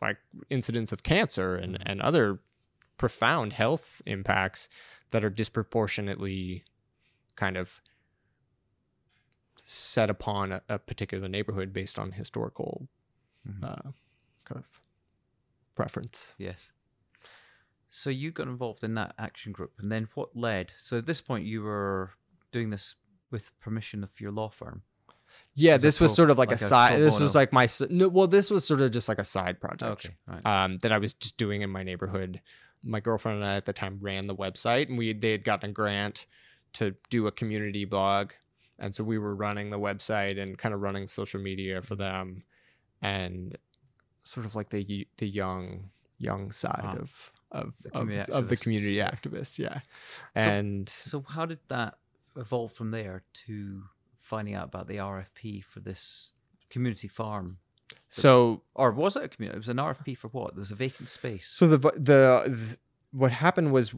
like 0.00 0.16
incidents 0.48 0.92
of 0.92 1.02
cancer 1.02 1.56
and, 1.56 1.74
Mm-hmm. 1.74 1.82
and 1.90 2.00
other 2.00 2.38
profound 2.96 3.52
health 3.52 4.00
impacts 4.06 4.68
that 5.10 5.22
are 5.24 5.30
disproportionately 5.30 6.64
kind 7.36 7.56
of 7.56 7.80
set 9.70 10.08
upon 10.08 10.50
a, 10.50 10.62
a 10.68 10.78
particular 10.78 11.28
neighborhood 11.28 11.74
based 11.74 11.98
on 11.98 12.12
historical 12.12 12.88
Mhm. 13.46 13.62
uh, 13.64 13.90
kind 14.44 14.58
of 14.58 14.80
preference. 15.74 16.34
Yes. 16.38 16.70
So 17.90 18.08
you 18.10 18.30
got 18.30 18.48
involved 18.48 18.82
in 18.82 18.94
that 18.94 19.14
action 19.18 19.52
group, 19.52 19.72
and 19.78 19.90
then 19.92 20.08
what 20.14 20.34
led? 20.34 20.72
So 20.78 20.96
at 20.98 21.06
this 21.06 21.20
point, 21.20 21.44
you 21.46 21.62
were 21.62 22.12
doing 22.50 22.70
this 22.70 22.94
with 23.30 23.58
permission 23.60 24.02
of 24.02 24.18
your 24.20 24.30
law 24.32 24.48
firm. 24.48 24.82
Yeah, 25.54 25.76
this 25.76 26.00
was 26.00 26.10
pro- 26.12 26.16
sort 26.16 26.30
of 26.30 26.38
like, 26.38 26.50
like 26.50 26.60
a 26.60 26.64
a 26.64 26.68
side. 26.68 26.98
This 26.98 27.20
was 27.20 27.34
like 27.34 27.52
my 27.52 27.68
no. 27.90 28.08
Well, 28.08 28.26
this 28.26 28.50
was 28.50 28.66
sort 28.66 28.80
of 28.80 28.90
just 28.90 29.08
like 29.08 29.18
a 29.18 29.24
side 29.24 29.60
project. 29.60 30.06
Okay, 30.06 30.16
right. 30.26 30.44
um, 30.46 30.78
that 30.78 30.92
I 30.92 30.98
was 30.98 31.12
just 31.14 31.36
doing 31.36 31.60
in 31.62 31.70
my 31.70 31.82
neighborhood. 31.82 32.40
My 32.82 33.00
girlfriend 33.00 33.38
and 33.42 33.46
I 33.46 33.56
at 33.56 33.66
the 33.66 33.72
time 33.72 33.98
ran 34.00 34.26
the 34.26 34.36
website, 34.36 34.88
and 34.88 34.96
we 34.96 35.12
they 35.12 35.32
had 35.32 35.44
gotten 35.44 35.70
a 35.70 35.72
grant 35.72 36.26
to 36.74 36.94
do 37.10 37.26
a 37.26 37.32
community 37.32 37.84
blog, 37.84 38.32
and 38.78 38.94
so 38.94 39.04
we 39.04 39.18
were 39.18 39.34
running 39.34 39.70
the 39.70 39.78
website 39.78 40.40
and 40.40 40.58
kind 40.58 40.74
of 40.74 40.80
running 40.80 41.06
social 41.08 41.40
media 41.40 41.82
for 41.82 41.94
mm-hmm. 41.94 42.02
them, 42.02 42.42
and 43.02 43.56
sort 44.24 44.46
of 44.46 44.54
like 44.54 44.70
the 44.70 45.06
the 45.16 45.28
young 45.28 45.90
young 46.18 46.50
side 46.50 46.96
of 47.00 47.32
of 47.50 47.74
The 47.82 47.88
of, 47.88 48.00
community 48.00 48.32
of 48.32 48.48
the 48.48 48.56
activists, 48.56 48.62
community 48.62 48.94
yeah. 48.94 49.10
activists, 49.10 49.58
yeah, 49.58 49.80
and 50.34 50.88
So 50.88 51.24
how 51.26 51.46
did 51.46 51.60
that 51.68 51.98
evolve 52.36 52.72
from 52.72 52.90
there 52.90 53.22
to 53.46 53.84
finding 54.20 54.54
out 54.54 54.66
about 54.66 54.86
the 54.86 54.96
RFP 54.96 55.64
for 55.64 55.80
this 55.80 56.34
community 56.68 57.08
farm? 57.08 57.58
so 58.08 58.62
Or 58.74 58.90
was 58.90 59.16
it 59.16 59.24
a 59.24 59.28
community? 59.28 59.56
It 59.56 59.60
was 59.60 59.68
an 59.68 59.78
RFP 59.78 60.18
for 60.18 60.28
what? 60.28 60.54
There 60.54 60.60
was 60.60 60.70
a 60.70 60.76
vacant 60.76 61.08
space. 61.08 61.48
So 61.48 61.66
the 61.66 61.78
the, 61.78 62.42
th 62.46 62.78
what 63.10 63.32
happened 63.32 63.72
was 63.72 63.94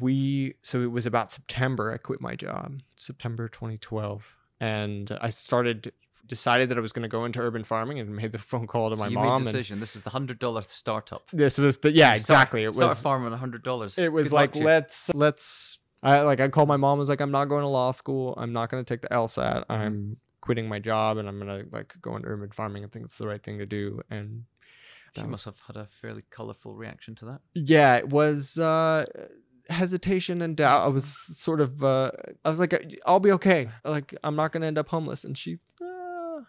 we 0.00 0.54
so 0.62 0.82
it 0.82 0.90
was 0.92 1.06
about 1.06 1.32
September 1.32 1.90
I 1.92 1.96
quit 1.98 2.20
my 2.20 2.34
job 2.36 2.80
September 2.96 3.48
2012 3.48 4.36
and 4.60 5.16
I 5.20 5.30
started 5.30 5.92
decided 6.24 6.68
that 6.68 6.78
I 6.78 6.80
was 6.80 6.92
going 6.92 7.02
to 7.02 7.08
go 7.08 7.24
into 7.24 7.40
urban 7.40 7.64
farming 7.64 7.98
and 7.98 8.14
made 8.14 8.30
the 8.32 8.38
phone 8.50 8.66
call 8.68 8.90
to 8.90 8.96
So 8.96 9.02
my 9.02 9.08
you 9.08 9.14
mom 9.16 9.42
made 9.42 9.46
decision. 9.46 9.80
This 9.80 9.96
is 9.96 10.02
the 10.02 10.10
hundred 10.10 10.38
dollar 10.38 10.62
startup. 10.62 11.28
this 11.32 11.58
was 11.58 11.78
the 11.78 11.90
yeah 11.90 12.12
You 12.12 12.20
start- 12.20 12.36
exactly 12.42 12.64
it 12.64 12.74
start 12.74 12.90
was 12.90 12.98
a 13.00 13.02
farm 13.02 13.26
on 13.26 13.32
a 13.32 13.36
hundred 13.36 13.64
dollars. 13.64 13.98
it 13.98 14.12
was 14.12 14.28
Good 14.28 14.34
like 14.34 14.54
let's 14.54 15.10
let's 15.14 15.78
I 16.02 16.20
like 16.22 16.40
I 16.40 16.48
called 16.48 16.68
my 16.68 16.76
mom 16.76 16.98
I 16.98 17.00
was 17.00 17.08
like 17.08 17.20
I'm 17.20 17.32
not 17.32 17.46
going 17.46 17.62
to 17.62 17.68
law 17.68 17.90
school 17.92 18.34
I'm 18.36 18.52
not 18.52 18.70
going 18.70 18.84
to 18.84 18.94
take 18.94 19.00
the 19.02 19.08
LSAT 19.08 19.66
Mm-hmm. 19.66 19.72
I'm 19.72 20.16
quitting 20.40 20.68
my 20.68 20.78
job 20.78 21.18
and 21.18 21.28
I'm 21.28 21.38
going 21.38 21.64
to 21.64 21.68
like 21.74 21.94
go 22.00 22.14
into 22.16 22.28
urban 22.28 22.50
farming 22.50 22.84
I 22.84 22.88
think 22.88 23.04
it's 23.04 23.18
the 23.18 23.26
right 23.26 23.42
thing 23.42 23.58
to 23.58 23.66
do 23.66 24.00
and 24.10 24.44
She 25.16 25.22
was- 25.22 25.30
must 25.30 25.44
have 25.46 25.60
had 25.66 25.76
a 25.76 25.88
fairly 26.00 26.22
colourful 26.30 26.74
reaction 26.74 27.14
to 27.16 27.24
that. 27.26 27.40
yeah 27.54 27.94
it 27.96 28.08
was 28.08 28.58
uh 28.58 29.04
hesitation 29.68 30.42
and 30.42 30.56
doubt 30.56 30.84
i 30.84 30.88
was 30.88 31.06
sort 31.38 31.60
of 31.60 31.82
uh 31.84 32.10
i 32.44 32.50
was 32.50 32.58
like 32.58 32.74
i'll 33.06 33.20
be 33.20 33.30
okay 33.32 33.68
like 33.84 34.14
i'm 34.24 34.34
not 34.36 34.52
gonna 34.52 34.66
end 34.66 34.76
up 34.76 34.88
homeless 34.88 35.22
and 35.24 35.38
she 35.38 35.58
uh, 35.80 36.40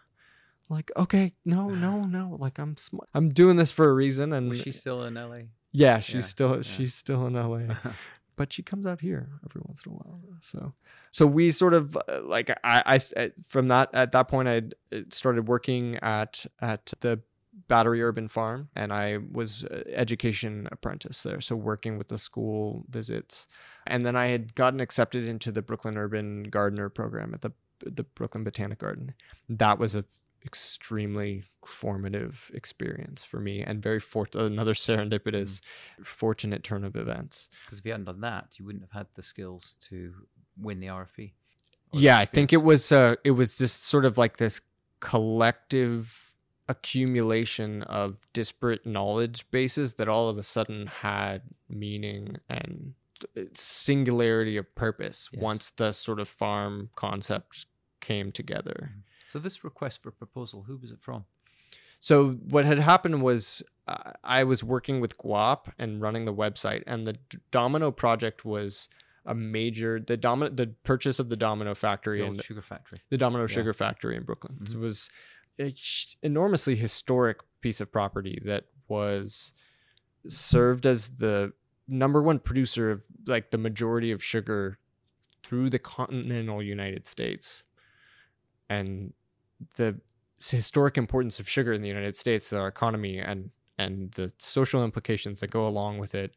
like 0.69 0.91
okay 0.97 1.33
no 1.45 1.69
no 1.69 2.03
no 2.17 2.35
like 2.39 2.57
i'm 2.57 2.75
sm- 2.75 2.97
i'm 3.13 3.29
doing 3.29 3.55
this 3.55 3.71
for 3.71 3.87
a 3.89 3.93
reason 3.93 4.33
and 4.33 4.49
Was 4.49 4.61
she 4.61 4.71
still 4.71 5.03
in 5.03 5.13
LA? 5.13 5.41
yeah 5.71 5.99
she's 5.99 6.15
Yeah, 6.15 6.21
still 6.21 6.55
yeah. 6.57 6.61
she's 6.63 6.95
still 6.95 7.27
in 7.27 7.33
la 7.33 7.75
but 8.35 8.51
she 8.51 8.63
comes 8.63 8.85
out 8.87 9.01
here 9.01 9.29
every 9.47 9.61
once 9.63 9.85
in 9.85 9.91
a 9.91 9.95
while 9.95 10.19
so 10.41 10.73
so 11.11 11.27
we 11.27 11.51
sort 11.51 11.75
of 11.75 11.95
uh, 12.09 12.21
like 12.23 12.49
I, 12.63 12.81
I 12.85 12.99
uh, 13.21 13.27
from 13.47 13.67
that 13.67 13.89
at 13.93 14.11
that 14.13 14.27
point 14.27 14.47
i 14.49 14.63
started 15.11 15.47
working 15.47 15.97
at 16.01 16.45
at 16.59 16.93
the 17.01 17.21
battery 17.67 18.01
urban 18.01 18.27
farm 18.27 18.69
and 18.75 18.91
i 18.91 19.17
was 19.31 19.63
education 19.87 20.67
apprentice 20.71 21.23
there 21.23 21.39
so 21.39 21.55
working 21.55 21.97
with 21.97 22.07
the 22.07 22.17
school 22.17 22.85
visits. 22.89 23.47
And 23.85 24.05
then 24.05 24.15
i 24.15 24.27
had 24.27 24.55
gotten 24.55 24.79
accepted 24.79 25.27
into 25.27 25.51
the 25.51 25.61
brooklyn 25.61 25.97
urban 25.97 26.43
gardener 26.43 26.89
program 26.89 27.33
at 27.33 27.41
the 27.41 27.51
the 27.85 28.03
brooklyn 28.03 28.43
botanic 28.43 28.79
garden. 28.79 29.13
That 29.49 29.77
was 29.77 29.95
a 29.95 30.05
extremely 30.45 31.43
formative 31.65 32.51
experience 32.53 33.23
for 33.23 33.39
me 33.39 33.61
and 33.61 33.81
very 33.81 33.99
fort- 33.99 34.35
another 34.35 34.73
serendipitous 34.73 35.61
fortunate 36.03 36.63
turn 36.63 36.83
of 36.83 36.95
events. 36.97 37.49
Because 37.65 37.79
if 37.79 37.85
you 37.85 37.91
hadn't 37.91 38.05
done 38.05 38.21
that, 38.21 38.49
you 38.57 38.65
wouldn't 38.65 38.83
have 38.83 38.91
had 38.91 39.07
the 39.15 39.23
skills 39.23 39.75
to 39.87 40.13
win 40.57 40.79
the 40.79 40.87
RFP. 40.87 41.31
or 41.91 41.93
the 41.93 41.99
yeah 41.99 42.17
i 42.17 42.25
think 42.25 42.51
it 42.53 42.63
was 42.63 42.91
uh 42.91 43.15
it 43.23 43.31
was 43.31 43.57
just 43.57 43.83
sort 43.85 44.05
of 44.05 44.17
like 44.17 44.37
this 44.37 44.61
collective 44.99 46.32
accumulation 46.69 47.83
of 47.83 48.17
disparate 48.33 48.85
knowledge 48.85 49.49
bases 49.51 49.93
that 49.95 50.07
all 50.07 50.29
of 50.29 50.37
a 50.37 50.43
sudden 50.43 50.87
had 50.87 51.41
meaning 51.69 52.37
and 52.49 52.93
singularity 53.53 54.57
of 54.57 54.73
purpose 54.75 55.29
Yes. 55.31 55.41
once 55.41 55.69
the 55.69 55.91
sort 55.91 56.19
of 56.19 56.27
farm 56.27 56.89
concept 56.95 57.65
came 58.01 58.31
together 58.31 58.91
So 59.27 59.39
this 59.39 59.63
request 59.63 60.03
for 60.03 60.11
proposal, 60.11 60.63
who 60.67 60.77
was 60.77 60.91
it 60.91 61.01
from? 61.01 61.25
So 61.99 62.31
what 62.33 62.65
had 62.65 62.79
happened 62.79 63.23
was 63.23 63.63
uh, 63.87 64.11
I 64.23 64.43
was 64.43 64.63
working 64.63 64.99
with 65.01 65.17
GWAPP 65.17 65.71
and 65.79 66.01
running 66.01 66.25
the 66.25 66.33
website, 66.33 66.83
and 66.85 67.07
the 67.07 67.17
Domino 67.49 67.89
project 67.91 68.45
was 68.45 68.89
a 69.25 69.33
major 69.33 69.99
the 70.01 70.17
domino 70.17 70.51
the 70.53 70.67
purchase 70.83 71.17
of 71.17 71.29
the 71.29 71.37
Domino 71.37 71.73
factory 71.73 72.17
The 72.19 72.25
and 72.25 72.33
old 72.35 72.43
sugar 72.43 72.61
factory. 72.61 72.99
the 73.09 73.17
Domino 73.17 73.43
Yeah. 73.45 73.47
Sugar 73.55 73.73
Factory 73.73 74.15
in 74.17 74.23
Brooklyn. 74.23 74.57
Mhm. 74.61 74.73
It 74.75 74.77
was 74.79 75.09
enormously 76.21 76.75
historic 76.75 77.39
piece 77.61 77.79
of 77.79 77.91
property 77.91 78.39
that 78.45 78.65
was 78.87 79.53
served 80.27 80.85
as 80.85 81.09
the 81.17 81.53
number 81.87 82.21
one 82.21 82.39
producer 82.39 82.91
of 82.91 83.03
like 83.27 83.51
the 83.51 83.57
majority 83.57 84.11
of 84.11 84.23
sugar 84.23 84.77
through 85.43 85.69
the 85.69 85.79
continental 85.79 86.61
United 86.63 87.05
States. 87.05 87.63
And 88.69 89.13
the 89.75 89.99
historic 90.39 90.97
importance 90.97 91.39
of 91.39 91.47
sugar 91.47 91.73
in 91.73 91.81
the 91.81 91.87
United 91.87 92.17
States, 92.17 92.51
our 92.53 92.67
economy 92.67 93.19
and 93.19 93.51
and 93.77 94.11
the 94.11 94.31
social 94.37 94.83
implications 94.83 95.39
that 95.39 95.49
go 95.49 95.67
along 95.67 95.97
with 95.97 96.13
it 96.13 96.35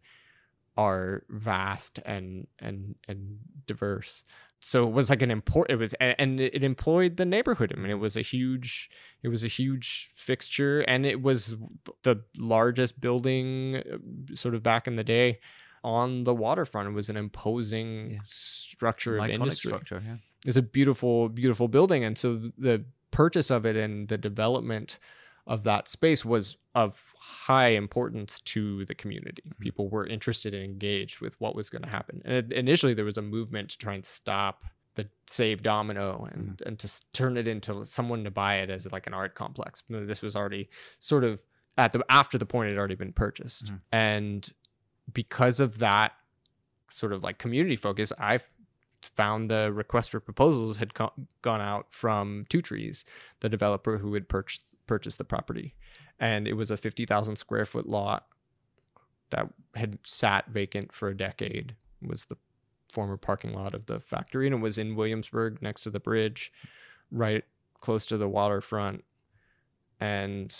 are 0.76 1.22
vast 1.28 1.98
and 2.04 2.46
and 2.58 2.94
and 3.08 3.38
diverse 3.66 4.22
so 4.58 4.86
it 4.86 4.92
was 4.92 5.10
like 5.10 5.22
an 5.22 5.30
import 5.30 5.70
it 5.70 5.76
was 5.76 5.94
and 6.00 6.40
it 6.40 6.64
employed 6.64 7.16
the 7.16 7.24
neighborhood 7.24 7.72
i 7.76 7.80
mean 7.80 7.90
it 7.90 7.94
was 7.98 8.16
a 8.16 8.22
huge 8.22 8.90
it 9.22 9.28
was 9.28 9.42
a 9.44 9.48
huge 9.48 10.10
fixture 10.14 10.80
and 10.80 11.04
it 11.06 11.22
was 11.22 11.54
the 12.02 12.22
largest 12.36 13.00
building 13.00 13.76
uh, 13.76 13.98
sort 14.34 14.54
of 14.54 14.62
back 14.62 14.86
in 14.86 14.96
the 14.96 15.04
day 15.04 15.38
on 15.84 16.24
the 16.24 16.34
waterfront 16.34 16.88
it 16.88 16.92
was 16.92 17.08
an 17.08 17.16
imposing 17.16 18.12
Yeah. 18.12 18.18
structure 18.24 19.16
of 19.18 19.24
Iconic 19.24 19.32
industry 19.34 19.68
structure, 19.70 20.02
yeah. 20.04 20.16
it's 20.44 20.56
a 20.56 20.62
beautiful 20.62 21.28
beautiful 21.28 21.68
building 21.68 22.04
and 22.04 22.18
so 22.18 22.50
the 22.58 22.84
purchase 23.10 23.50
of 23.50 23.64
it 23.64 23.76
and 23.76 24.08
the 24.08 24.18
development 24.18 24.98
of 25.46 25.62
that 25.64 25.86
space 25.88 26.24
was 26.24 26.56
of 26.74 27.14
high 27.20 27.68
importance 27.68 28.40
to 28.40 28.84
the 28.86 28.94
community. 28.94 29.42
People 29.60 29.88
were 29.88 30.06
interested 30.06 30.54
and 30.54 30.64
engaged 30.64 31.20
with 31.20 31.40
what 31.40 31.54
was 31.54 31.70
going 31.70 31.82
to 31.82 31.88
happen. 31.88 32.20
And 32.24 32.34
it, 32.34 32.52
initially 32.52 32.94
there 32.94 33.04
was 33.04 33.16
a 33.16 33.22
movement 33.22 33.70
to 33.70 33.78
try 33.78 33.94
and 33.94 34.04
stop 34.04 34.64
the 34.94 35.08
save 35.26 35.62
domino 35.62 36.26
and 36.32 36.60
and 36.66 36.78
to 36.78 36.86
s- 36.86 37.02
turn 37.12 37.36
it 37.36 37.46
into 37.46 37.84
someone 37.84 38.24
to 38.24 38.30
buy 38.30 38.56
it 38.56 38.70
as 38.70 38.90
like 38.90 39.06
an 39.06 39.14
art 39.14 39.34
complex. 39.34 39.82
This 39.88 40.22
was 40.22 40.34
already 40.34 40.68
sort 40.98 41.22
of 41.22 41.38
at 41.78 41.92
the 41.92 42.02
after 42.08 42.38
the 42.38 42.46
point 42.46 42.68
it 42.68 42.72
had 42.72 42.78
already 42.78 42.94
been 42.94 43.12
purchased, 43.12 43.66
Mhm. 43.66 43.80
and 43.92 44.52
because 45.12 45.60
of 45.60 45.78
that 45.78 46.12
sort 46.90 47.12
of 47.12 47.22
like 47.22 47.38
community 47.38 47.76
focus, 47.76 48.12
I 48.18 48.40
found 49.02 49.50
the 49.50 49.72
request 49.72 50.10
for 50.10 50.20
proposals 50.20 50.78
had 50.78 50.94
co- 50.94 51.12
gone 51.42 51.60
out 51.60 51.92
from 51.92 52.46
Two 52.48 52.62
Trees, 52.62 53.04
the 53.40 53.48
developer 53.48 53.98
who 53.98 54.14
had 54.14 54.28
purchased 54.28 54.62
purchased 54.86 55.18
the 55.18 55.24
property, 55.24 55.74
and 56.18 56.46
it 56.46 56.54
was 56.54 56.70
a 56.70 56.76
fifty 56.76 57.04
thousand 57.04 57.36
square 57.36 57.64
foot 57.64 57.88
lot 57.88 58.26
that 59.30 59.48
had 59.74 59.98
sat 60.04 60.48
vacant 60.48 60.92
for 60.92 61.08
a 61.08 61.16
decade. 61.16 61.74
Was 62.00 62.26
the 62.26 62.36
former 62.90 63.16
parking 63.16 63.52
lot 63.52 63.74
of 63.74 63.86
the 63.86 64.00
factory, 64.00 64.46
and 64.46 64.54
it 64.54 64.60
was 64.60 64.78
in 64.78 64.96
Williamsburg, 64.96 65.60
next 65.60 65.82
to 65.82 65.90
the 65.90 66.00
bridge, 66.00 66.52
right 67.10 67.44
close 67.80 68.06
to 68.06 68.16
the 68.16 68.28
waterfront, 68.28 69.04
and 70.00 70.54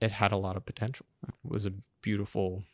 it 0.00 0.12
had 0.12 0.32
a 0.32 0.36
lot 0.36 0.56
of 0.56 0.64
potential. 0.64 1.06
It 1.26 1.34
was 1.44 1.66
a 1.66 1.72
beautiful, 2.02 2.64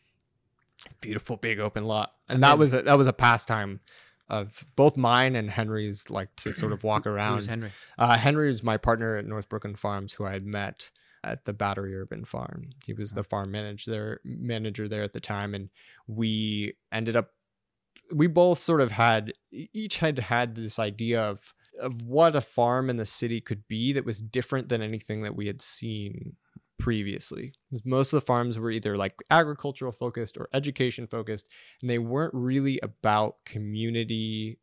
beautiful 1.01 1.37
big 1.37 1.59
open 1.59 1.85
lot, 1.85 2.15
and 2.29 2.43
that 2.43 2.59
was 2.59 2.73
a, 2.75 2.83
that 2.83 2.99
was 2.99 3.07
a 3.07 3.13
pastime 3.13 3.81
of 4.29 4.67
both 4.77 4.97
mine 4.97 5.37
and 5.37 5.51
Henry's, 5.51 6.11
like 6.11 6.35
to 6.37 6.53
sort 6.53 6.73
of 6.73 6.83
walk 6.85 7.07
around. 7.07 7.37
was 7.37 7.47
Henry? 7.47 7.71
Uh, 7.99 8.17
Henry 8.17 8.49
was 8.49 8.63
my 8.63 8.77
partner 8.77 9.17
at 9.17 9.27
North 9.27 9.49
Brooklyn 9.49 9.77
Farms, 9.77 10.15
who 10.15 10.25
I 10.25 10.33
had 10.33 10.47
met 10.47 10.91
at 11.23 11.45
the 11.45 11.53
Battery 11.53 11.97
Urban 11.97 12.25
Farm. 12.25 12.71
He 12.85 12.93
was 12.93 13.13
the 13.13 13.25
farm 13.25 13.51
manager 13.51 13.91
there, 13.91 14.21
manager 14.25 14.89
there 14.89 15.03
at 15.03 15.13
the 15.13 15.21
time, 15.21 15.55
and 15.55 15.71
we 16.07 16.75
ended 16.93 17.17
up. 17.17 17.31
We 18.13 18.27
both 18.27 18.59
sort 18.59 18.81
of 18.81 18.91
had 18.91 19.33
each 19.51 19.99
had 19.99 20.19
had 20.19 20.55
this 20.55 20.79
idea 20.79 21.23
of 21.23 21.55
of 21.81 22.03
what 22.03 22.37
a 22.37 22.41
farm 22.41 22.89
in 22.89 22.99
the 22.99 23.07
city 23.07 23.41
could 23.41 23.67
be 23.67 23.93
that 23.93 24.05
was 24.05 24.21
different 24.21 24.69
than 24.69 24.83
anything 24.83 25.23
that 25.23 25.35
we 25.35 25.47
had 25.47 25.61
seen 25.61 26.37
previously. 26.79 27.53
Most 27.85 28.13
of 28.13 28.21
the 28.21 28.27
farms 28.27 28.59
were 28.59 28.71
either 28.71 28.97
like 28.97 29.15
agricultural 29.31 29.93
focused 29.93 30.37
or 30.37 30.49
education 30.53 31.07
focused, 31.07 31.49
and 31.81 31.89
they 31.91 31.99
weren't 31.99 32.35
really 32.35 32.79
about 32.83 33.37
community 33.45 34.59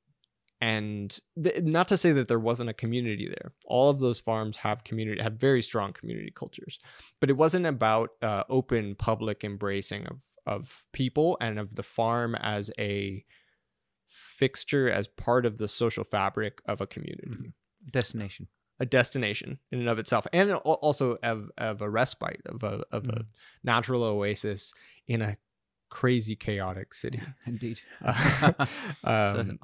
and 0.64 1.20
th- 1.44 1.64
not 1.64 1.88
to 1.88 1.98
say 1.98 2.12
that 2.12 2.28
there 2.28 2.38
wasn't 2.40 2.70
a 2.70 2.74
community 2.74 3.28
there 3.28 3.52
all 3.66 3.90
of 3.90 4.00
those 4.00 4.20
farms 4.20 4.58
have 4.58 4.84
community 4.84 5.20
have 5.20 5.34
very 5.34 5.60
strong 5.60 5.92
community 5.92 6.32
cultures 6.36 6.78
but 7.20 7.32
it 7.32 7.34
wasn't 7.34 7.66
about 7.66 8.12
uh, 8.22 8.44
open 8.48 8.94
public 8.94 9.44
embracing 9.44 10.06
of 10.06 10.22
of 10.46 10.84
people 10.94 11.36
and 11.42 11.58
of 11.58 11.74
the 11.78 11.82
farm 11.84 12.36
as 12.36 12.70
a 12.78 13.26
fixture 14.08 14.90
as 14.90 15.08
part 15.08 15.46
of 15.46 15.58
the 15.58 15.68
social 15.68 16.04
fabric 16.04 16.62
of 16.66 16.80
a 16.82 16.86
community 16.88 17.28
Mhm. 17.30 17.54
Destination. 17.92 18.48
A 18.80 18.86
destination 18.86 19.60
in 19.72 19.80
and 19.80 19.90
of 19.90 20.00
itself 20.00 20.26
and 20.34 20.52
also 20.54 21.18
of, 21.24 21.50
of 21.58 21.82
a 21.82 21.90
respite 21.90 22.42
of 22.46 22.64
a 22.64 22.84
of 22.92 23.08
a 23.08 23.12
Mhm. 23.12 23.26
natural 23.64 24.04
oasis 24.04 24.74
in 25.08 25.22
a 25.22 25.38
crazy 25.90 26.36
chaotic 26.36 26.94
city 26.94 27.22
Indeed. 27.46 27.80
Uh, 28.04 28.54
um, 29.04 29.40
an 29.40 29.60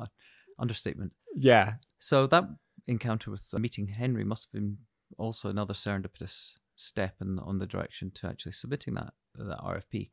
understatement. 0.59 1.13
yeah 1.35 1.75
So 1.99 2.27
that 2.27 2.43
encounter 2.85 3.31
with 3.31 3.47
uh, 3.53 3.59
meeting 3.59 3.87
Henry 3.87 4.23
must 4.23 4.47
have 4.47 4.53
been 4.53 4.77
also 5.17 5.49
another 5.49 5.73
serendipitous 5.73 6.53
step 6.75 7.15
in 7.21 7.39
on 7.39 7.57
the 7.59 7.65
direction 7.65 8.11
to 8.11 8.27
actually 8.27 8.51
submitting 8.51 8.93
that 8.95 9.13
that 9.35 9.59
RFP. 9.59 10.11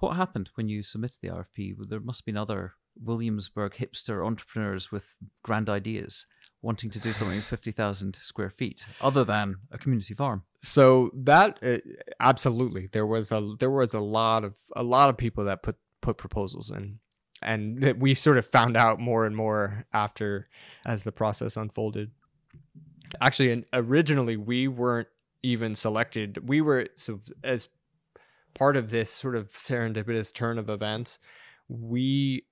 What 0.00 0.16
happened 0.16 0.50
when 0.54 0.68
you 0.68 0.82
submitted 0.82 1.18
the 1.22 1.28
RFP? 1.30 1.76
Well, 1.76 1.88
There 1.88 2.00
must 2.00 2.20
have 2.20 2.26
been 2.26 2.36
other 2.36 2.70
Williamsburg 3.00 3.72
hipster 3.74 4.24
entrepreneurs 4.24 4.92
with 4.92 5.16
grand 5.42 5.68
ideas 5.68 6.26
wanting 6.62 6.90
to 6.90 6.98
do 6.98 7.12
something 7.12 7.40
50,000 7.40 8.16
square 8.16 8.50
feet 8.50 8.84
other 9.00 9.24
than 9.24 9.56
a 9.70 9.78
community 9.78 10.14
farm. 10.14 10.44
so 10.60 11.10
that 11.14 11.58
uh, 11.62 11.78
absolutely. 12.20 12.88
There 12.90 13.06
was 13.06 13.30
a 13.30 13.54
there 13.58 13.70
was 13.70 13.94
a 13.94 14.00
lot 14.00 14.44
of 14.44 14.56
a 14.74 14.82
lot 14.82 15.08
of 15.08 15.16
people 15.16 15.44
that 15.44 15.62
put 15.62 15.76
put 16.00 16.18
proposals 16.18 16.70
in. 16.70 17.00
And 17.40 17.78
that 17.82 18.00
we 18.00 18.14
sort 18.14 18.36
of 18.36 18.46
found 18.46 18.76
out 18.76 18.98
more 18.98 19.24
and 19.24 19.36
more 19.36 19.86
after 19.92 20.48
as 20.84 21.04
the 21.04 21.12
process 21.12 21.56
unfolded. 21.56 22.10
Actually 23.20 23.64
originally 23.72 24.36
we 24.36 24.66
weren't 24.66 25.08
even 25.44 25.76
selected. 25.76 26.48
We 26.48 26.60
were 26.60 26.88
so 26.96 27.20
as 27.44 27.68
part 28.54 28.76
of 28.76 28.90
this 28.90 29.10
sort 29.12 29.36
of 29.36 29.48
serendipitous 29.48 30.34
turn 30.34 30.58
of 30.58 30.68
events 30.68 31.20
we 31.68 32.44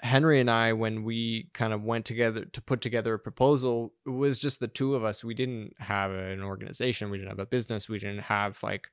henry 0.00 0.40
and 0.40 0.50
i 0.50 0.72
when 0.72 1.02
we 1.02 1.48
kind 1.54 1.72
of 1.72 1.82
went 1.82 2.04
together 2.04 2.44
to 2.44 2.60
put 2.60 2.80
together 2.80 3.14
a 3.14 3.18
proposal 3.18 3.92
it 4.06 4.10
was 4.10 4.38
just 4.38 4.60
the 4.60 4.68
two 4.68 4.94
of 4.94 5.04
us. 5.04 5.22
We 5.22 5.34
didn't 5.34 5.74
have 5.78 6.10
an 6.10 6.42
organization. 6.42 7.10
We 7.10 7.18
didn't 7.18 7.30
have 7.30 7.38
a 7.38 7.46
business. 7.46 7.88
We 7.88 7.98
didn't 7.98 8.24
have 8.24 8.62
like 8.62 8.88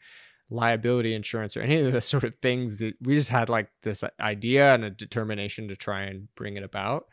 liability 0.49 1.13
insurance 1.13 1.57
or 1.57 1.61
any 1.61 1.77
of 1.77 1.91
the 1.91 2.01
sort 2.13 2.23
of 2.23 2.33
things 2.41 2.77
that 2.77 2.95
we 3.01 3.15
just 3.15 3.29
had 3.29 3.49
like 3.49 3.69
this 3.83 4.03
idea 4.19 4.73
and 4.73 4.83
a 4.83 4.89
determination 4.89 5.67
to 5.69 5.75
try 5.75 6.01
and 6.03 6.27
bring 6.35 6.57
it 6.57 6.63
about. 6.63 7.05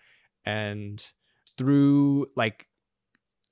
And 0.44 1.04
through 1.56 2.26
like 2.36 2.66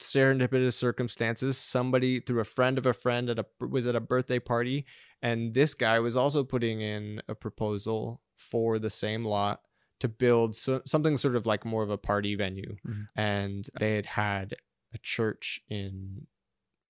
serendipitous 0.00 0.72
circumstances 0.72 1.58
somebody 1.58 2.20
through 2.20 2.40
a 2.40 2.44
friend 2.44 2.78
of 2.78 2.86
a 2.86 2.94
friend 2.94 3.28
at 3.28 3.38
a 3.38 3.44
was 3.60 3.86
at 3.86 3.94
a 3.94 4.00
birthday 4.00 4.38
party 4.38 4.86
and 5.20 5.52
this 5.52 5.74
guy 5.74 5.98
was 5.98 6.16
also 6.16 6.42
putting 6.42 6.80
in 6.80 7.20
a 7.28 7.34
proposal 7.34 8.22
for 8.34 8.78
the 8.78 8.88
same 8.88 9.26
lot 9.26 9.60
to 10.00 10.08
build 10.08 10.56
so, 10.56 10.82
something 10.84 11.16
sort 11.16 11.36
of 11.36 11.46
like 11.46 11.64
more 11.64 11.82
of 11.82 11.90
a 11.90 11.98
party 11.98 12.34
venue 12.34 12.76
Mhm. 12.86 13.08
and 13.16 13.68
they 13.78 13.94
had 13.94 14.06
had 14.06 14.54
a 14.92 14.98
church 14.98 15.60
in 15.68 16.26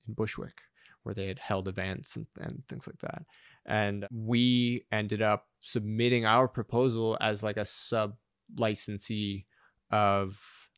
in 0.09 0.15
Bushwick 0.15 0.63
where 1.03 1.15
they 1.15 1.27
had 1.29 1.39
held 1.39 1.69
events 1.69 2.17
and, 2.17 2.27
and 2.39 2.63
things 2.69 2.87
like 2.87 2.99
that 3.01 3.25
and 3.67 4.07
we 4.11 4.87
ended 4.91 5.21
up 5.23 5.49
submitting 5.61 6.25
our 6.25 6.49
proposal 6.49 7.17
as 7.21 7.43
like 7.43 7.57
a 7.59 7.65
sub 7.67 8.17
licensee 8.59 9.47
of 9.91 10.69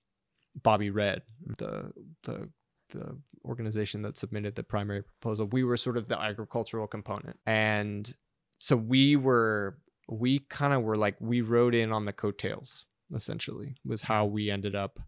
Bobby 0.55 0.91
Red, 0.91 1.22
the 1.59 1.93
the 2.24 2.51
the 2.91 3.18
organization 3.45 4.03
that 4.03 4.18
submitted 4.18 4.55
the 4.55 4.62
primary 4.62 5.03
proposal. 5.03 5.47
We 5.47 5.64
were 5.64 5.76
sort 5.78 5.97
of 5.97 6.09
the 6.09 6.20
agricultural 6.20 6.87
component. 6.87 7.39
And 7.47 8.14
so 8.59 8.76
we 8.76 9.16
were 9.16 9.78
we 10.09 10.41
kind 10.41 10.73
of 10.73 10.83
were 10.83 10.97
like 10.97 11.17
we 11.21 11.41
rode 11.41 11.75
in 11.75 11.93
on 11.93 12.05
the 12.05 12.13
coattails 12.13 12.87
essentially 13.15 13.75
was 13.85 14.03
how 14.03 14.25
we 14.25 14.51
ended 14.51 14.75
up 14.75 14.99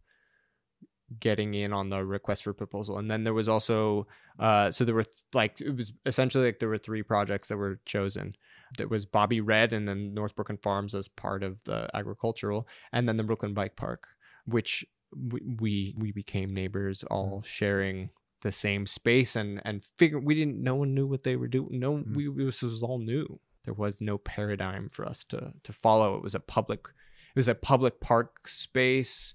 getting 1.20 1.54
in 1.54 1.72
on 1.72 1.90
the 1.90 2.04
request 2.04 2.42
for 2.44 2.52
proposal. 2.52 2.98
And 2.98 3.10
then 3.10 3.22
there 3.22 3.34
was 3.34 3.48
also 3.48 4.06
uh 4.38 4.70
so 4.70 4.84
there 4.84 4.94
were 4.94 5.04
th- 5.04 5.16
like 5.32 5.60
it 5.60 5.76
was 5.76 5.92
essentially 6.06 6.46
like 6.46 6.58
there 6.58 6.68
were 6.68 6.78
three 6.78 7.02
projects 7.02 7.48
that 7.48 7.56
were 7.56 7.78
chosen. 7.84 8.32
There 8.78 8.88
was 8.88 9.04
bobby 9.06 9.40
red 9.40 9.72
and 9.72 9.86
then 9.86 10.14
north 10.14 10.34
brooklyn 10.34 10.58
farms 10.58 10.94
as 10.94 11.06
part 11.06 11.42
of 11.42 11.62
the 11.64 11.88
agricultural 11.94 12.66
and 12.92 13.06
then 13.08 13.16
the 13.16 13.22
brooklyn 13.22 13.54
bike 13.54 13.76
park 13.76 14.08
which 14.46 14.84
we 15.16 15.40
we, 15.60 15.94
we 15.96 16.10
became 16.12 16.52
neighbors 16.52 17.04
all 17.04 17.42
sharing 17.44 18.10
the 18.40 18.50
same 18.50 18.84
space 18.86 19.36
and 19.36 19.60
and 19.64 19.84
figure 19.84 20.18
we 20.18 20.34
didn't 20.34 20.60
no 20.60 20.74
one 20.74 20.92
knew 20.94 21.06
what 21.06 21.22
they 21.22 21.36
were 21.36 21.46
doing 21.46 21.78
no 21.78 21.98
Mhm. 21.98 22.14
we 22.16 22.44
this 22.44 22.62
was 22.62 22.82
all 22.82 22.98
new 22.98 23.38
there 23.64 23.74
was 23.74 24.00
no 24.00 24.18
paradigm 24.18 24.88
for 24.88 25.06
us 25.06 25.24
to 25.24 25.52
to 25.62 25.72
follow. 25.72 26.16
It 26.16 26.22
was 26.22 26.34
a 26.34 26.40
public 26.40 26.80
it 27.34 27.38
was 27.38 27.48
a 27.48 27.54
public 27.54 28.00
park 28.00 28.48
space 28.48 29.34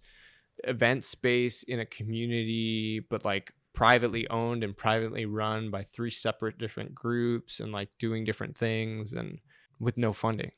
event 0.66 1.04
space 1.04 1.64
in 1.64 1.80
a 1.80 1.86
community 1.86 3.00
but 3.00 3.24
like 3.24 3.54
privately 3.74 4.28
owned 4.30 4.64
and 4.64 4.76
privately 4.76 5.26
run 5.26 5.72
by 5.72 5.84
three 5.84 6.10
separate 6.10 6.58
different 6.58 6.94
groups 6.94 7.60
and 7.60 7.72
like 7.72 7.90
doing 7.98 8.26
different 8.26 8.58
things 8.58 9.14
and 9.14 9.40
with 9.80 9.98
no 9.98 10.12
funding. 10.12 10.52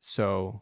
So 0.00 0.60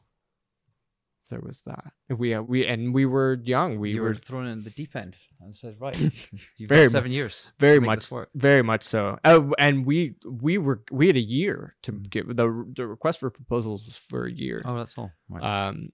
there 1.26 1.40
was 1.40 1.62
that 1.62 1.92
we 2.08 2.34
uh, 2.34 2.42
we 2.42 2.66
and 2.66 2.94
we 2.94 3.04
were 3.06 3.40
young 3.44 3.78
we 3.78 3.90
you 3.92 4.02
were 4.02 4.08
were 4.08 4.14
thrown 4.14 4.46
in 4.46 4.62
the 4.64 4.70
deep 4.70 4.94
end 4.96 5.16
and 5.40 5.54
said, 5.54 5.76
right, 5.78 5.98
you've 6.56 6.68
Very 6.68 6.82
got 6.84 6.90
seven 6.92 7.12
years. 7.12 7.52
very 7.58 7.78
much 7.80 8.10
very 8.34 8.62
much 8.62 8.82
so 8.82 9.18
uh, 9.24 9.42
and 9.58 9.84
we 9.86 10.14
we 10.28 10.56
were 10.58 10.82
we 10.90 11.06
had 11.08 11.16
a 11.16 11.20
year 11.20 11.76
to 11.82 11.92
Mm. 11.92 12.10
get 12.10 12.26
the 12.36 12.64
the 12.74 12.86
request 12.86 13.20
for 13.20 13.30
proposals 13.30 13.84
was 13.86 13.96
for 13.96 14.26
a 14.26 14.32
year 14.32 14.62
Oh, 14.64 14.76
that's 14.76 14.96
all. 14.98 15.10
Right. 15.28 15.42
um 15.68 15.90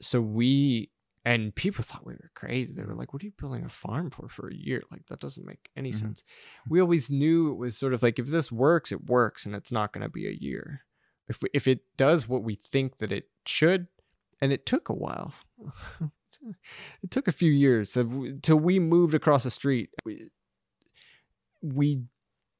so 0.00 0.20
we 0.20 0.90
and 1.24 1.54
people 1.54 1.84
thought 1.84 2.04
we 2.04 2.14
were 2.14 2.30
crazy 2.34 2.72
they 2.74 2.82
were 2.84 2.94
like 2.96 3.12
what 3.12 3.22
are 3.22 3.26
you 3.26 3.32
building 3.38 3.64
a 3.64 3.68
farm 3.68 4.10
for 4.10 4.28
for 4.28 4.48
a 4.48 4.54
year 4.54 4.82
like 4.90 5.06
that 5.06 5.20
doesn't 5.20 5.46
make 5.46 5.70
any 5.76 5.90
Mhm. 5.92 6.00
sense 6.02 6.24
we 6.68 6.80
always 6.80 7.08
knew 7.10 7.50
it 7.52 7.56
was 7.56 7.78
sort 7.78 7.94
of 7.94 8.02
like 8.02 8.18
if 8.18 8.26
this 8.26 8.50
works 8.50 8.90
it 8.92 9.04
works 9.06 9.46
and 9.46 9.54
it's 9.54 9.70
not 9.72 9.92
going 9.92 10.02
to 10.02 10.08
be 10.10 10.26
a 10.26 10.32
year 10.48 10.82
if 11.28 11.40
we, 11.42 11.48
if 11.54 11.68
it 11.68 11.80
does 11.96 12.28
what 12.28 12.42
we 12.42 12.56
think 12.56 12.98
that 12.98 13.12
it 13.12 13.26
should 13.46 13.86
and 14.42 14.52
it 14.52 14.66
took 14.66 14.90
a 14.90 14.94
while 14.94 15.32
it 17.02 17.10
took 17.10 17.26
a 17.28 17.32
few 17.32 17.50
years 17.50 17.96
till 18.42 18.58
we 18.58 18.78
moved 18.78 19.14
across 19.14 19.44
the 19.44 19.50
street 19.50 19.88
we, 20.04 20.28
we 21.62 22.02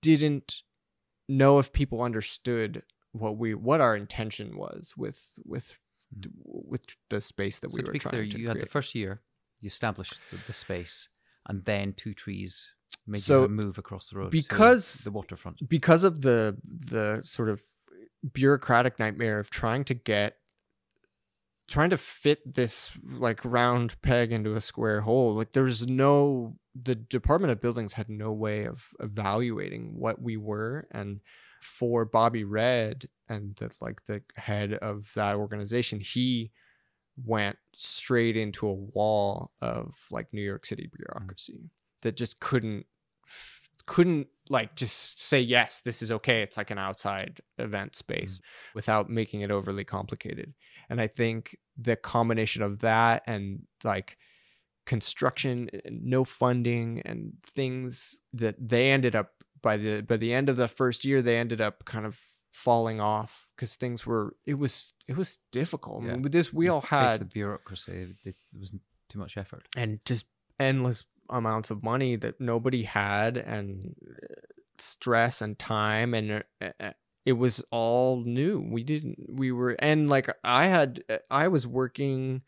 didn't 0.00 0.62
know 1.28 1.58
if 1.58 1.72
people 1.72 2.02
understood 2.02 2.82
what 3.12 3.36
we 3.36 3.54
what 3.54 3.80
our 3.80 3.96
intention 3.96 4.56
was 4.56 4.94
with 4.96 5.30
with 5.44 5.74
mm-hmm. 6.18 6.30
with 6.44 6.82
the 7.10 7.20
space 7.20 7.58
that 7.60 7.72
so 7.72 7.76
we 7.76 7.82
were 7.82 7.98
trying 7.98 8.10
clear, 8.10 8.22
to 8.22 8.26
you 8.26 8.44
create. 8.44 8.48
had 8.48 8.60
the 8.60 8.66
first 8.66 8.94
year, 8.94 9.20
you 9.60 9.66
established 9.68 10.18
the, 10.30 10.38
the 10.46 10.52
space, 10.52 11.08
and 11.48 11.64
then 11.64 11.92
two 11.92 12.14
trees 12.14 12.68
made 13.06 13.20
So, 13.20 13.42
you 13.42 13.48
move 13.48 13.78
across 13.78 14.10
the 14.10 14.18
road 14.18 14.30
because- 14.30 14.94
the 15.04 15.10
waterfront. 15.10 15.68
because 15.68 16.04
of 16.04 16.22
the 16.22 16.58
the 16.64 17.20
sort 17.22 17.48
of 17.48 17.62
bureaucratic 18.32 18.98
nightmare 18.98 19.38
of 19.40 19.50
trying 19.50 19.84
to 19.84 19.94
get 19.94 20.36
trying 21.72 21.88
to 21.88 21.96
fit 21.96 22.54
this 22.54 22.92
like 23.14 23.40
round 23.44 24.00
peg 24.02 24.30
into 24.30 24.54
a 24.54 24.60
square 24.60 25.00
hole 25.00 25.32
like 25.32 25.52
there's 25.52 25.86
no 25.88 26.54
the 26.74 26.94
department 26.94 27.50
of 27.50 27.62
buildings 27.62 27.94
had 27.94 28.10
no 28.10 28.30
way 28.30 28.66
of 28.66 28.90
evaluating 29.00 29.98
what 29.98 30.20
we 30.20 30.36
were 30.36 30.86
and 30.90 31.20
for 31.62 32.04
bobby 32.04 32.44
red 32.44 33.08
and 33.26 33.56
the 33.56 33.70
like 33.80 34.04
the 34.04 34.20
head 34.36 34.74
of 34.74 35.10
that 35.14 35.34
organization 35.34 35.98
he 35.98 36.50
went 37.24 37.56
straight 37.74 38.36
into 38.36 38.68
a 38.68 38.74
wall 38.74 39.50
of 39.62 39.94
like 40.10 40.26
new 40.30 40.42
york 40.42 40.66
city 40.66 40.84
mm-hmm. 40.84 41.02
bureaucracy 41.02 41.70
that 42.02 42.18
just 42.18 42.38
couldn't 42.38 42.84
f- 43.26 43.61
couldn't 43.86 44.26
like 44.50 44.74
just 44.74 45.20
say 45.20 45.40
yes 45.40 45.80
this 45.80 46.02
is 46.02 46.10
okay 46.10 46.42
it's 46.42 46.56
like 46.56 46.70
an 46.70 46.78
outside 46.78 47.40
event 47.58 47.94
space 47.94 48.38
mm. 48.38 48.74
without 48.74 49.08
making 49.08 49.40
it 49.40 49.50
overly 49.50 49.84
complicated 49.84 50.52
and 50.90 51.00
i 51.00 51.06
think 51.06 51.56
the 51.76 51.96
combination 51.96 52.62
of 52.62 52.80
that 52.80 53.22
and 53.26 53.62
like 53.84 54.16
construction 54.84 55.70
and 55.84 56.04
no 56.04 56.24
funding 56.24 57.00
and 57.04 57.34
things 57.54 58.18
that 58.32 58.56
they 58.58 58.90
ended 58.90 59.14
up 59.14 59.30
by 59.62 59.76
the 59.76 60.00
by 60.00 60.16
the 60.16 60.34
end 60.34 60.48
of 60.48 60.56
the 60.56 60.68
first 60.68 61.04
year 61.04 61.22
they 61.22 61.38
ended 61.38 61.60
up 61.60 61.84
kind 61.84 62.04
of 62.04 62.18
falling 62.52 63.00
off 63.00 63.46
because 63.56 63.76
things 63.76 64.04
were 64.04 64.36
it 64.44 64.54
was 64.54 64.92
it 65.06 65.16
was 65.16 65.38
difficult 65.52 66.02
I 66.02 66.06
Yeah. 66.06 66.12
mean, 66.14 66.22
with 66.22 66.32
this 66.32 66.52
we 66.52 66.68
all 66.68 66.80
had 66.82 67.20
the 67.20 67.24
bureaucracy. 67.24 67.92
It, 67.92 68.16
there 68.24 68.34
wasn't 68.52 68.82
too 69.08 69.18
much 69.18 69.36
effort. 69.36 69.68
and 69.76 70.00
just 70.04 70.26
endless 70.58 71.06
amounts 71.32 71.70
of 71.70 71.82
money 71.82 72.16
that 72.16 72.40
nobody 72.40 72.84
had 72.84 73.36
and 73.36 73.94
uh, 74.02 74.34
stress 74.78 75.40
and 75.40 75.58
time 75.58 76.14
and 76.14 76.44
uh, 76.60 76.90
it 77.24 77.32
was 77.34 77.62
all 77.70 78.22
new. 78.24 78.60
We 78.60 78.82
didn't 78.82 79.18
we 79.28 79.52
were 79.52 79.76
and 79.78 80.08
like 80.08 80.28
i 80.44 80.66
had 80.66 81.02
uh, 81.10 81.16
i 81.30 81.48
was 81.48 81.66
working 81.66 82.42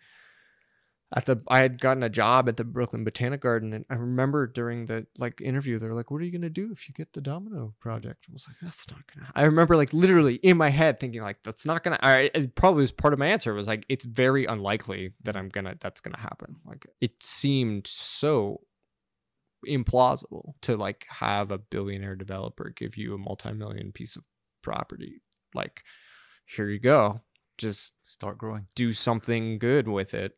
at 1.14 1.26
the 1.26 1.40
i 1.48 1.60
had 1.60 1.80
gotten 1.80 2.02
a 2.02 2.08
job 2.08 2.48
at 2.48 2.56
the 2.56 2.64
brooklyn 2.64 3.04
botanic 3.04 3.40
garden 3.40 3.72
and 3.72 3.84
i 3.88 3.94
remember 3.94 4.46
during 4.46 4.86
the 4.86 5.06
like 5.18 5.40
interview 5.40 5.78
they 5.78 5.86
were 5.86 5.94
like 5.94 6.10
what 6.10 6.20
are 6.20 6.24
you 6.24 6.30
going 6.30 6.42
to 6.42 6.50
do 6.50 6.70
if 6.72 6.88
you 6.88 6.94
get 6.94 7.12
the 7.12 7.20
domino 7.20 7.74
project? 7.80 8.26
I 8.28 8.32
was 8.32 8.46
like 8.48 8.56
that's 8.60 8.88
not 8.90 9.00
gonna 9.12 9.30
i 9.34 9.44
remember 9.44 9.76
like 9.76 9.92
literally 9.92 10.36
in 10.36 10.56
my 10.56 10.70
head 10.70 10.98
thinking 11.00 11.22
like 11.22 11.42
that's 11.42 11.66
not 11.66 11.84
gonna 11.84 11.98
i 12.02 12.30
it 12.34 12.54
probably 12.54 12.82
was 12.82 12.92
part 12.92 13.12
of 13.12 13.18
my 13.18 13.28
answer 13.28 13.54
was 13.54 13.66
like 13.66 13.86
it's 13.88 14.04
very 14.04 14.44
unlikely 14.44 15.12
that 15.22 15.36
i'm 15.36 15.48
gonna 15.48 15.76
that's 15.80 16.00
gonna 16.00 16.18
happen. 16.20 16.56
Like 16.66 16.86
it 17.00 17.22
seemed 17.22 17.86
so 17.86 18.60
implausible 19.64 20.54
to 20.62 20.76
like 20.76 21.06
have 21.08 21.50
a 21.52 21.58
billionaire 21.58 22.16
developer 22.16 22.70
give 22.70 22.96
you 22.96 23.14
a 23.14 23.18
multi-million 23.18 23.92
piece 23.92 24.16
of 24.16 24.24
property. 24.62 25.22
Like 25.54 25.82
here 26.46 26.68
you 26.68 26.78
go. 26.78 27.22
Just 27.56 27.92
Start 28.02 28.38
growing. 28.38 28.66
do 28.74 28.92
something 28.92 29.58
good 29.58 29.88
with 29.88 30.12
it. 30.14 30.32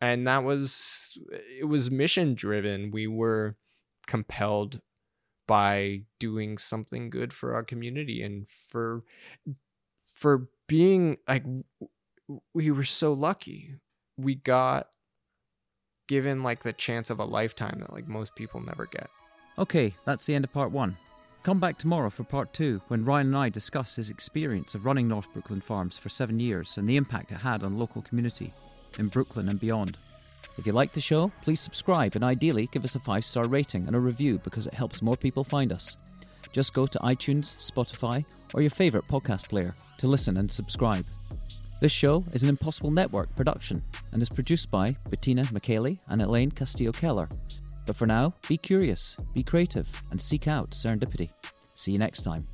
And 0.00 0.26
that 0.26 0.44
was 0.44 1.18
it 1.30 1.64
was 1.68 1.90
mission 1.90 2.34
driven. 2.34 2.90
We 2.90 3.06
were 3.06 3.56
compelled 4.06 4.80
by 5.46 6.02
doing 6.18 6.58
something 6.58 7.08
good 7.10 7.32
for 7.32 7.54
our 7.54 7.62
community 7.62 8.22
and 8.22 8.48
for 8.48 9.04
for 10.12 10.48
being 10.66 11.18
like 11.28 11.44
we 12.54 12.70
were 12.70 12.82
so 12.82 13.12
lucky. 13.12 13.74
We 14.16 14.34
got 14.34 14.88
given 16.06 16.42
like 16.42 16.62
the 16.62 16.72
chance 16.72 17.10
of 17.10 17.18
a 17.18 17.24
lifetime 17.24 17.78
that 17.80 17.92
like 17.92 18.06
most 18.08 18.34
people 18.34 18.60
never 18.60 18.86
get 18.86 19.08
Okay, 19.58 19.94
that's 20.04 20.26
the 20.26 20.34
end 20.34 20.44
of 20.44 20.52
part 20.52 20.70
one. 20.70 20.98
Come 21.42 21.60
back 21.60 21.78
tomorrow 21.78 22.10
for 22.10 22.24
part 22.24 22.52
two 22.52 22.82
when 22.88 23.06
Ryan 23.06 23.28
and 23.28 23.36
I 23.36 23.48
discuss 23.48 23.96
his 23.96 24.10
experience 24.10 24.74
of 24.74 24.84
running 24.84 25.08
North 25.08 25.32
Brooklyn 25.32 25.62
Farms 25.62 25.96
for 25.96 26.10
seven 26.10 26.38
years 26.38 26.76
and 26.76 26.86
the 26.86 26.96
impact 26.96 27.32
it 27.32 27.36
had 27.36 27.62
on 27.62 27.78
local 27.78 28.02
community 28.02 28.52
in 28.98 29.08
Brooklyn 29.08 29.48
and 29.48 29.58
beyond. 29.58 29.96
If 30.58 30.66
you 30.66 30.72
like 30.72 30.92
the 30.92 31.00
show, 31.00 31.32
please 31.42 31.60
subscribe 31.60 32.16
and 32.16 32.24
ideally 32.24 32.68
give 32.70 32.84
us 32.84 32.96
a 32.96 33.00
five 33.00 33.24
star 33.24 33.48
rating 33.48 33.86
and 33.86 33.96
a 33.96 34.00
review 34.00 34.38
because 34.44 34.66
it 34.66 34.74
helps 34.74 35.00
more 35.00 35.16
people 35.16 35.44
find 35.44 35.72
us. 35.72 35.96
Just 36.52 36.74
go 36.74 36.86
to 36.86 36.98
iTunes, 36.98 37.54
Spotify, 37.56 38.26
or 38.52 38.60
your 38.60 38.70
favourite 38.70 39.08
podcast 39.08 39.48
player 39.48 39.74
to 39.98 40.06
listen 40.06 40.36
and 40.36 40.52
subscribe. 40.52 41.06
This 41.78 41.92
show 41.92 42.24
is 42.32 42.42
an 42.42 42.48
Impossible 42.48 42.90
Network 42.90 43.34
production 43.36 43.82
and 44.12 44.22
is 44.22 44.30
produced 44.30 44.70
by 44.70 44.96
Bettina 45.10 45.42
McKaylee 45.44 46.02
and 46.08 46.22
Elaine 46.22 46.50
Castillo 46.50 46.90
Keller. 46.90 47.28
But 47.86 47.96
for 47.96 48.06
now, 48.06 48.32
be 48.48 48.56
curious, 48.56 49.14
be 49.34 49.42
creative, 49.42 49.86
and 50.10 50.18
seek 50.18 50.48
out 50.48 50.70
serendipity. 50.70 51.28
See 51.74 51.92
you 51.92 51.98
next 51.98 52.22
time. 52.22 52.48